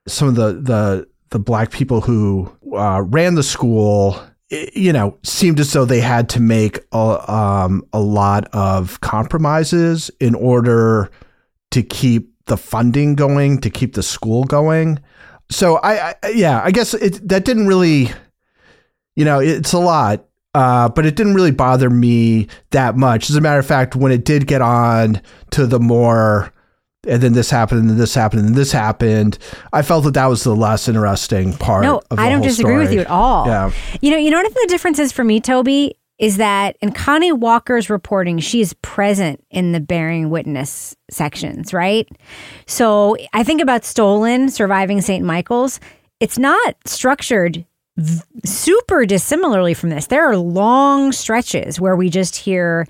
some 0.08 0.28
of 0.28 0.36
the 0.36 0.54
the 0.54 1.08
the 1.32 1.39
black 1.39 1.72
people 1.72 2.02
who 2.02 2.52
uh, 2.74 3.01
ran 3.01 3.36
the 3.36 3.43
school, 3.43 4.20
you 4.49 4.91
know, 4.93 5.17
seemed 5.24 5.59
as 5.59 5.74
though 5.74 5.86
they 5.86 6.01
had 6.01 6.30
to 6.30 6.39
make 6.39 6.80
a, 6.91 7.32
um, 7.32 7.84
a 7.93 7.99
lot 7.99 8.47
of 8.53 8.99
compromises 9.01 10.09
in 10.20 10.36
order 10.36 11.09
to 11.72 11.84
keep 11.84 12.34
the 12.45 12.57
funding 12.57 13.15
going, 13.15 13.59
to 13.61 13.70
keep 13.70 13.93
the 13.93 14.03
school 14.03 14.43
going. 14.43 14.99
So 15.51 15.78
I, 15.78 16.15
I 16.24 16.30
yeah, 16.30 16.61
I 16.63 16.72
guess 16.72 16.93
it 16.93 17.28
that 17.28 17.45
didn't 17.45 17.67
really, 17.67 18.11
you 19.15 19.26
know, 19.26 19.39
it's 19.39 19.74
a 19.74 19.80
lot. 19.80 20.26
Uh, 20.55 20.89
but 20.89 21.05
it 21.05 21.15
didn't 21.15 21.36
really 21.36 21.51
bother 21.51 21.91
me 21.91 22.47
that 22.72 22.97
much. 22.97 23.30
As 23.30 23.36
a 23.36 23.41
matter 23.41 23.59
of 23.59 23.65
fact, 23.67 23.95
when 23.95 24.11
it 24.11 24.26
did 24.26 24.47
get 24.47 24.63
on 24.63 25.22
to 25.51 25.67
the 25.67 25.80
more, 25.80 26.51
and 27.08 27.22
then 27.22 27.34
this 27.34 27.50
happened, 27.50 27.82
and 27.82 27.89
then 27.89 27.97
this 27.97 28.14
happened, 28.14 28.45
and 28.45 28.56
this 28.56 28.72
happened, 28.72 29.38
I 29.72 29.82
felt 29.82 30.04
that 30.06 30.14
that 30.16 30.26
was 30.26 30.43
the 30.43 30.56
less 30.56 30.88
interesting 30.88 31.54
part. 31.54 31.84
No, 31.84 32.02
I 32.12 32.30
don't 32.30 32.41
disagree 32.41 32.78
with 32.78 32.91
you 32.91 33.02
at 33.02 33.08
all. 33.08 33.45
Yeah. 33.45 33.72
You 34.02 34.12
know, 34.12 34.18
you 34.18 34.30
know 34.30 34.38
what 34.38 34.45
I 34.45 34.50
think 34.50 34.68
the 34.68 34.74
difference 34.74 35.00
is 35.00 35.12
for 35.12 35.24
me, 35.24 35.39
Toby, 35.39 35.95
is 36.18 36.36
that 36.38 36.76
in 36.82 36.91
Connie 36.91 37.32
Walker's 37.32 37.89
reporting, 37.89 38.39
she 38.39 38.60
is 38.60 38.74
present 38.82 39.41
in 39.50 39.72
the 39.72 39.80
bearing 39.80 40.30
witness 40.30 40.95
sections, 41.10 41.74
right? 41.74 42.08
So 42.68 43.16
I 43.34 43.43
think 43.43 43.62
about 43.62 43.86
Stolen, 43.86 44.50
Surviving 44.50 45.00
St. 45.00 45.24
Michael's. 45.24 45.80
It's 46.20 46.38
not 46.38 46.76
structured 46.86 47.66
v- 47.95 48.22
super 48.43 49.06
dissimilarly 49.06 49.74
from 49.74 49.89
this. 49.91 50.08
There 50.08 50.30
are 50.30 50.36
long 50.36 51.14
stretches 51.14 51.80
where 51.80 51.95
we 51.95 52.10
just 52.10 52.36
hear 52.36 52.86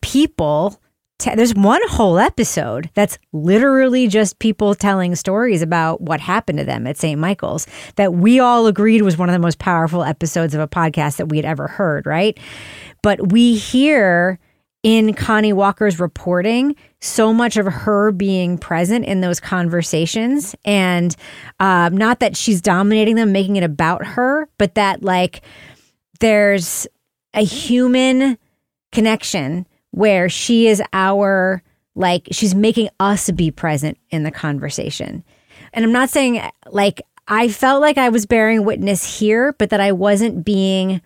people. 0.00 0.80
Te- 1.24 1.34
there's 1.36 1.54
one 1.54 1.80
whole 1.88 2.18
episode 2.18 2.90
that's 2.92 3.18
literally 3.32 4.08
just 4.08 4.38
people 4.40 4.74
telling 4.74 5.14
stories 5.14 5.62
about 5.62 6.02
what 6.02 6.20
happened 6.20 6.58
to 6.58 6.66
them 6.66 6.86
at 6.86 6.98
St. 6.98 7.18
Michael's 7.18 7.66
that 7.96 8.12
we 8.12 8.40
all 8.40 8.66
agreed 8.66 9.00
was 9.00 9.16
one 9.16 9.30
of 9.30 9.32
the 9.32 9.38
most 9.38 9.58
powerful 9.58 10.04
episodes 10.04 10.54
of 10.54 10.60
a 10.60 10.68
podcast 10.68 11.16
that 11.16 11.30
we 11.30 11.38
had 11.38 11.46
ever 11.46 11.66
heard, 11.66 12.04
right? 12.04 12.38
But 13.02 13.32
we 13.32 13.56
hear 13.56 14.38
in 14.82 15.14
Connie 15.14 15.54
Walker's 15.54 15.98
reporting 15.98 16.76
so 17.00 17.32
much 17.32 17.56
of 17.56 17.64
her 17.64 18.12
being 18.12 18.58
present 18.58 19.06
in 19.06 19.22
those 19.22 19.40
conversations. 19.40 20.54
And 20.62 21.16
um, 21.58 21.96
not 21.96 22.20
that 22.20 22.36
she's 22.36 22.60
dominating 22.60 23.16
them, 23.16 23.32
making 23.32 23.56
it 23.56 23.64
about 23.64 24.04
her, 24.04 24.46
but 24.58 24.74
that 24.74 25.02
like 25.02 25.40
there's 26.20 26.86
a 27.32 27.42
human 27.42 28.36
connection 28.92 29.66
where 29.94 30.28
she 30.28 30.66
is 30.66 30.82
our 30.92 31.62
like 31.94 32.26
she's 32.32 32.54
making 32.54 32.88
us 32.98 33.30
be 33.30 33.50
present 33.50 33.96
in 34.10 34.24
the 34.24 34.30
conversation. 34.30 35.22
And 35.72 35.84
I'm 35.84 35.92
not 35.92 36.10
saying 36.10 36.42
like 36.70 37.02
I 37.28 37.48
felt 37.48 37.80
like 37.80 37.96
I 37.96 38.08
was 38.08 38.26
bearing 38.26 38.64
witness 38.64 39.18
here, 39.18 39.54
but 39.54 39.70
that 39.70 39.80
I 39.80 39.92
wasn't 39.92 40.44
being 40.44 41.00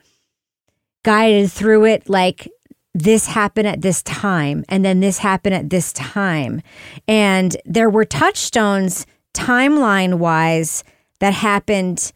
guided 1.05 1.53
through 1.53 1.85
it 1.85 2.09
like 2.09 2.49
this 2.95 3.27
happened 3.27 3.69
at 3.69 3.83
this 3.83 4.03
time 4.03 4.65
and 4.69 4.85
then 4.85 5.01
this 5.01 5.19
happened 5.19 5.55
at 5.55 5.71
this 5.71 5.93
time. 5.93 6.63
And 7.07 7.57
there 7.65 7.91
were 7.91 8.05
touchstones 8.05 9.07
timeline 9.35 10.15
wise 10.15 10.83
that 11.21 11.35
happened 11.35 12.13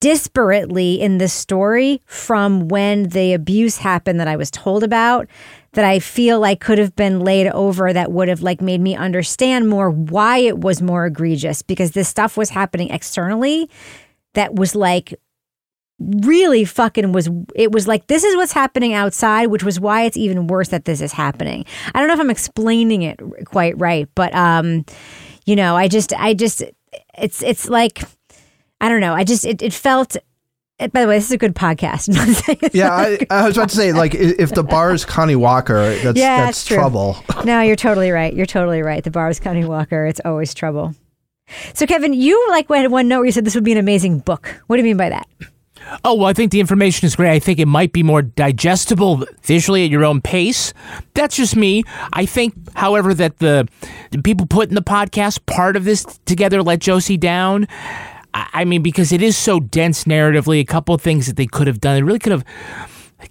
disparately 0.00 0.98
in 0.98 1.18
the 1.18 1.28
story 1.28 2.02
from 2.04 2.68
when 2.68 3.04
the 3.04 3.32
abuse 3.32 3.78
happened 3.78 4.20
that 4.20 4.28
I 4.28 4.36
was 4.36 4.50
told 4.50 4.82
about 4.82 5.28
that 5.74 5.84
I 5.84 5.98
feel 5.98 6.40
like 6.40 6.60
could 6.60 6.78
have 6.78 6.96
been 6.96 7.20
laid 7.20 7.48
over 7.48 7.92
that 7.92 8.10
would 8.10 8.28
have 8.28 8.42
like 8.42 8.60
made 8.60 8.80
me 8.80 8.96
understand 8.96 9.68
more 9.68 9.90
why 9.90 10.38
it 10.38 10.58
was 10.58 10.80
more 10.80 11.06
egregious 11.06 11.62
because 11.62 11.92
this 11.92 12.08
stuff 12.08 12.36
was 12.36 12.50
happening 12.50 12.90
externally 12.90 13.68
that 14.34 14.54
was 14.54 14.74
like 14.74 15.14
really 16.00 16.64
fucking 16.64 17.12
was 17.12 17.28
it 17.54 17.70
was 17.70 17.86
like 17.86 18.08
this 18.08 18.24
is 18.24 18.34
what's 18.36 18.52
happening 18.52 18.94
outside 18.94 19.46
which 19.46 19.62
was 19.62 19.78
why 19.78 20.02
it's 20.02 20.16
even 20.16 20.48
worse 20.48 20.68
that 20.68 20.84
this 20.84 21.00
is 21.00 21.12
happening. 21.12 21.64
I 21.94 22.00
don't 22.00 22.08
know 22.08 22.14
if 22.14 22.20
i'm 22.20 22.30
explaining 22.30 23.02
it 23.02 23.20
quite 23.44 23.78
right 23.78 24.08
but 24.14 24.34
um 24.34 24.84
you 25.46 25.54
know 25.54 25.76
i 25.76 25.86
just 25.86 26.12
i 26.14 26.34
just 26.34 26.64
it's 27.16 27.42
it's 27.42 27.68
like 27.68 28.02
i 28.80 28.88
don't 28.88 29.00
know. 29.00 29.14
I 29.14 29.24
just 29.24 29.44
it, 29.44 29.62
it 29.62 29.72
felt 29.72 30.16
by 30.92 31.02
the 31.02 31.08
way 31.08 31.16
this 31.16 31.26
is 31.26 31.32
a 31.32 31.38
good 31.38 31.54
podcast 31.54 32.08
I'm 32.18 32.28
not 32.28 32.36
saying 32.36 32.58
it's 32.62 32.74
Yeah, 32.74 32.88
not 32.88 32.98
I, 32.98 33.08
a 33.08 33.18
good- 33.18 33.26
I 33.30 33.46
was 33.46 33.56
about 33.56 33.68
to 33.70 33.76
say, 33.76 33.92
like, 33.92 34.14
if 34.14 34.54
the 34.54 34.62
bar 34.62 34.92
is 34.92 35.04
Connie 35.04 35.36
Walker, 35.36 35.94
that's 35.96 36.18
Yeah, 36.18 36.44
that's 36.46 36.58
it's 36.58 36.66
trouble. 36.66 37.16
no 37.44 37.60
you're 37.60 37.76
totally 37.76 38.10
right 38.10 38.32
you're 38.34 38.46
totally 38.46 38.82
right 38.82 39.02
the 39.04 39.10
bar 39.10 39.28
is 39.30 39.40
Connie 39.40 39.64
Walker 39.64 40.06
it's 40.06 40.20
always 40.24 40.54
trouble 40.54 40.94
so 41.74 41.86
kevin 41.86 42.12
you 42.14 42.48
like 42.50 42.68
had 42.68 42.90
one 42.90 43.06
note 43.08 43.18
where 43.18 43.26
you 43.26 43.32
said 43.32 43.44
this 43.44 43.54
would 43.54 43.64
be 43.64 43.72
an 43.72 43.78
amazing 43.78 44.18
book 44.20 44.60
what 44.66 44.76
do 44.76 44.80
you 44.80 44.84
mean 44.86 44.96
by 44.96 45.08
that 45.10 45.26
Oh, 46.02 46.14
well, 46.14 46.28
I 46.28 46.32
think 46.32 46.50
the 46.50 46.60
information 46.60 47.04
is 47.04 47.14
great. 47.14 47.30
I 47.30 47.38
think 47.38 47.58
it 47.58 47.66
might 47.66 47.92
be 47.92 48.02
more 48.02 48.22
digestible 48.22 49.22
visually 49.42 49.84
at 49.84 49.90
your 49.90 50.02
own 50.02 50.22
pace. 50.22 50.72
That's 51.12 51.36
just 51.36 51.56
me. 51.56 51.84
I 52.14 52.24
think, 52.24 52.54
however, 52.74 53.12
that 53.12 53.36
the, 53.38 53.68
the 54.10 54.22
people 54.22 54.46
putting 54.46 54.76
the 54.76 54.82
podcast 54.82 55.44
part 55.44 55.76
of 55.76 55.84
this 55.84 56.04
together 56.24 56.62
let 56.62 56.78
Josie 56.78 57.18
down. 57.18 57.68
I, 58.34 58.64
mean, 58.64 58.82
because 58.82 59.12
it 59.12 59.22
is 59.22 59.36
so 59.36 59.60
dense 59.60 60.04
narratively, 60.04 60.60
a 60.60 60.64
couple 60.64 60.94
of 60.94 61.00
things 61.00 61.26
that 61.28 61.36
they 61.36 61.46
could 61.46 61.68
have 61.68 61.80
done. 61.80 61.94
They 61.94 62.02
really 62.02 62.18
could 62.18 62.32
have 62.32 62.44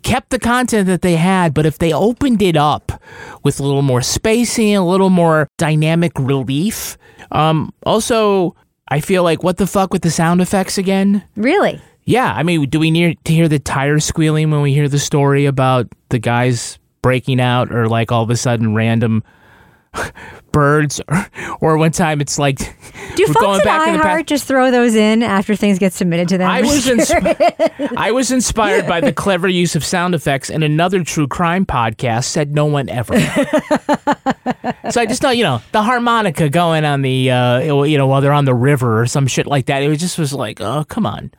kept 0.01 0.29
the 0.29 0.39
content 0.39 0.87
that 0.87 1.01
they 1.01 1.17
had, 1.17 1.53
but 1.53 1.65
if 1.65 1.77
they 1.79 1.93
opened 1.93 2.41
it 2.41 2.55
up 2.55 3.03
with 3.43 3.59
a 3.59 3.63
little 3.63 3.81
more 3.81 4.01
spacing, 4.01 4.75
a 4.75 4.85
little 4.85 5.09
more 5.09 5.47
dynamic 5.57 6.13
relief. 6.17 6.97
Um, 7.31 7.73
also, 7.85 8.55
I 8.87 9.01
feel 9.01 9.23
like 9.23 9.43
what 9.43 9.57
the 9.57 9.67
fuck 9.67 9.91
with 9.91 10.01
the 10.01 10.11
sound 10.11 10.41
effects 10.41 10.77
again? 10.77 11.23
really 11.35 11.81
Yeah, 12.05 12.33
I 12.33 12.43
mean, 12.43 12.69
do 12.69 12.79
we 12.79 12.91
need 12.91 13.17
to 13.25 13.33
hear 13.33 13.47
the 13.47 13.59
tires 13.59 14.05
squealing 14.05 14.51
when 14.51 14.61
we 14.61 14.73
hear 14.73 14.87
the 14.87 14.99
story 14.99 15.45
about 15.45 15.87
the 16.09 16.19
guys 16.19 16.79
breaking 17.01 17.41
out, 17.41 17.73
or 17.73 17.89
like 17.89 18.11
all 18.11 18.23
of 18.23 18.29
a 18.29 18.37
sudden 18.37 18.73
random 18.73 19.23
birds, 20.51 21.01
or, 21.07 21.27
or 21.61 21.77
one 21.77 21.91
time 21.91 22.21
it's 22.21 22.37
like 22.37 22.57
do 23.15 23.25
we're 23.27 23.33
folks 23.33 23.65
at 23.65 23.87
in 23.87 23.97
the 23.97 24.03
iHeart 24.03 24.25
just 24.25 24.47
throw 24.47 24.71
those 24.71 24.95
in 24.95 25.23
after 25.23 25.55
things 25.55 25.79
get 25.79 25.93
submitted 25.93 26.27
to 26.29 26.37
them 26.37 26.49
I 26.49 26.61
was 26.61 26.85
insp- 26.85 27.93
I 27.97 28.11
was 28.11 28.31
inspired 28.31 28.87
by 28.87 29.01
the 29.01 29.13
clever 29.13 29.47
use 29.47 29.75
of 29.75 29.83
sound 29.83 30.15
effects, 30.15 30.49
and 30.49 30.63
another 30.63 31.03
true 31.03 31.27
crime 31.27 31.65
podcast 31.65 32.25
said 32.25 32.53
no 32.53 32.65
one 32.65 32.89
ever. 32.89 33.19
so 34.89 35.01
I 35.01 35.05
just 35.05 35.21
thought, 35.21 35.37
you 35.37 35.43
know, 35.43 35.61
the 35.71 35.81
harmonica 35.81 36.49
going 36.49 36.85
on 36.85 37.01
the, 37.01 37.31
uh, 37.31 37.83
you 37.83 37.97
know, 37.97 38.07
while 38.07 38.21
they're 38.21 38.33
on 38.33 38.45
the 38.45 38.53
river 38.53 39.01
or 39.01 39.05
some 39.05 39.27
shit 39.27 39.47
like 39.47 39.67
that. 39.67 39.83
It 39.83 39.89
was 39.89 39.99
just 39.99 40.17
was 40.17 40.33
like, 40.33 40.61
oh, 40.61 40.85
come 40.87 41.05
on. 41.05 41.31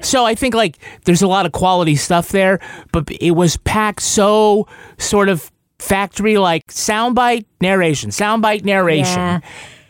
So 0.00 0.24
I 0.24 0.34
think 0.34 0.54
like 0.54 0.78
there's 1.04 1.22
a 1.22 1.26
lot 1.28 1.46
of 1.46 1.52
quality 1.52 1.96
stuff 1.96 2.28
there, 2.28 2.60
but 2.92 3.10
it 3.10 3.32
was 3.32 3.56
packed 3.58 4.02
so 4.02 4.68
sort 4.98 5.28
of 5.28 5.50
factory 5.78 6.38
like 6.38 6.66
soundbite 6.68 7.44
narration, 7.60 8.10
soundbite 8.10 8.64
narration. 8.64 9.18
Yeah. 9.18 9.40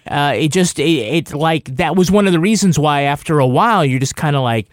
Uh, 0.06 0.34
it 0.36 0.48
just 0.52 0.78
it, 0.78 0.82
it 0.84 1.34
like 1.34 1.76
that 1.76 1.96
was 1.96 2.10
one 2.10 2.26
of 2.26 2.32
the 2.32 2.40
reasons 2.40 2.78
why 2.78 3.02
after 3.02 3.38
a 3.38 3.46
while 3.46 3.84
you're 3.84 4.00
just 4.00 4.16
kind 4.16 4.36
of 4.36 4.42
like, 4.42 4.68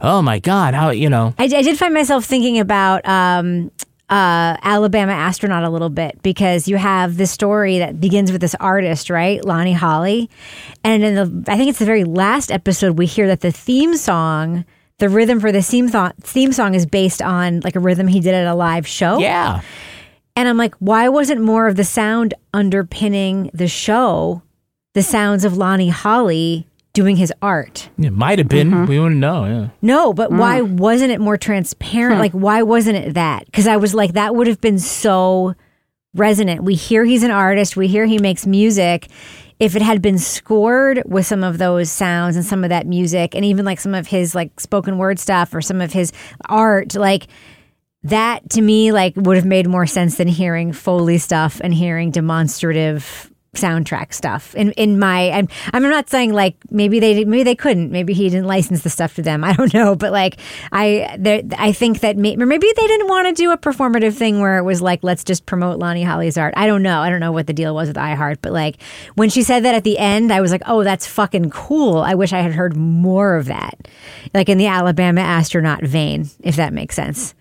oh 0.00 0.20
my 0.22 0.38
god, 0.38 0.74
how 0.74 0.90
you 0.90 1.08
know? 1.08 1.34
I, 1.38 1.44
I 1.44 1.62
did 1.62 1.78
find 1.78 1.94
myself 1.94 2.24
thinking 2.24 2.58
about 2.58 3.06
um, 3.06 3.70
uh, 4.10 4.56
Alabama 4.62 5.12
astronaut 5.12 5.62
a 5.62 5.70
little 5.70 5.88
bit 5.88 6.20
because 6.22 6.66
you 6.66 6.76
have 6.76 7.16
this 7.16 7.30
story 7.30 7.78
that 7.78 8.00
begins 8.00 8.32
with 8.32 8.40
this 8.40 8.56
artist, 8.56 9.08
right, 9.08 9.44
Lonnie 9.44 9.72
Holley, 9.72 10.28
and 10.82 11.04
in 11.04 11.14
the 11.14 11.52
I 11.52 11.56
think 11.56 11.70
it's 11.70 11.78
the 11.78 11.84
very 11.84 12.04
last 12.04 12.50
episode 12.50 12.98
we 12.98 13.06
hear 13.06 13.26
that 13.28 13.40
the 13.40 13.52
theme 13.52 13.96
song. 13.96 14.64
The 14.98 15.08
rhythm 15.08 15.40
for 15.40 15.50
the 15.50 15.62
theme, 15.62 15.90
th- 15.90 16.12
theme 16.20 16.52
song 16.52 16.74
is 16.74 16.86
based 16.86 17.20
on 17.20 17.58
like 17.60 17.74
a 17.74 17.80
rhythm 17.80 18.06
he 18.06 18.20
did 18.20 18.34
at 18.34 18.46
a 18.46 18.54
live 18.54 18.86
show. 18.86 19.18
Yeah, 19.18 19.60
And 20.34 20.48
I'm 20.48 20.56
like, 20.56 20.74
why 20.76 21.08
wasn't 21.08 21.42
more 21.42 21.66
of 21.66 21.76
the 21.76 21.84
sound 21.84 22.34
underpinning 22.54 23.50
the 23.52 23.68
show 23.68 24.42
the 24.94 25.02
hmm. 25.02 25.10
sounds 25.10 25.44
of 25.44 25.56
Lonnie 25.56 25.90
Holley 25.90 26.66
doing 26.92 27.16
his 27.16 27.32
art? 27.40 27.88
it 27.98 28.12
might 28.12 28.38
have 28.38 28.48
been. 28.48 28.70
Mm-hmm. 28.70 28.86
We 28.86 28.98
wouldn't 28.98 29.20
know. 29.20 29.44
Yeah. 29.44 29.68
No, 29.80 30.12
but 30.12 30.30
mm. 30.30 30.38
why 30.38 30.60
wasn't 30.60 31.10
it 31.10 31.20
more 31.20 31.36
transparent? 31.36 32.16
Hmm. 32.16 32.20
Like, 32.20 32.32
why 32.32 32.62
wasn't 32.62 32.98
it 32.98 33.14
that? 33.14 33.46
Because 33.46 33.66
I 33.66 33.76
was 33.76 33.94
like, 33.94 34.12
that 34.12 34.34
would 34.34 34.46
have 34.46 34.60
been 34.60 34.78
so 34.78 35.54
resonant. 36.14 36.62
We 36.62 36.74
hear 36.74 37.04
he's 37.04 37.22
an 37.22 37.30
artist, 37.30 37.76
we 37.76 37.88
hear 37.88 38.06
he 38.06 38.18
makes 38.18 38.46
music. 38.46 39.08
if 39.60 39.76
it 39.76 39.82
had 39.82 40.02
been 40.02 40.18
scored 40.18 41.02
with 41.06 41.24
some 41.24 41.44
of 41.44 41.58
those 41.58 41.88
sounds 41.88 42.34
and 42.34 42.44
some 42.44 42.64
of 42.64 42.70
that 42.70 42.84
music 42.84 43.34
and 43.36 43.44
even 43.44 43.64
like 43.64 43.78
some 43.78 43.94
of 43.94 44.08
his 44.08 44.34
like 44.34 44.58
spoken 44.58 44.98
word 44.98 45.20
stuff 45.20 45.54
or 45.54 45.60
some 45.60 45.80
of 45.80 45.92
his 45.92 46.10
art, 46.48 46.96
like 46.96 47.28
that 48.04 48.48
to 48.50 48.62
me 48.62 48.92
like 48.92 49.14
would 49.16 49.36
have 49.36 49.46
made 49.46 49.68
more 49.68 49.86
sense 49.86 50.16
than 50.16 50.28
hearing 50.28 50.72
Foley 50.72 51.18
stuff 51.18 51.60
and 51.62 51.72
hearing 51.72 52.10
demonstrative 52.10 53.32
soundtrack 53.54 54.14
stuff 54.14 54.54
in 54.54 54.72
in 54.72 54.98
my 54.98 55.30
I'm, 55.30 55.46
I'm 55.74 55.82
not 55.82 56.08
saying 56.08 56.32
like 56.32 56.56
maybe 56.70 57.00
they 57.00 57.24
maybe 57.24 57.42
they 57.42 57.54
couldn't. 57.54 57.90
Maybe 57.90 58.14
he 58.14 58.30
didn't 58.30 58.46
license 58.46 58.82
the 58.82 58.88
stuff 58.88 59.14
to 59.16 59.22
them. 59.22 59.44
I 59.44 59.52
don't 59.52 59.72
know. 59.74 59.94
But 59.94 60.12
like 60.12 60.40
I 60.70 61.16
there 61.18 61.42
I 61.58 61.72
think 61.72 62.00
that 62.00 62.16
may, 62.16 62.34
maybe 62.34 62.66
they 62.76 62.86
didn't 62.86 63.08
want 63.08 63.28
to 63.28 63.34
do 63.34 63.52
a 63.52 63.58
performative 63.58 64.14
thing 64.14 64.40
where 64.40 64.56
it 64.56 64.62
was 64.62 64.80
like 64.80 65.02
let's 65.02 65.22
just 65.22 65.44
promote 65.44 65.78
Lonnie 65.78 66.02
Holley's 66.02 66.38
art. 66.38 66.54
I 66.56 66.66
don't 66.66 66.82
know. 66.82 67.00
I 67.00 67.10
don't 67.10 67.20
know 67.20 67.32
what 67.32 67.46
the 67.46 67.52
deal 67.52 67.74
was 67.74 67.88
with 67.88 67.96
iHeart. 67.96 68.38
But 68.40 68.52
like 68.52 68.80
when 69.14 69.28
she 69.28 69.42
said 69.42 69.64
that 69.64 69.74
at 69.74 69.84
the 69.84 69.98
end 69.98 70.32
I 70.32 70.40
was 70.40 70.50
like 70.50 70.62
oh 70.66 70.82
that's 70.82 71.06
fucking 71.06 71.50
cool. 71.50 71.98
I 71.98 72.14
wish 72.14 72.32
I 72.32 72.40
had 72.40 72.54
heard 72.54 72.74
more 72.74 73.36
of 73.36 73.46
that. 73.46 73.86
Like 74.32 74.48
in 74.48 74.56
the 74.56 74.66
Alabama 74.66 75.20
astronaut 75.20 75.82
vein 75.82 76.30
if 76.40 76.56
that 76.56 76.72
makes 76.72 76.96
sense 76.96 77.34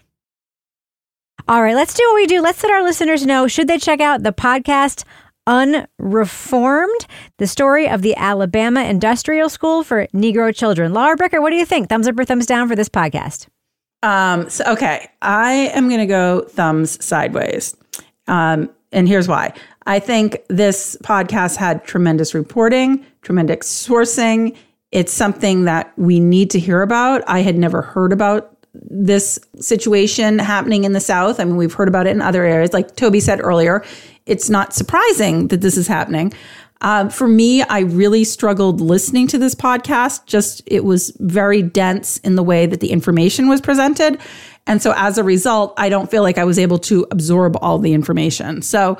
all 1.48 1.62
right, 1.62 1.76
let's 1.76 1.94
do 1.94 2.04
what 2.08 2.16
we 2.16 2.28
do. 2.28 2.42
Let's 2.42 2.64
let 2.64 2.72
our 2.72 2.84
listeners 2.84 3.26
know 3.26 3.48
should 3.48 3.68
they 3.68 3.78
check 3.78 4.00
out 4.00 4.24
the 4.24 4.34
podcast 4.34 5.04
Unreformed, 5.48 7.08
the 7.38 7.48
story 7.48 7.90
of 7.90 8.04
the 8.04 8.16
Alabama 8.16 8.84
Industrial 8.84 9.50
School 9.50 9.84
for 9.84 10.06
Negro 10.08 10.56
Children. 10.56 10.94
Laura 10.94 11.18
Bricker, 11.18 11.42
what 11.42 11.50
do 11.50 11.56
you 11.56 11.66
think? 11.66 11.90
Thumbs 11.90 12.08
up 12.08 12.20
or 12.20 12.26
thumbs 12.26 12.46
down 12.46 12.68
for 12.68 12.76
this 12.76 12.90
podcast? 12.90 13.48
Um, 14.04 14.50
so, 14.50 14.64
okay, 14.68 15.10
I 15.22 15.72
am 15.74 15.88
going 15.88 16.00
to 16.00 16.06
go 16.06 16.42
thumbs 16.42 17.04
sideways. 17.04 17.76
Um, 18.28 18.70
and 18.92 19.08
here's 19.08 19.28
why. 19.28 19.54
I 19.88 20.00
think 20.00 20.38
this 20.48 20.96
podcast 21.04 21.56
had 21.56 21.84
tremendous 21.86 22.34
reporting, 22.36 23.04
tremendous 23.24 23.88
sourcing. 23.88 24.56
It's 24.92 25.12
something 25.12 25.66
that 25.66 25.92
we 25.98 26.20
need 26.20 26.52
to 26.52 26.60
hear 26.60 26.82
about. 26.82 27.24
I 27.28 27.40
had 27.40 27.58
never 27.58 27.82
heard 27.82 28.14
about 28.14 28.56
this 28.74 29.40
situation 29.60 30.40
happening 30.40 30.84
in 30.84 30.94
the 30.94 31.00
South. 31.00 31.40
I 31.40 31.44
mean, 31.44 31.58
we've 31.58 31.74
heard 31.74 31.88
about 31.88 32.08
it 32.08 32.12
in 32.12 32.22
other 32.22 32.44
areas. 32.44 32.74
Like 32.74 32.96
Toby 32.96 33.20
said 33.20 33.42
earlier, 33.42 33.84
it's 34.26 34.50
not 34.50 34.74
surprising 34.74 35.48
that 35.50 35.62
this 35.62 35.78
is 35.78 35.88
happening. 35.88 36.34
Um, 36.82 37.10
for 37.10 37.28
me, 37.28 37.62
I 37.62 37.82
really 37.82 38.24
struggled 38.24 38.82
listening 38.82 39.28
to 39.28 39.38
this 39.38 39.54
podcast. 39.54 40.26
Just 40.26 40.64
it 40.66 40.84
was 40.84 41.16
very 41.20 41.62
dense 41.62 42.18
in 42.20 42.36
the 42.36 42.44
way 42.44 42.66
that 42.66 42.80
the 42.80 42.92
information 42.92 43.48
was 43.48 43.62
presented. 43.62 44.20
And 44.68 44.82
so 44.82 44.94
as 44.96 45.18
a 45.18 45.24
result, 45.24 45.74
I 45.78 45.90
don't 45.90 46.10
feel 46.10 46.24
like 46.24 46.38
I 46.38 46.44
was 46.44 46.60
able 46.60 46.80
to 46.80 47.06
absorb 47.12 47.58
all 47.62 47.80
the 47.80 47.94
information. 47.94 48.62
So 48.62 48.98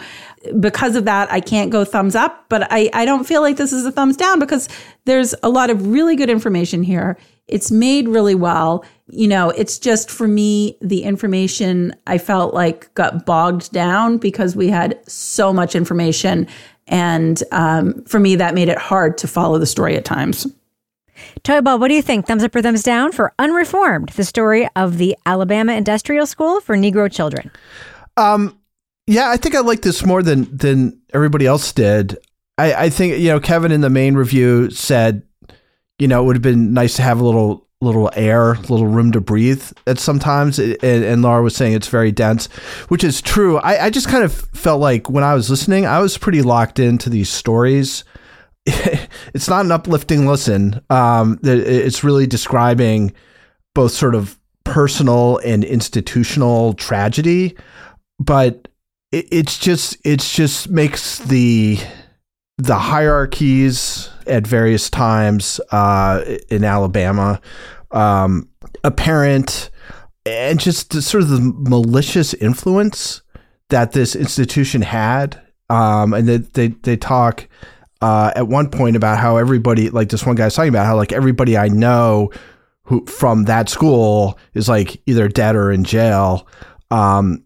because 0.60 0.96
of 0.96 1.06
that, 1.06 1.32
I 1.32 1.40
can't 1.40 1.72
go 1.72 1.86
thumbs 1.86 2.16
up, 2.16 2.46
but 2.50 2.68
I, 2.72 2.90
I 2.94 3.06
don't 3.06 3.26
feel 3.26 3.42
like 3.42 3.58
this 3.58 3.72
is 3.72 3.86
a 3.86 3.92
thumbs 3.92 4.18
down 4.18 4.40
because 4.40 4.70
there's 5.06 5.36
a 5.44 5.50
lot 5.50 5.70
of 5.70 5.88
really 5.88 6.16
good 6.16 6.30
information 6.30 6.84
here. 6.84 7.18
It's 7.48 7.70
made 7.70 8.08
really 8.08 8.36
well. 8.36 8.84
You 9.12 9.28
know, 9.28 9.50
it's 9.50 9.78
just 9.78 10.10
for 10.10 10.28
me, 10.28 10.78
the 10.82 11.04
information 11.04 11.94
I 12.08 12.18
felt 12.18 12.54
like 12.54 12.94
got 12.94 13.26
bogged 13.26 13.72
down 13.72 14.18
because 14.18 14.56
we 14.56 14.70
had 14.70 14.98
so 15.08 15.52
much 15.52 15.76
information. 15.76 16.48
And 16.88 17.44
um, 17.52 18.04
for 18.06 18.20
me, 18.20 18.36
that 18.38 18.54
made 18.54 18.70
it 18.70 18.78
hard 18.78 19.18
to 19.20 19.28
follow 19.28 19.60
the 19.60 19.66
story 19.66 19.96
at 19.98 20.06
times. 20.06 20.48
Toby 21.44 21.62
Ball, 21.64 21.80
what 21.80 21.88
do 21.88 21.94
you 21.94 22.02
think? 22.02 22.26
Thumbs 22.26 22.44
up 22.44 22.56
or 22.56 22.62
thumbs 22.62 22.84
down 22.84 23.12
for 23.12 23.34
Unreformed, 23.40 24.10
the 24.10 24.24
story 24.24 24.68
of 24.76 24.98
the 24.98 25.16
Alabama 25.26 25.74
Industrial 25.74 26.26
School 26.26 26.62
for 26.62 26.76
Negro 26.76 27.12
Children? 27.12 27.52
Um, 28.18 28.58
yeah, 29.08 29.30
I 29.30 29.38
think 29.38 29.56
I 29.56 29.60
like 29.60 29.82
this 29.82 30.06
more 30.06 30.24
than 30.24 30.56
than 30.56 31.02
everybody 31.14 31.46
else 31.46 31.72
did. 31.72 32.18
I, 32.58 32.74
I 32.74 32.90
think 32.90 33.20
you 33.20 33.30
know 33.30 33.40
Kevin 33.40 33.72
in 33.72 33.82
the 33.82 33.90
main 33.90 34.16
review 34.16 34.70
said, 34.70 35.24
you 36.00 36.08
know, 36.08 36.24
it 36.24 36.26
would 36.26 36.36
have 36.36 36.44
been 36.44 36.74
nice 36.74 36.96
to 36.96 37.02
have 37.02 37.20
a 37.20 37.26
little 37.26 37.68
little 37.82 38.12
air, 38.16 38.56
little 38.70 38.88
room 38.88 39.12
to 39.12 39.20
breathe 39.22 39.64
at 39.88 40.00
sometimes. 40.00 40.60
And, 40.60 40.78
and, 40.84 41.22
Laura 41.22 41.42
was 41.42 41.56
saying 41.56 41.74
it's 41.74 41.88
very 41.88 42.12
dense, 42.12 42.46
which 42.88 43.04
is 43.04 43.22
true. 43.22 43.58
I, 43.58 43.86
I 43.86 43.90
just 43.90 44.08
kind 44.08 44.24
of 44.24 44.34
felt 44.34 44.80
like 44.80 45.10
when 45.10 45.24
I 45.24 45.34
was 45.34 45.50
listening, 45.50 45.86
I 45.86 46.00
was 46.00 46.18
pretty 46.18 46.42
locked 46.42 46.80
into 46.80 47.10
these 47.10 47.30
stories. 47.30 48.04
it's 48.66 49.50
not 49.50 49.66
an 49.66 49.72
uplifting 49.72 50.28
listen. 50.28 50.82
Um, 50.90 51.40
it's 51.44 52.04
really 52.04 52.28
describing 52.28 53.14
both 53.74 53.92
sort 53.92 54.16
of 54.16 54.38
personal 54.64 55.40
and 55.40 55.64
institutional 55.64 56.74
tragedy, 56.74 57.58
but 58.20 58.68
it, 59.12 59.28
it's 59.32 59.58
just 59.58 59.98
it's 60.06 60.34
just 60.34 60.70
makes 60.70 61.18
the 61.20 61.80
the 62.58 62.78
hierarchies 62.78 64.10
at 64.28 64.46
various 64.46 64.90
times 64.90 65.60
uh, 65.72 66.24
in 66.50 66.64
Alabama 66.64 67.42
um, 67.92 68.48
apparent, 68.84 69.70
and 70.26 70.60
just 70.60 70.94
sort 71.02 71.24
of 71.24 71.30
the 71.30 71.40
malicious 71.40 72.34
influence 72.36 73.22
that 73.70 73.94
this 73.94 74.16
institution 74.16 74.82
had. 74.82 75.42
Um, 75.70 76.14
and 76.14 76.28
they, 76.28 76.38
they 76.38 76.68
they 76.68 76.98
talk 76.98 77.48
uh, 78.02 78.32
at 78.36 78.48
one 78.48 78.70
point 78.70 78.96
about 78.96 79.18
how 79.20 79.38
everybody, 79.38 79.90
like 79.90 80.10
this 80.10 80.26
one 80.26 80.36
guy's 80.36 80.56
talking 80.56 80.70
about 80.70 80.86
how 80.86 80.96
like 80.96 81.12
everybody 81.14 81.58
I 81.58 81.70
know 81.70 82.32
who 82.84 83.06
from 83.06 83.46
that 83.46 83.70
school 83.70 84.38
is 84.54 84.68
like 84.68 85.02
either 85.06 85.28
dead 85.28 85.56
or 85.56 85.72
in 85.72 85.84
jail. 85.84 86.48
Um, 86.90 87.44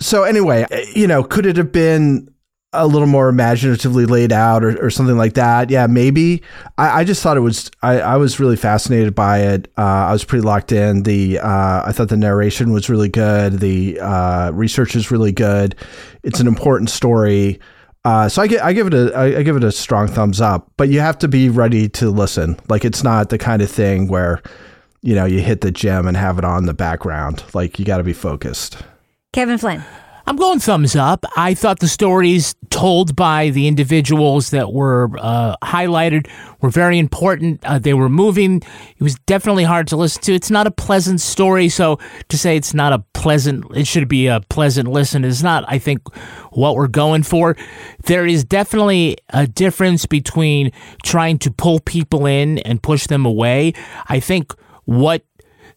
so 0.00 0.24
anyway, 0.24 0.66
you 0.94 1.06
know, 1.06 1.22
could 1.22 1.46
it 1.46 1.56
have 1.56 1.72
been 1.72 2.28
a 2.72 2.86
little 2.86 3.08
more 3.08 3.28
imaginatively 3.28 4.06
laid 4.06 4.32
out 4.32 4.62
or, 4.62 4.84
or 4.84 4.90
something 4.90 5.16
like 5.16 5.34
that? 5.34 5.70
Yeah, 5.70 5.86
maybe. 5.86 6.42
I, 6.78 7.00
I 7.00 7.04
just 7.04 7.22
thought 7.22 7.36
it 7.36 7.40
was. 7.40 7.70
I, 7.82 8.00
I 8.00 8.16
was 8.16 8.38
really 8.38 8.56
fascinated 8.56 9.14
by 9.14 9.40
it. 9.40 9.68
Uh, 9.76 9.82
I 9.82 10.12
was 10.12 10.24
pretty 10.24 10.44
locked 10.44 10.72
in. 10.72 11.02
The 11.02 11.40
uh, 11.40 11.82
I 11.86 11.92
thought 11.92 12.08
the 12.08 12.16
narration 12.16 12.72
was 12.72 12.88
really 12.88 13.08
good. 13.08 13.58
The 13.58 13.98
uh, 14.00 14.50
research 14.52 14.94
is 14.94 15.10
really 15.10 15.32
good. 15.32 15.74
It's 16.22 16.40
an 16.40 16.46
important 16.46 16.90
story. 16.90 17.60
Uh, 18.04 18.28
so 18.28 18.40
I, 18.40 18.46
get, 18.46 18.64
I 18.64 18.72
give 18.72 18.86
it 18.86 18.94
a 18.94 19.12
I, 19.14 19.38
I 19.38 19.42
give 19.42 19.56
it 19.56 19.64
a 19.64 19.72
strong 19.72 20.06
thumbs 20.06 20.40
up. 20.40 20.70
But 20.76 20.88
you 20.88 21.00
have 21.00 21.18
to 21.18 21.28
be 21.28 21.48
ready 21.48 21.88
to 21.90 22.10
listen. 22.10 22.58
Like 22.68 22.84
it's 22.84 23.02
not 23.02 23.30
the 23.30 23.38
kind 23.38 23.62
of 23.62 23.70
thing 23.70 24.06
where 24.08 24.42
you 25.02 25.14
know 25.14 25.24
you 25.24 25.40
hit 25.40 25.60
the 25.60 25.72
gym 25.72 26.06
and 26.06 26.16
have 26.16 26.38
it 26.38 26.44
on 26.44 26.66
the 26.66 26.74
background. 26.74 27.42
Like 27.52 27.78
you 27.78 27.84
got 27.84 27.98
to 27.98 28.04
be 28.04 28.12
focused. 28.12 28.78
Kevin 29.32 29.58
Flynn. 29.58 29.84
I'm 30.26 30.36
going 30.36 30.60
thumbs 30.60 30.96
up. 30.96 31.24
I 31.36 31.54
thought 31.54 31.80
the 31.80 31.88
stories 31.88 32.54
told 32.70 33.16
by 33.16 33.50
the 33.50 33.66
individuals 33.66 34.50
that 34.50 34.72
were 34.72 35.10
uh, 35.18 35.56
highlighted 35.62 36.28
were 36.60 36.70
very 36.70 36.98
important. 36.98 37.64
Uh, 37.64 37.78
they 37.78 37.94
were 37.94 38.08
moving. 38.08 38.62
It 38.96 39.02
was 39.02 39.16
definitely 39.26 39.64
hard 39.64 39.88
to 39.88 39.96
listen 39.96 40.22
to. 40.22 40.34
It's 40.34 40.50
not 40.50 40.66
a 40.66 40.70
pleasant 40.70 41.20
story, 41.20 41.68
so 41.68 41.98
to 42.28 42.38
say 42.38 42.56
it's 42.56 42.74
not 42.74 42.92
a 42.92 43.00
pleasant, 43.12 43.64
it 43.74 43.86
should 43.86 44.08
be 44.08 44.26
a 44.26 44.40
pleasant 44.48 44.88
listen 44.88 45.24
is 45.24 45.42
not, 45.42 45.64
I 45.68 45.78
think, 45.78 46.02
what 46.52 46.76
we're 46.76 46.88
going 46.88 47.22
for. 47.22 47.56
There 48.04 48.26
is 48.26 48.44
definitely 48.44 49.16
a 49.30 49.46
difference 49.46 50.06
between 50.06 50.72
trying 51.02 51.38
to 51.38 51.50
pull 51.50 51.80
people 51.80 52.26
in 52.26 52.58
and 52.58 52.82
push 52.82 53.06
them 53.06 53.26
away. 53.26 53.72
I 54.08 54.20
think 54.20 54.54
what 54.84 55.24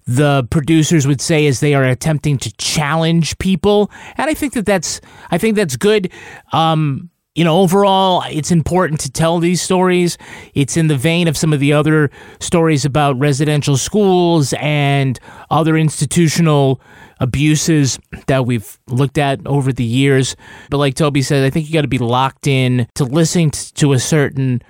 the 0.06 0.48
producers 0.50 1.08
would 1.08 1.22
say 1.22 1.46
is 1.46 1.60
they 1.60 1.74
are 1.74 1.84
attempting 1.84 2.38
to 2.40 2.52
challenge 2.58 3.38
people, 3.38 3.92
and 4.18 4.30
I 4.30 4.34
think 4.34 4.54
that 4.54 4.66
that's 4.66 5.02
I 5.32 5.38
think 5.38 5.56
that's 5.56 5.76
good. 5.76 6.12
Um, 6.52 7.10
you 7.36 7.44
know, 7.44 7.62
overall, 7.62 8.24
it's 8.30 8.52
important 8.52 9.00
to 9.02 9.12
tell 9.12 9.40
these 9.40 9.62
stories. 9.62 10.20
It's 10.54 10.78
in 10.78 10.88
the 10.88 10.96
vein 10.96 11.28
of 11.28 11.36
some 11.36 11.52
of 11.52 11.60
the 11.60 11.74
other 11.74 12.12
stories 12.40 12.86
about 12.86 13.18
residential 13.18 13.76
schools 13.76 14.54
and 14.60 15.20
other 15.50 15.76
institutional 15.76 16.80
abuses 17.20 17.98
that 18.28 18.46
we've 18.46 18.80
looked 18.88 19.18
at 19.18 19.46
over 19.48 19.74
the 19.74 19.84
years. 19.84 20.36
But 20.70 20.78
like 20.78 20.94
Toby 20.94 21.24
said, 21.24 21.44
I 21.44 21.50
think 21.50 21.68
you 21.68 21.74
got 21.74 21.82
to 21.82 21.88
be 21.88 21.98
locked 21.98 22.46
in 22.46 22.88
to 22.96 23.04
listening 23.04 23.50
to 23.52 23.94
a 23.94 24.00
certain 24.00 24.62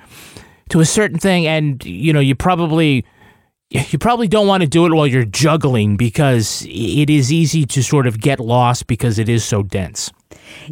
to 0.69 0.79
a 0.79 0.85
certain 0.85 1.19
thing, 1.19 1.45
and 1.45 1.83
you 1.83 2.13
know, 2.13 2.21
you 2.21 2.33
probably 2.33 3.05
you 3.73 3.97
probably 3.97 4.27
don't 4.27 4.47
want 4.47 4.61
to 4.61 4.67
do 4.67 4.85
it 4.85 4.93
while 4.93 5.07
you're 5.07 5.25
juggling 5.25 5.97
because 5.97 6.65
it 6.67 7.09
is 7.09 7.31
easy 7.31 7.65
to 7.65 7.83
sort 7.83 8.07
of 8.07 8.19
get 8.19 8.39
lost 8.39 8.87
because 8.87 9.17
it 9.17 9.27
is 9.27 9.43
so 9.43 9.63
dense. 9.63 10.11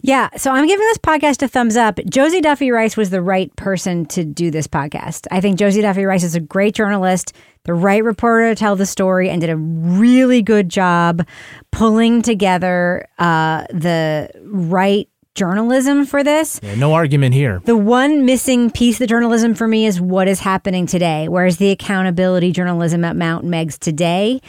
Yeah, 0.02 0.30
so 0.38 0.52
I'm 0.52 0.68
giving 0.68 0.86
this 0.88 0.98
podcast 0.98 1.42
a 1.42 1.48
thumbs 1.48 1.76
up. 1.76 2.00
Josie 2.10 2.42
Duffy 2.42 2.72
Rice 2.72 2.96
was 2.96 3.10
the 3.10 3.22
right 3.22 3.54
person 3.56 4.06
to 4.08 4.24
do 4.24 4.52
this 4.52 4.68
podcast. 4.68 5.28
I 5.32 5.42
think 5.42 5.58
Josie 5.58 5.82
Duffy 5.82 6.06
Rice 6.06 6.24
is 6.24 6.36
a 6.36 6.40
great 6.40 6.76
journalist, 6.76 7.34
the 7.64 7.74
right 7.74 8.04
reporter 8.04 8.50
to 8.50 8.56
tell 8.56 8.76
the 8.76 8.86
story, 8.86 9.30
and 9.30 9.42
did 9.42 9.50
a 9.50 9.58
really 9.58 10.42
good 10.42 10.70
job 10.70 11.26
pulling 11.72 12.22
together 12.22 13.08
uh, 13.18 13.66
the 13.72 14.30
right 14.44 15.10
journalism 15.36 16.06
for 16.06 16.24
this. 16.24 16.60
Yeah, 16.62 16.76
no 16.76 16.94
argument 16.94 17.34
here. 17.34 17.62
The 17.66 17.78
one 17.78 18.26
missing 18.26 18.70
piece 18.72 18.96
of 18.96 19.00
the 19.00 19.08
journalism 19.08 19.56
for 19.56 19.68
me 19.68 19.86
is 19.86 20.02
what 20.02 20.28
is 20.28 20.40
happening 20.40 20.86
today. 20.86 21.28
Where's 21.28 21.58
the 21.58 21.72
accountability 21.72 22.52
journalism 22.52 23.06
at 23.06 23.16
Mount 23.16 23.46
Meigs 23.46 23.78
today? 23.78 24.42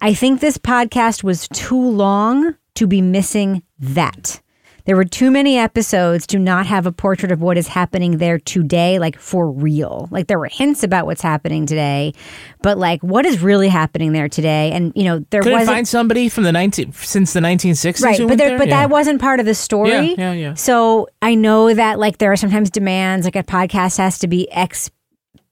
I 0.00 0.14
think 0.14 0.40
this 0.40 0.58
podcast 0.58 1.24
was 1.24 1.48
too 1.48 1.80
long 1.80 2.54
to 2.74 2.86
be 2.86 3.02
missing 3.02 3.62
that. 3.80 4.40
There 4.88 4.96
were 4.96 5.04
too 5.04 5.30
many 5.30 5.58
episodes 5.58 6.26
to 6.28 6.38
not 6.38 6.64
have 6.64 6.86
a 6.86 6.92
portrait 6.92 7.30
of 7.30 7.42
what 7.42 7.58
is 7.58 7.68
happening 7.68 8.16
there 8.16 8.38
today, 8.38 8.98
like 8.98 9.18
for 9.18 9.50
real. 9.50 10.08
Like 10.10 10.28
there 10.28 10.38
were 10.38 10.48
hints 10.50 10.82
about 10.82 11.04
what's 11.04 11.20
happening 11.20 11.66
today, 11.66 12.14
but 12.62 12.78
like 12.78 13.02
what 13.02 13.26
is 13.26 13.42
really 13.42 13.68
happening 13.68 14.12
there 14.12 14.30
today? 14.30 14.72
And 14.72 14.94
you 14.96 15.04
know, 15.04 15.18
there 15.28 15.42
wasn't 15.42 15.66
find 15.66 15.86
somebody 15.86 16.30
from 16.30 16.44
the 16.44 16.52
19 16.52 16.92
since 16.94 17.34
the 17.34 17.40
1960s 17.40 18.02
right 18.02 18.18
but 18.18 18.38
there, 18.38 18.48
there? 18.48 18.58
but 18.58 18.68
Yeah. 18.68 18.80
that 18.80 18.90
wasn't 18.90 19.20
part 19.20 19.40
of 19.40 19.44
the 19.46 19.54
story 19.54 19.90
Yeah, 19.90 20.00
yeah, 20.00 20.32
yeah. 20.32 20.54
so 20.54 21.08
i 21.20 21.34
know 21.34 21.74
that 21.74 21.98
like 21.98 22.16
there 22.16 22.32
are 22.32 22.36
sometimes 22.36 22.70
demands 22.70 23.26
like 23.26 23.36
a 23.36 23.42
podcast 23.42 23.98
has 23.98 24.18
to 24.20 24.26
be 24.26 24.50
x 24.50 24.90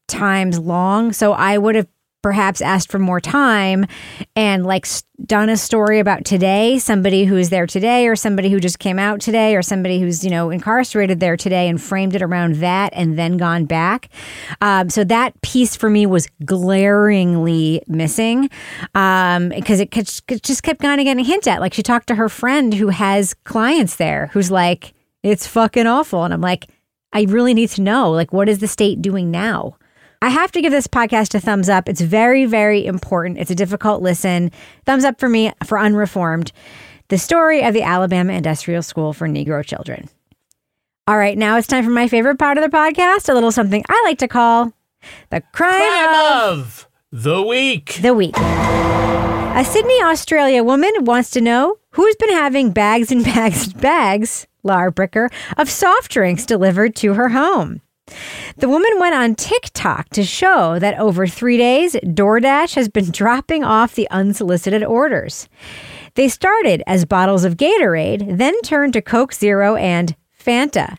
times 0.09 0.59
long 0.59 1.13
so 1.13 1.33
i 1.33 1.59
would 1.59 1.75
have 1.75 1.87
perhaps 2.23 2.61
asked 2.61 2.91
for 2.91 2.99
more 2.99 3.21
time 3.21 3.87
and 4.35 4.67
like 4.67 4.87
done 5.25 5.49
a 5.49 5.57
story 5.57 6.01
about 6.01 6.25
today 6.25 6.79
somebody 6.79 7.25
who 7.25 7.37
is 7.37 7.51
there 7.51 7.67
today 7.67 8.07
or 8.07 8.17
somebody 8.17 8.51
who 8.51 8.59
just 8.59 8.79
came 8.79 8.99
out 8.99 9.21
today 9.21 9.55
or 9.55 9.63
somebody 9.63 10.01
who's 10.01 10.25
you 10.25 10.31
know 10.31 10.51
incarcerated 10.51 11.21
there 11.21 11.37
today 11.37 11.69
and 11.69 11.81
framed 11.81 12.15
it 12.15 12.23
around 12.23 12.57
that 12.57 12.93
and 12.95 13.19
then 13.19 13.37
gone 13.37 13.65
back. 13.65 14.09
Um, 14.61 14.91
so 14.91 15.05
that 15.05 15.41
piece 15.43 15.77
for 15.77 15.89
me 15.89 16.07
was 16.07 16.27
glaringly 16.45 17.83
missing 17.87 18.51
um, 18.95 19.51
because 19.51 19.81
it, 19.81 19.97
it 19.97 20.43
just 20.43 20.63
kept 20.63 20.81
kind 20.81 21.01
of 21.01 21.05
getting 21.05 21.25
a 21.25 21.27
hint 21.27 21.47
at. 21.47 21.61
Like 21.61 21.75
she 21.75 21.83
talked 21.83 22.09
to 22.09 22.15
her 22.17 22.29
friend 22.29 22.75
who 22.75 22.89
has 22.89 23.35
clients 23.45 23.97
there 23.97 24.31
who's 24.33 24.51
like 24.51 24.95
it's 25.23 25.47
fucking 25.47 25.87
awful. 25.87 26.25
And 26.25 26.35
i'm 26.35 26.41
like 26.41 26.67
i 27.13 27.23
really 27.23 27.55
need 27.55 27.71
to 27.71 27.83
know. 27.83 28.11
Like 28.11 28.33
what 28.33 28.49
is 28.49 28.59
the 28.59 28.69
state 28.69 29.01
doing 29.01 29.31
now 29.31 29.77
I 30.23 30.31
have 30.31 30.51
to 30.53 30.63
give 30.63 30.73
this 30.73 30.87
podcast 30.87 31.35
a 31.35 31.41
thumbs 31.41 31.69
up. 31.69 31.89
It's 31.89 32.01
very, 32.01 32.45
very 32.47 32.87
important. 32.87 33.39
It's 33.39 33.51
a 33.51 33.55
difficult 33.55 34.03
listen. 34.03 34.51
Thumbs 34.85 35.05
up 35.05 35.21
for 35.21 35.29
me 35.29 35.53
for 35.65 35.79
Unreformed, 35.79 36.53
the 37.09 37.19
story 37.19 37.63
of 37.63 37.75
the 37.75 37.83
Alabama 37.83 38.33
Industrial 38.33 38.83
School 38.83 39.13
for 39.13 39.29
Negro 39.29 39.65
Children. 39.65 40.09
All 41.07 41.19
right, 41.19 41.39
now 41.39 41.57
it's 41.57 41.69
time 41.69 41.85
for 41.85 41.91
my 41.91 42.09
favorite 42.09 42.39
part 42.39 42.59
of 42.59 42.65
the 42.65 42.77
podcast, 42.77 43.29
a 43.29 43.35
little 43.35 43.53
something 43.53 43.85
I 43.89 44.03
like 44.07 44.19
to 44.19 44.29
call 44.29 44.73
the 45.31 45.41
crime, 45.53 45.73
Crime 45.81 46.33
of 46.53 46.59
of 46.59 46.89
the 47.13 47.43
week. 47.43 47.99
the 48.03 48.13
week. 48.15 48.37
A 48.37 49.65
Sydney, 49.65 50.03
Australia 50.03 50.65
woman 50.65 50.91
wants 51.01 51.31
to 51.31 51.41
know 51.41 51.79
who's 51.93 52.17
been 52.17 52.33
having 52.33 52.73
bags 52.73 53.13
and 53.13 53.23
bags 53.25 53.67
and 53.69 53.81
bags, 53.81 54.47
Laura 54.65 54.91
Bricker, 54.93 55.33
of 55.57 55.71
soft 55.71 56.11
drinks 56.11 56.45
delivered 56.45 56.97
to 56.97 57.15
her 57.15 57.29
home. 57.29 57.81
The 58.59 58.69
woman 58.69 58.91
went 58.99 59.15
on 59.15 59.35
TikTok 59.35 60.09
to 60.11 60.25
show 60.25 60.79
that 60.79 60.99
over 60.99 61.27
three 61.27 61.57
days, 61.57 61.95
DoorDash 61.95 62.75
has 62.75 62.89
been 62.89 63.11
dropping 63.11 63.65
off 63.65 63.95
the 63.95 64.09
unsolicited 64.11 64.83
orders. 64.83 65.49
They 66.15 66.29
started 66.29 66.83
as 66.87 67.05
bottles 67.05 67.45
of 67.45 67.57
Gatorade, 67.57 68.39
then 68.39 68.61
turned 68.63 68.95
to 68.95 69.03
Coke 69.03 69.35
Zero 69.35 69.77
and 69.77 70.17
Fanta. 70.43 70.97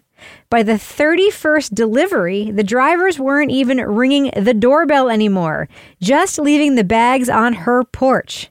By 0.49 0.63
the 0.63 0.73
31st 0.73 1.73
delivery, 1.73 2.51
the 2.51 2.63
drivers 2.63 3.19
weren't 3.19 3.51
even 3.51 3.77
ringing 3.79 4.31
the 4.35 4.53
doorbell 4.53 5.09
anymore, 5.09 5.67
just 6.01 6.39
leaving 6.39 6.75
the 6.75 6.83
bags 6.83 7.29
on 7.29 7.53
her 7.53 7.83
porch. 7.83 8.49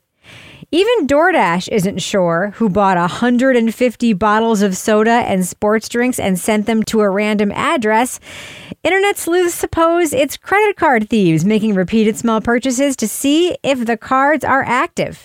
Even 0.73 1.07
DoorDash 1.07 1.69
isn't 1.69 2.03
sure 2.03 2.53
who 2.57 2.69
bought 2.69 2.97
150 2.97 4.12
bottles 4.14 4.62
of 4.62 4.77
soda 4.77 5.11
and 5.11 5.47
sports 5.47 5.89
drinks 5.89 6.19
and 6.19 6.39
sent 6.39 6.67
them 6.67 6.83
to 6.85 7.03
a 7.03 7.09
random 7.09 7.53
address. 7.53 8.19
Internet 8.83 9.17
sleuths 9.17 9.55
suppose 9.55 10.12
it's 10.12 10.37
credit 10.37 10.77
card 10.77 11.09
thieves 11.09 11.45
making 11.45 11.75
repeated 11.75 12.17
small 12.17 12.41
purchases 12.41 12.97
to 12.97 13.07
see 13.07 13.57
if 13.62 13.87
the 13.87 13.97
cards 13.97 14.45
are 14.45 14.64
active. 14.64 15.25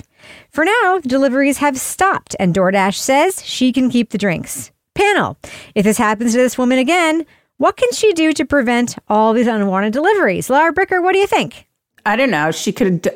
For 0.52 0.64
now, 0.64 1.00
deliveries 1.00 1.58
have 1.58 1.80
stopped, 1.80 2.36
and 2.39 2.54
DoorDash 2.54 2.96
says 2.96 3.44
she 3.44 3.74
can 3.74 3.89
keep 3.89 4.12
the 4.12 4.20
drinks. 4.20 4.72
Panel 4.94 5.39
If 5.74 5.86
this 5.86 5.98
happens 5.98 6.34
to 6.34 6.38
this 6.38 6.58
woman 6.58 6.78
again, 6.78 7.26
what 7.58 7.78
can 7.78 7.92
she 7.94 8.14
do 8.14 8.32
to 8.34 8.46
prevent 8.46 8.96
all 9.08 9.34
these 9.34 9.48
unwanted 9.48 9.94
deliveries? 9.94 10.52
Laura 10.52 10.72
Bricker, 10.72 11.02
what 11.02 11.14
do 11.14 11.20
you 11.20 11.28
think? 11.28 11.66
I 12.06 12.16
don't 12.16 12.32
know. 12.32 12.52
She 12.52 12.72
could. 12.72 13.08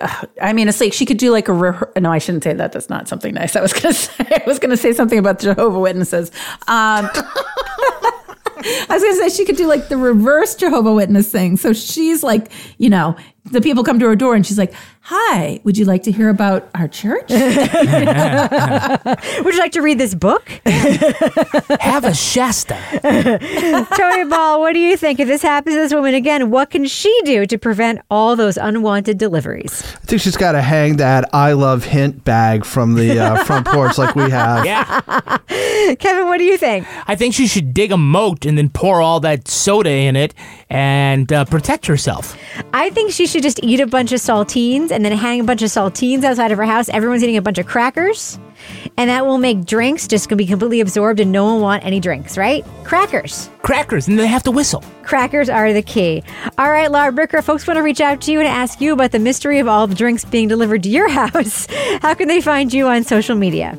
I 0.42 0.54
mean, 0.54 0.68
it's 0.68 0.80
like 0.80 0.94
she 0.94 1.06
could 1.06 1.18
do 1.18 1.32
like 1.32 1.48
a. 1.48 1.54
Re- 1.54 2.00
no, 2.00 2.12
I 2.12 2.20
shouldn't 2.20 2.44
say 2.44 2.54
that. 2.54 2.72
That's 2.72 2.90
not 2.90 3.08
something 3.08 3.34
nice. 3.34 3.56
I 3.56 3.62
was 3.62 3.74
gonna 3.74 3.94
say. 3.94 4.14
I 4.30 4.44
was 4.46 4.60
gonna 4.60 4.78
say 4.78 4.94
something 4.94 5.18
about 5.18 5.40
Jehovah 5.40 5.80
Witnesses. 5.80 6.32
Um, 6.68 7.10
I 8.58 8.86
was 8.90 9.04
gonna 9.04 9.16
say 9.16 9.30
she 9.30 9.46
could 9.46 9.58
do 9.58 9.68
like 9.68 9.90
the 9.90 9.98
reverse 9.98 10.56
Jehovah 10.56 10.94
Witness 10.94 11.32
thing. 11.32 11.58
So 11.58 11.74
she's 11.74 12.24
like, 12.24 12.52
you 12.78 12.90
know, 12.90 13.16
the 13.52 13.62
people 13.62 13.84
come 13.84 14.00
to 14.00 14.08
her 14.08 14.16
door 14.16 14.34
and 14.36 14.44
she's 14.46 14.58
like, 14.58 14.74
"Hi, 15.02 15.60
would 15.64 15.78
you 15.78 15.86
like 15.86 16.04
to 16.04 16.12
hear 16.12 16.30
about 16.30 16.68
our 16.74 16.88
church?" 16.88 17.30
Would 17.30 17.56
you 19.54 19.60
like 19.60 19.72
to 19.74 19.82
read 19.82 20.00
this 20.00 20.16
book? 20.16 20.50
Have 21.80 22.06
a 22.06 22.14
Shasta. 22.14 22.76
Toby 23.98 24.30
Ball, 24.30 24.60
what 24.60 24.74
do 24.74 24.80
you 24.80 24.98
think? 24.98 25.20
If 25.20 25.28
this 25.28 25.44
happens 25.44 25.76
to 25.76 25.82
this 25.82 25.94
woman 25.94 26.16
again, 26.16 26.50
what 26.50 26.72
can 26.72 26.86
she 26.86 27.16
do 27.24 27.46
to 27.46 27.58
prevent 27.60 28.02
all 28.10 28.36
those 28.36 28.58
unwanted 28.58 29.20
deliveries? 29.20 29.84
I 29.84 30.06
think 30.06 30.22
she's 30.22 30.38
got 30.38 30.54
to 30.54 30.62
hang 30.62 30.98
that 30.98 31.30
"I 31.34 31.54
love 31.54 31.84
hint" 31.84 32.24
bag 32.24 32.66
from 32.66 32.96
the 32.96 33.20
uh, 33.20 33.44
front 33.44 33.68
porch 33.68 34.00
like 34.00 34.16
we 34.16 34.32
have. 34.32 34.66
Yeah. 34.66 35.02
Kevin, 36.00 36.26
what 36.26 36.40
do 36.40 36.46
you 36.46 36.58
think? 36.58 36.88
I 37.08 37.16
think 37.16 37.36
she 37.36 37.46
should 37.46 37.76
dig 37.76 37.92
a 37.92 37.98
moat 37.98 38.44
and 38.56 38.58
then 38.58 38.70
pour 38.70 39.02
all 39.02 39.20
that 39.20 39.50
soda 39.50 39.90
in 39.90 40.16
it 40.16 40.34
and 40.70 41.32
uh, 41.34 41.44
protect 41.44 41.86
herself. 41.86 42.38
I 42.74 42.90
think 42.92 43.12
she 43.12 43.28
should 43.28 43.44
just 43.44 43.60
eat 43.62 43.82
a 43.82 43.86
bunch 43.86 44.14
of 44.14 44.22
saltines 44.22 44.92
and 44.92 45.04
then 45.04 45.12
hang 45.12 45.42
a 45.42 45.44
bunch 45.44 45.62
of 45.62 45.68
saltines 45.68 46.24
outside 46.24 46.54
of 46.54 46.58
her 46.58 46.64
house. 46.64 46.88
Everyone's 46.88 47.22
eating 47.22 47.36
a 47.36 47.42
bunch 47.42 47.58
of 47.58 47.66
crackers, 47.66 48.40
and 48.96 49.10
that 49.10 49.26
will 49.26 49.40
make 49.40 49.66
drinks 49.66 50.08
just 50.08 50.30
gonna 50.30 50.38
be 50.38 50.46
completely 50.46 50.80
absorbed, 50.80 51.20
and 51.20 51.34
no 51.34 51.44
one 51.44 51.60
want 51.60 51.84
any 51.84 52.00
drinks, 52.00 52.38
right? 52.38 52.66
Crackers. 52.86 53.50
Crackers, 53.62 54.08
and 54.08 54.18
they 54.18 54.28
have 54.28 54.44
to 54.44 54.52
whistle. 54.52 54.82
Crackers 55.04 55.50
are 55.50 55.74
the 55.74 55.82
key. 55.82 56.24
All 56.58 56.72
right, 56.72 56.90
Laura 56.90 57.12
Bricker, 57.12 57.44
folks 57.44 57.68
want 57.68 57.76
to 57.76 57.84
reach 57.84 58.00
out 58.00 58.22
to 58.22 58.32
you 58.32 58.40
and 58.40 58.48
ask 58.48 58.80
you 58.80 58.94
about 58.94 59.12
the 59.12 59.20
mystery 59.20 59.60
of 59.60 59.68
all 59.68 59.86
the 59.86 59.96
drinks 59.96 60.24
being 60.24 60.48
delivered 60.48 60.84
to 60.84 60.90
your 60.90 61.10
house. 61.20 61.68
How 62.02 62.14
can 62.14 62.30
they 62.30 62.40
find 62.40 62.74
you 62.74 62.88
on 62.88 63.04
social 63.04 63.36
media? 63.36 63.78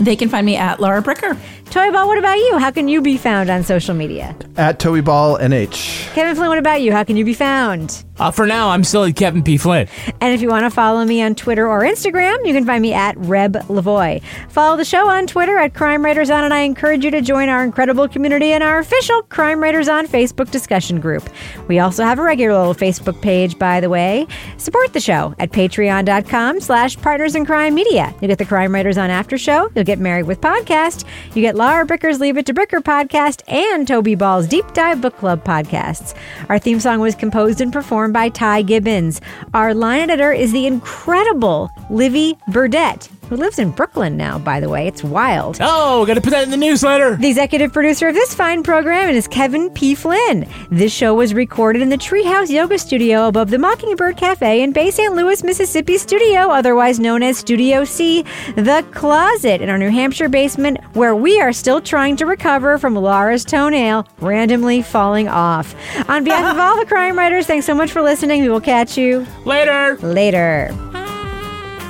they 0.00 0.16
can 0.16 0.28
find 0.28 0.46
me 0.46 0.56
at 0.56 0.80
Laura 0.80 1.02
Bricker. 1.02 1.38
Toby 1.72 1.90
Ball, 1.90 2.06
what 2.06 2.18
about 2.18 2.36
you? 2.36 2.58
How 2.58 2.70
can 2.70 2.86
you 2.86 3.00
be 3.00 3.16
found 3.16 3.48
on 3.48 3.62
social 3.64 3.94
media? 3.94 4.36
At 4.58 4.78
Toby 4.78 5.00
Ball 5.00 5.38
NH. 5.38 6.12
Kevin 6.12 6.36
Flynn, 6.36 6.48
what 6.48 6.58
about 6.58 6.82
you? 6.82 6.92
How 6.92 7.02
can 7.02 7.16
you 7.16 7.24
be 7.24 7.32
found? 7.32 8.04
Uh, 8.18 8.30
for 8.30 8.46
now, 8.46 8.68
I'm 8.68 8.84
still 8.84 9.04
at 9.04 9.16
Kevin 9.16 9.42
P. 9.42 9.56
Flynn. 9.56 9.88
And 10.20 10.34
if 10.34 10.42
you 10.42 10.48
want 10.48 10.64
to 10.64 10.70
follow 10.70 11.02
me 11.04 11.22
on 11.22 11.34
Twitter 11.34 11.66
or 11.66 11.80
Instagram, 11.80 12.46
you 12.46 12.52
can 12.52 12.66
find 12.66 12.82
me 12.82 12.92
at 12.92 13.16
Reb 13.16 13.54
Lavoy. 13.68 14.22
Follow 14.50 14.76
the 14.76 14.84
show 14.84 15.08
on 15.08 15.26
Twitter 15.26 15.56
at 15.56 15.74
Crime 15.74 16.04
Writers 16.04 16.28
On, 16.28 16.44
and 16.44 16.52
I 16.52 16.60
encourage 16.60 17.04
you 17.06 17.10
to 17.10 17.22
join 17.22 17.48
our 17.48 17.64
incredible 17.64 18.06
community 18.06 18.52
in 18.52 18.60
our 18.60 18.78
official 18.78 19.22
Crime 19.22 19.62
Writers 19.62 19.88
On 19.88 20.06
Facebook 20.06 20.50
discussion 20.50 21.00
group. 21.00 21.28
We 21.68 21.78
also 21.78 22.04
have 22.04 22.18
a 22.18 22.22
regular 22.22 22.56
little 22.58 22.74
Facebook 22.74 23.20
page, 23.22 23.58
by 23.58 23.80
the 23.80 23.88
way. 23.88 24.26
Support 24.58 24.92
the 24.92 25.00
show 25.00 25.34
at 25.38 25.50
patreon.com 25.50 26.60
slash 26.60 26.98
partners 26.98 27.34
in 27.34 27.46
crime 27.46 27.74
media. 27.74 28.14
You 28.20 28.28
get 28.28 28.38
the 28.38 28.44
Crime 28.44 28.74
Writers 28.74 28.98
On 28.98 29.08
after 29.10 29.38
show. 29.38 29.70
You'll 29.74 29.84
get 29.84 29.98
Married 29.98 30.26
with 30.26 30.40
Podcast. 30.40 31.04
You 31.34 31.40
get 31.40 31.56
Laura 31.62 31.86
Bricker's 31.86 32.18
Leave 32.18 32.36
It 32.38 32.46
to 32.46 32.54
Bricker 32.54 32.80
podcast 32.80 33.42
and 33.46 33.86
Toby 33.86 34.16
Ball's 34.16 34.48
Deep 34.48 34.72
Dive 34.72 35.00
Book 35.00 35.16
Club 35.16 35.44
podcasts. 35.44 36.12
Our 36.48 36.58
theme 36.58 36.80
song 36.80 36.98
was 36.98 37.14
composed 37.14 37.60
and 37.60 37.72
performed 37.72 38.12
by 38.12 38.30
Ty 38.30 38.62
Gibbons. 38.62 39.20
Our 39.54 39.72
line 39.72 40.00
editor 40.00 40.32
is 40.32 40.50
the 40.50 40.66
incredible 40.66 41.70
Livy 41.88 42.36
Burdett, 42.48 43.08
who 43.32 43.38
lives 43.38 43.58
in 43.58 43.70
Brooklyn 43.70 44.14
now, 44.14 44.38
by 44.38 44.60
the 44.60 44.68
way. 44.68 44.86
It's 44.86 45.02
wild. 45.02 45.56
Oh, 45.60 46.04
gotta 46.04 46.20
put 46.20 46.30
that 46.30 46.42
in 46.44 46.50
the 46.50 46.56
newsletter. 46.58 47.16
The 47.16 47.28
executive 47.28 47.72
producer 47.72 48.08
of 48.08 48.14
this 48.14 48.34
fine 48.34 48.62
program 48.62 49.08
is 49.08 49.26
Kevin 49.26 49.70
P. 49.70 49.94
Flynn. 49.94 50.46
This 50.70 50.92
show 50.92 51.14
was 51.14 51.32
recorded 51.32 51.80
in 51.80 51.88
the 51.88 51.96
Treehouse 51.96 52.50
Yoga 52.50 52.78
Studio 52.78 53.28
above 53.28 53.48
the 53.48 53.58
Mockingbird 53.58 54.18
Cafe 54.18 54.60
in 54.62 54.72
Bay 54.72 54.90
St. 54.90 55.14
Louis, 55.14 55.42
Mississippi 55.42 55.96
studio, 55.96 56.50
otherwise 56.50 57.00
known 57.00 57.22
as 57.22 57.38
Studio 57.38 57.84
C, 57.84 58.22
the 58.56 58.84
closet 58.92 59.62
in 59.62 59.70
our 59.70 59.78
New 59.78 59.90
Hampshire 59.90 60.28
basement, 60.28 60.78
where 60.94 61.16
we 61.16 61.40
are 61.40 61.54
still 61.54 61.80
trying 61.80 62.16
to 62.16 62.26
recover 62.26 62.76
from 62.76 62.94
Laura's 62.94 63.46
toenail 63.46 64.06
randomly 64.20 64.82
falling 64.82 65.28
off. 65.28 65.74
On 66.10 66.22
behalf 66.22 66.52
of 66.52 66.58
all 66.60 66.78
the 66.78 66.84
crime 66.86 67.16
writers, 67.16 67.46
thanks 67.46 67.64
so 67.64 67.74
much 67.74 67.92
for 67.92 68.02
listening. 68.02 68.42
We 68.42 68.50
will 68.50 68.60
catch 68.60 68.98
you 68.98 69.26
Later. 69.46 69.96
later. 70.02 70.70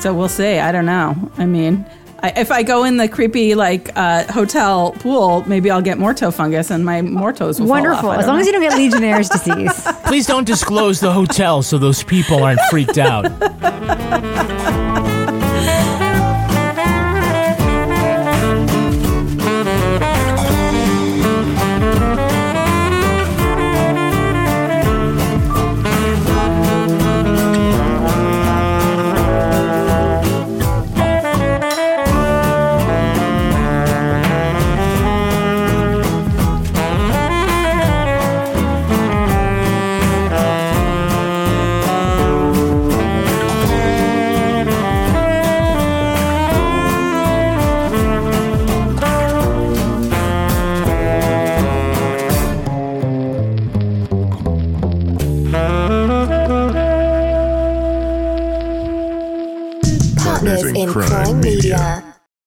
So 0.03 0.13
we'll 0.13 0.29
see. 0.29 0.59
I 0.59 0.73
don't 0.73 0.85
know. 0.87 1.31
I 1.39 1.47
mean, 1.47 1.87
I, 2.25 2.33
if 2.41 2.51
I 2.51 2.65
go 2.65 2.83
in 2.83 2.97
the 2.97 3.07
creepy 3.09 3.55
like 3.55 3.97
uh, 3.97 4.25
hotel 4.33 4.91
pool, 4.99 5.45
maybe 5.47 5.71
I'll 5.71 5.81
get 5.81 5.97
more 5.97 6.13
toe 6.13 6.33
fungus 6.33 6.73
and 6.73 6.85
my 6.85 7.03
more 7.03 7.33
toes 7.33 7.61
will 7.61 7.69
Wonderful. 7.69 8.03
Fall 8.03 8.11
off. 8.11 8.17
I 8.17 8.21
As 8.23 8.27
long 8.27 8.37
know. 8.37 8.41
as 8.41 8.47
you 8.47 8.53
don't 8.53 8.63
get 8.63 8.77
Legionnaire's 8.77 9.29
disease. 9.39 9.87
Please 10.05 10.27
don't 10.27 10.45
disclose 10.45 10.99
the 10.99 11.13
hotel 11.13 11.63
so 11.63 11.79
those 11.79 12.03
people 12.03 12.43
aren't 12.43 12.61
freaked 12.69 12.99
out. 12.99 13.27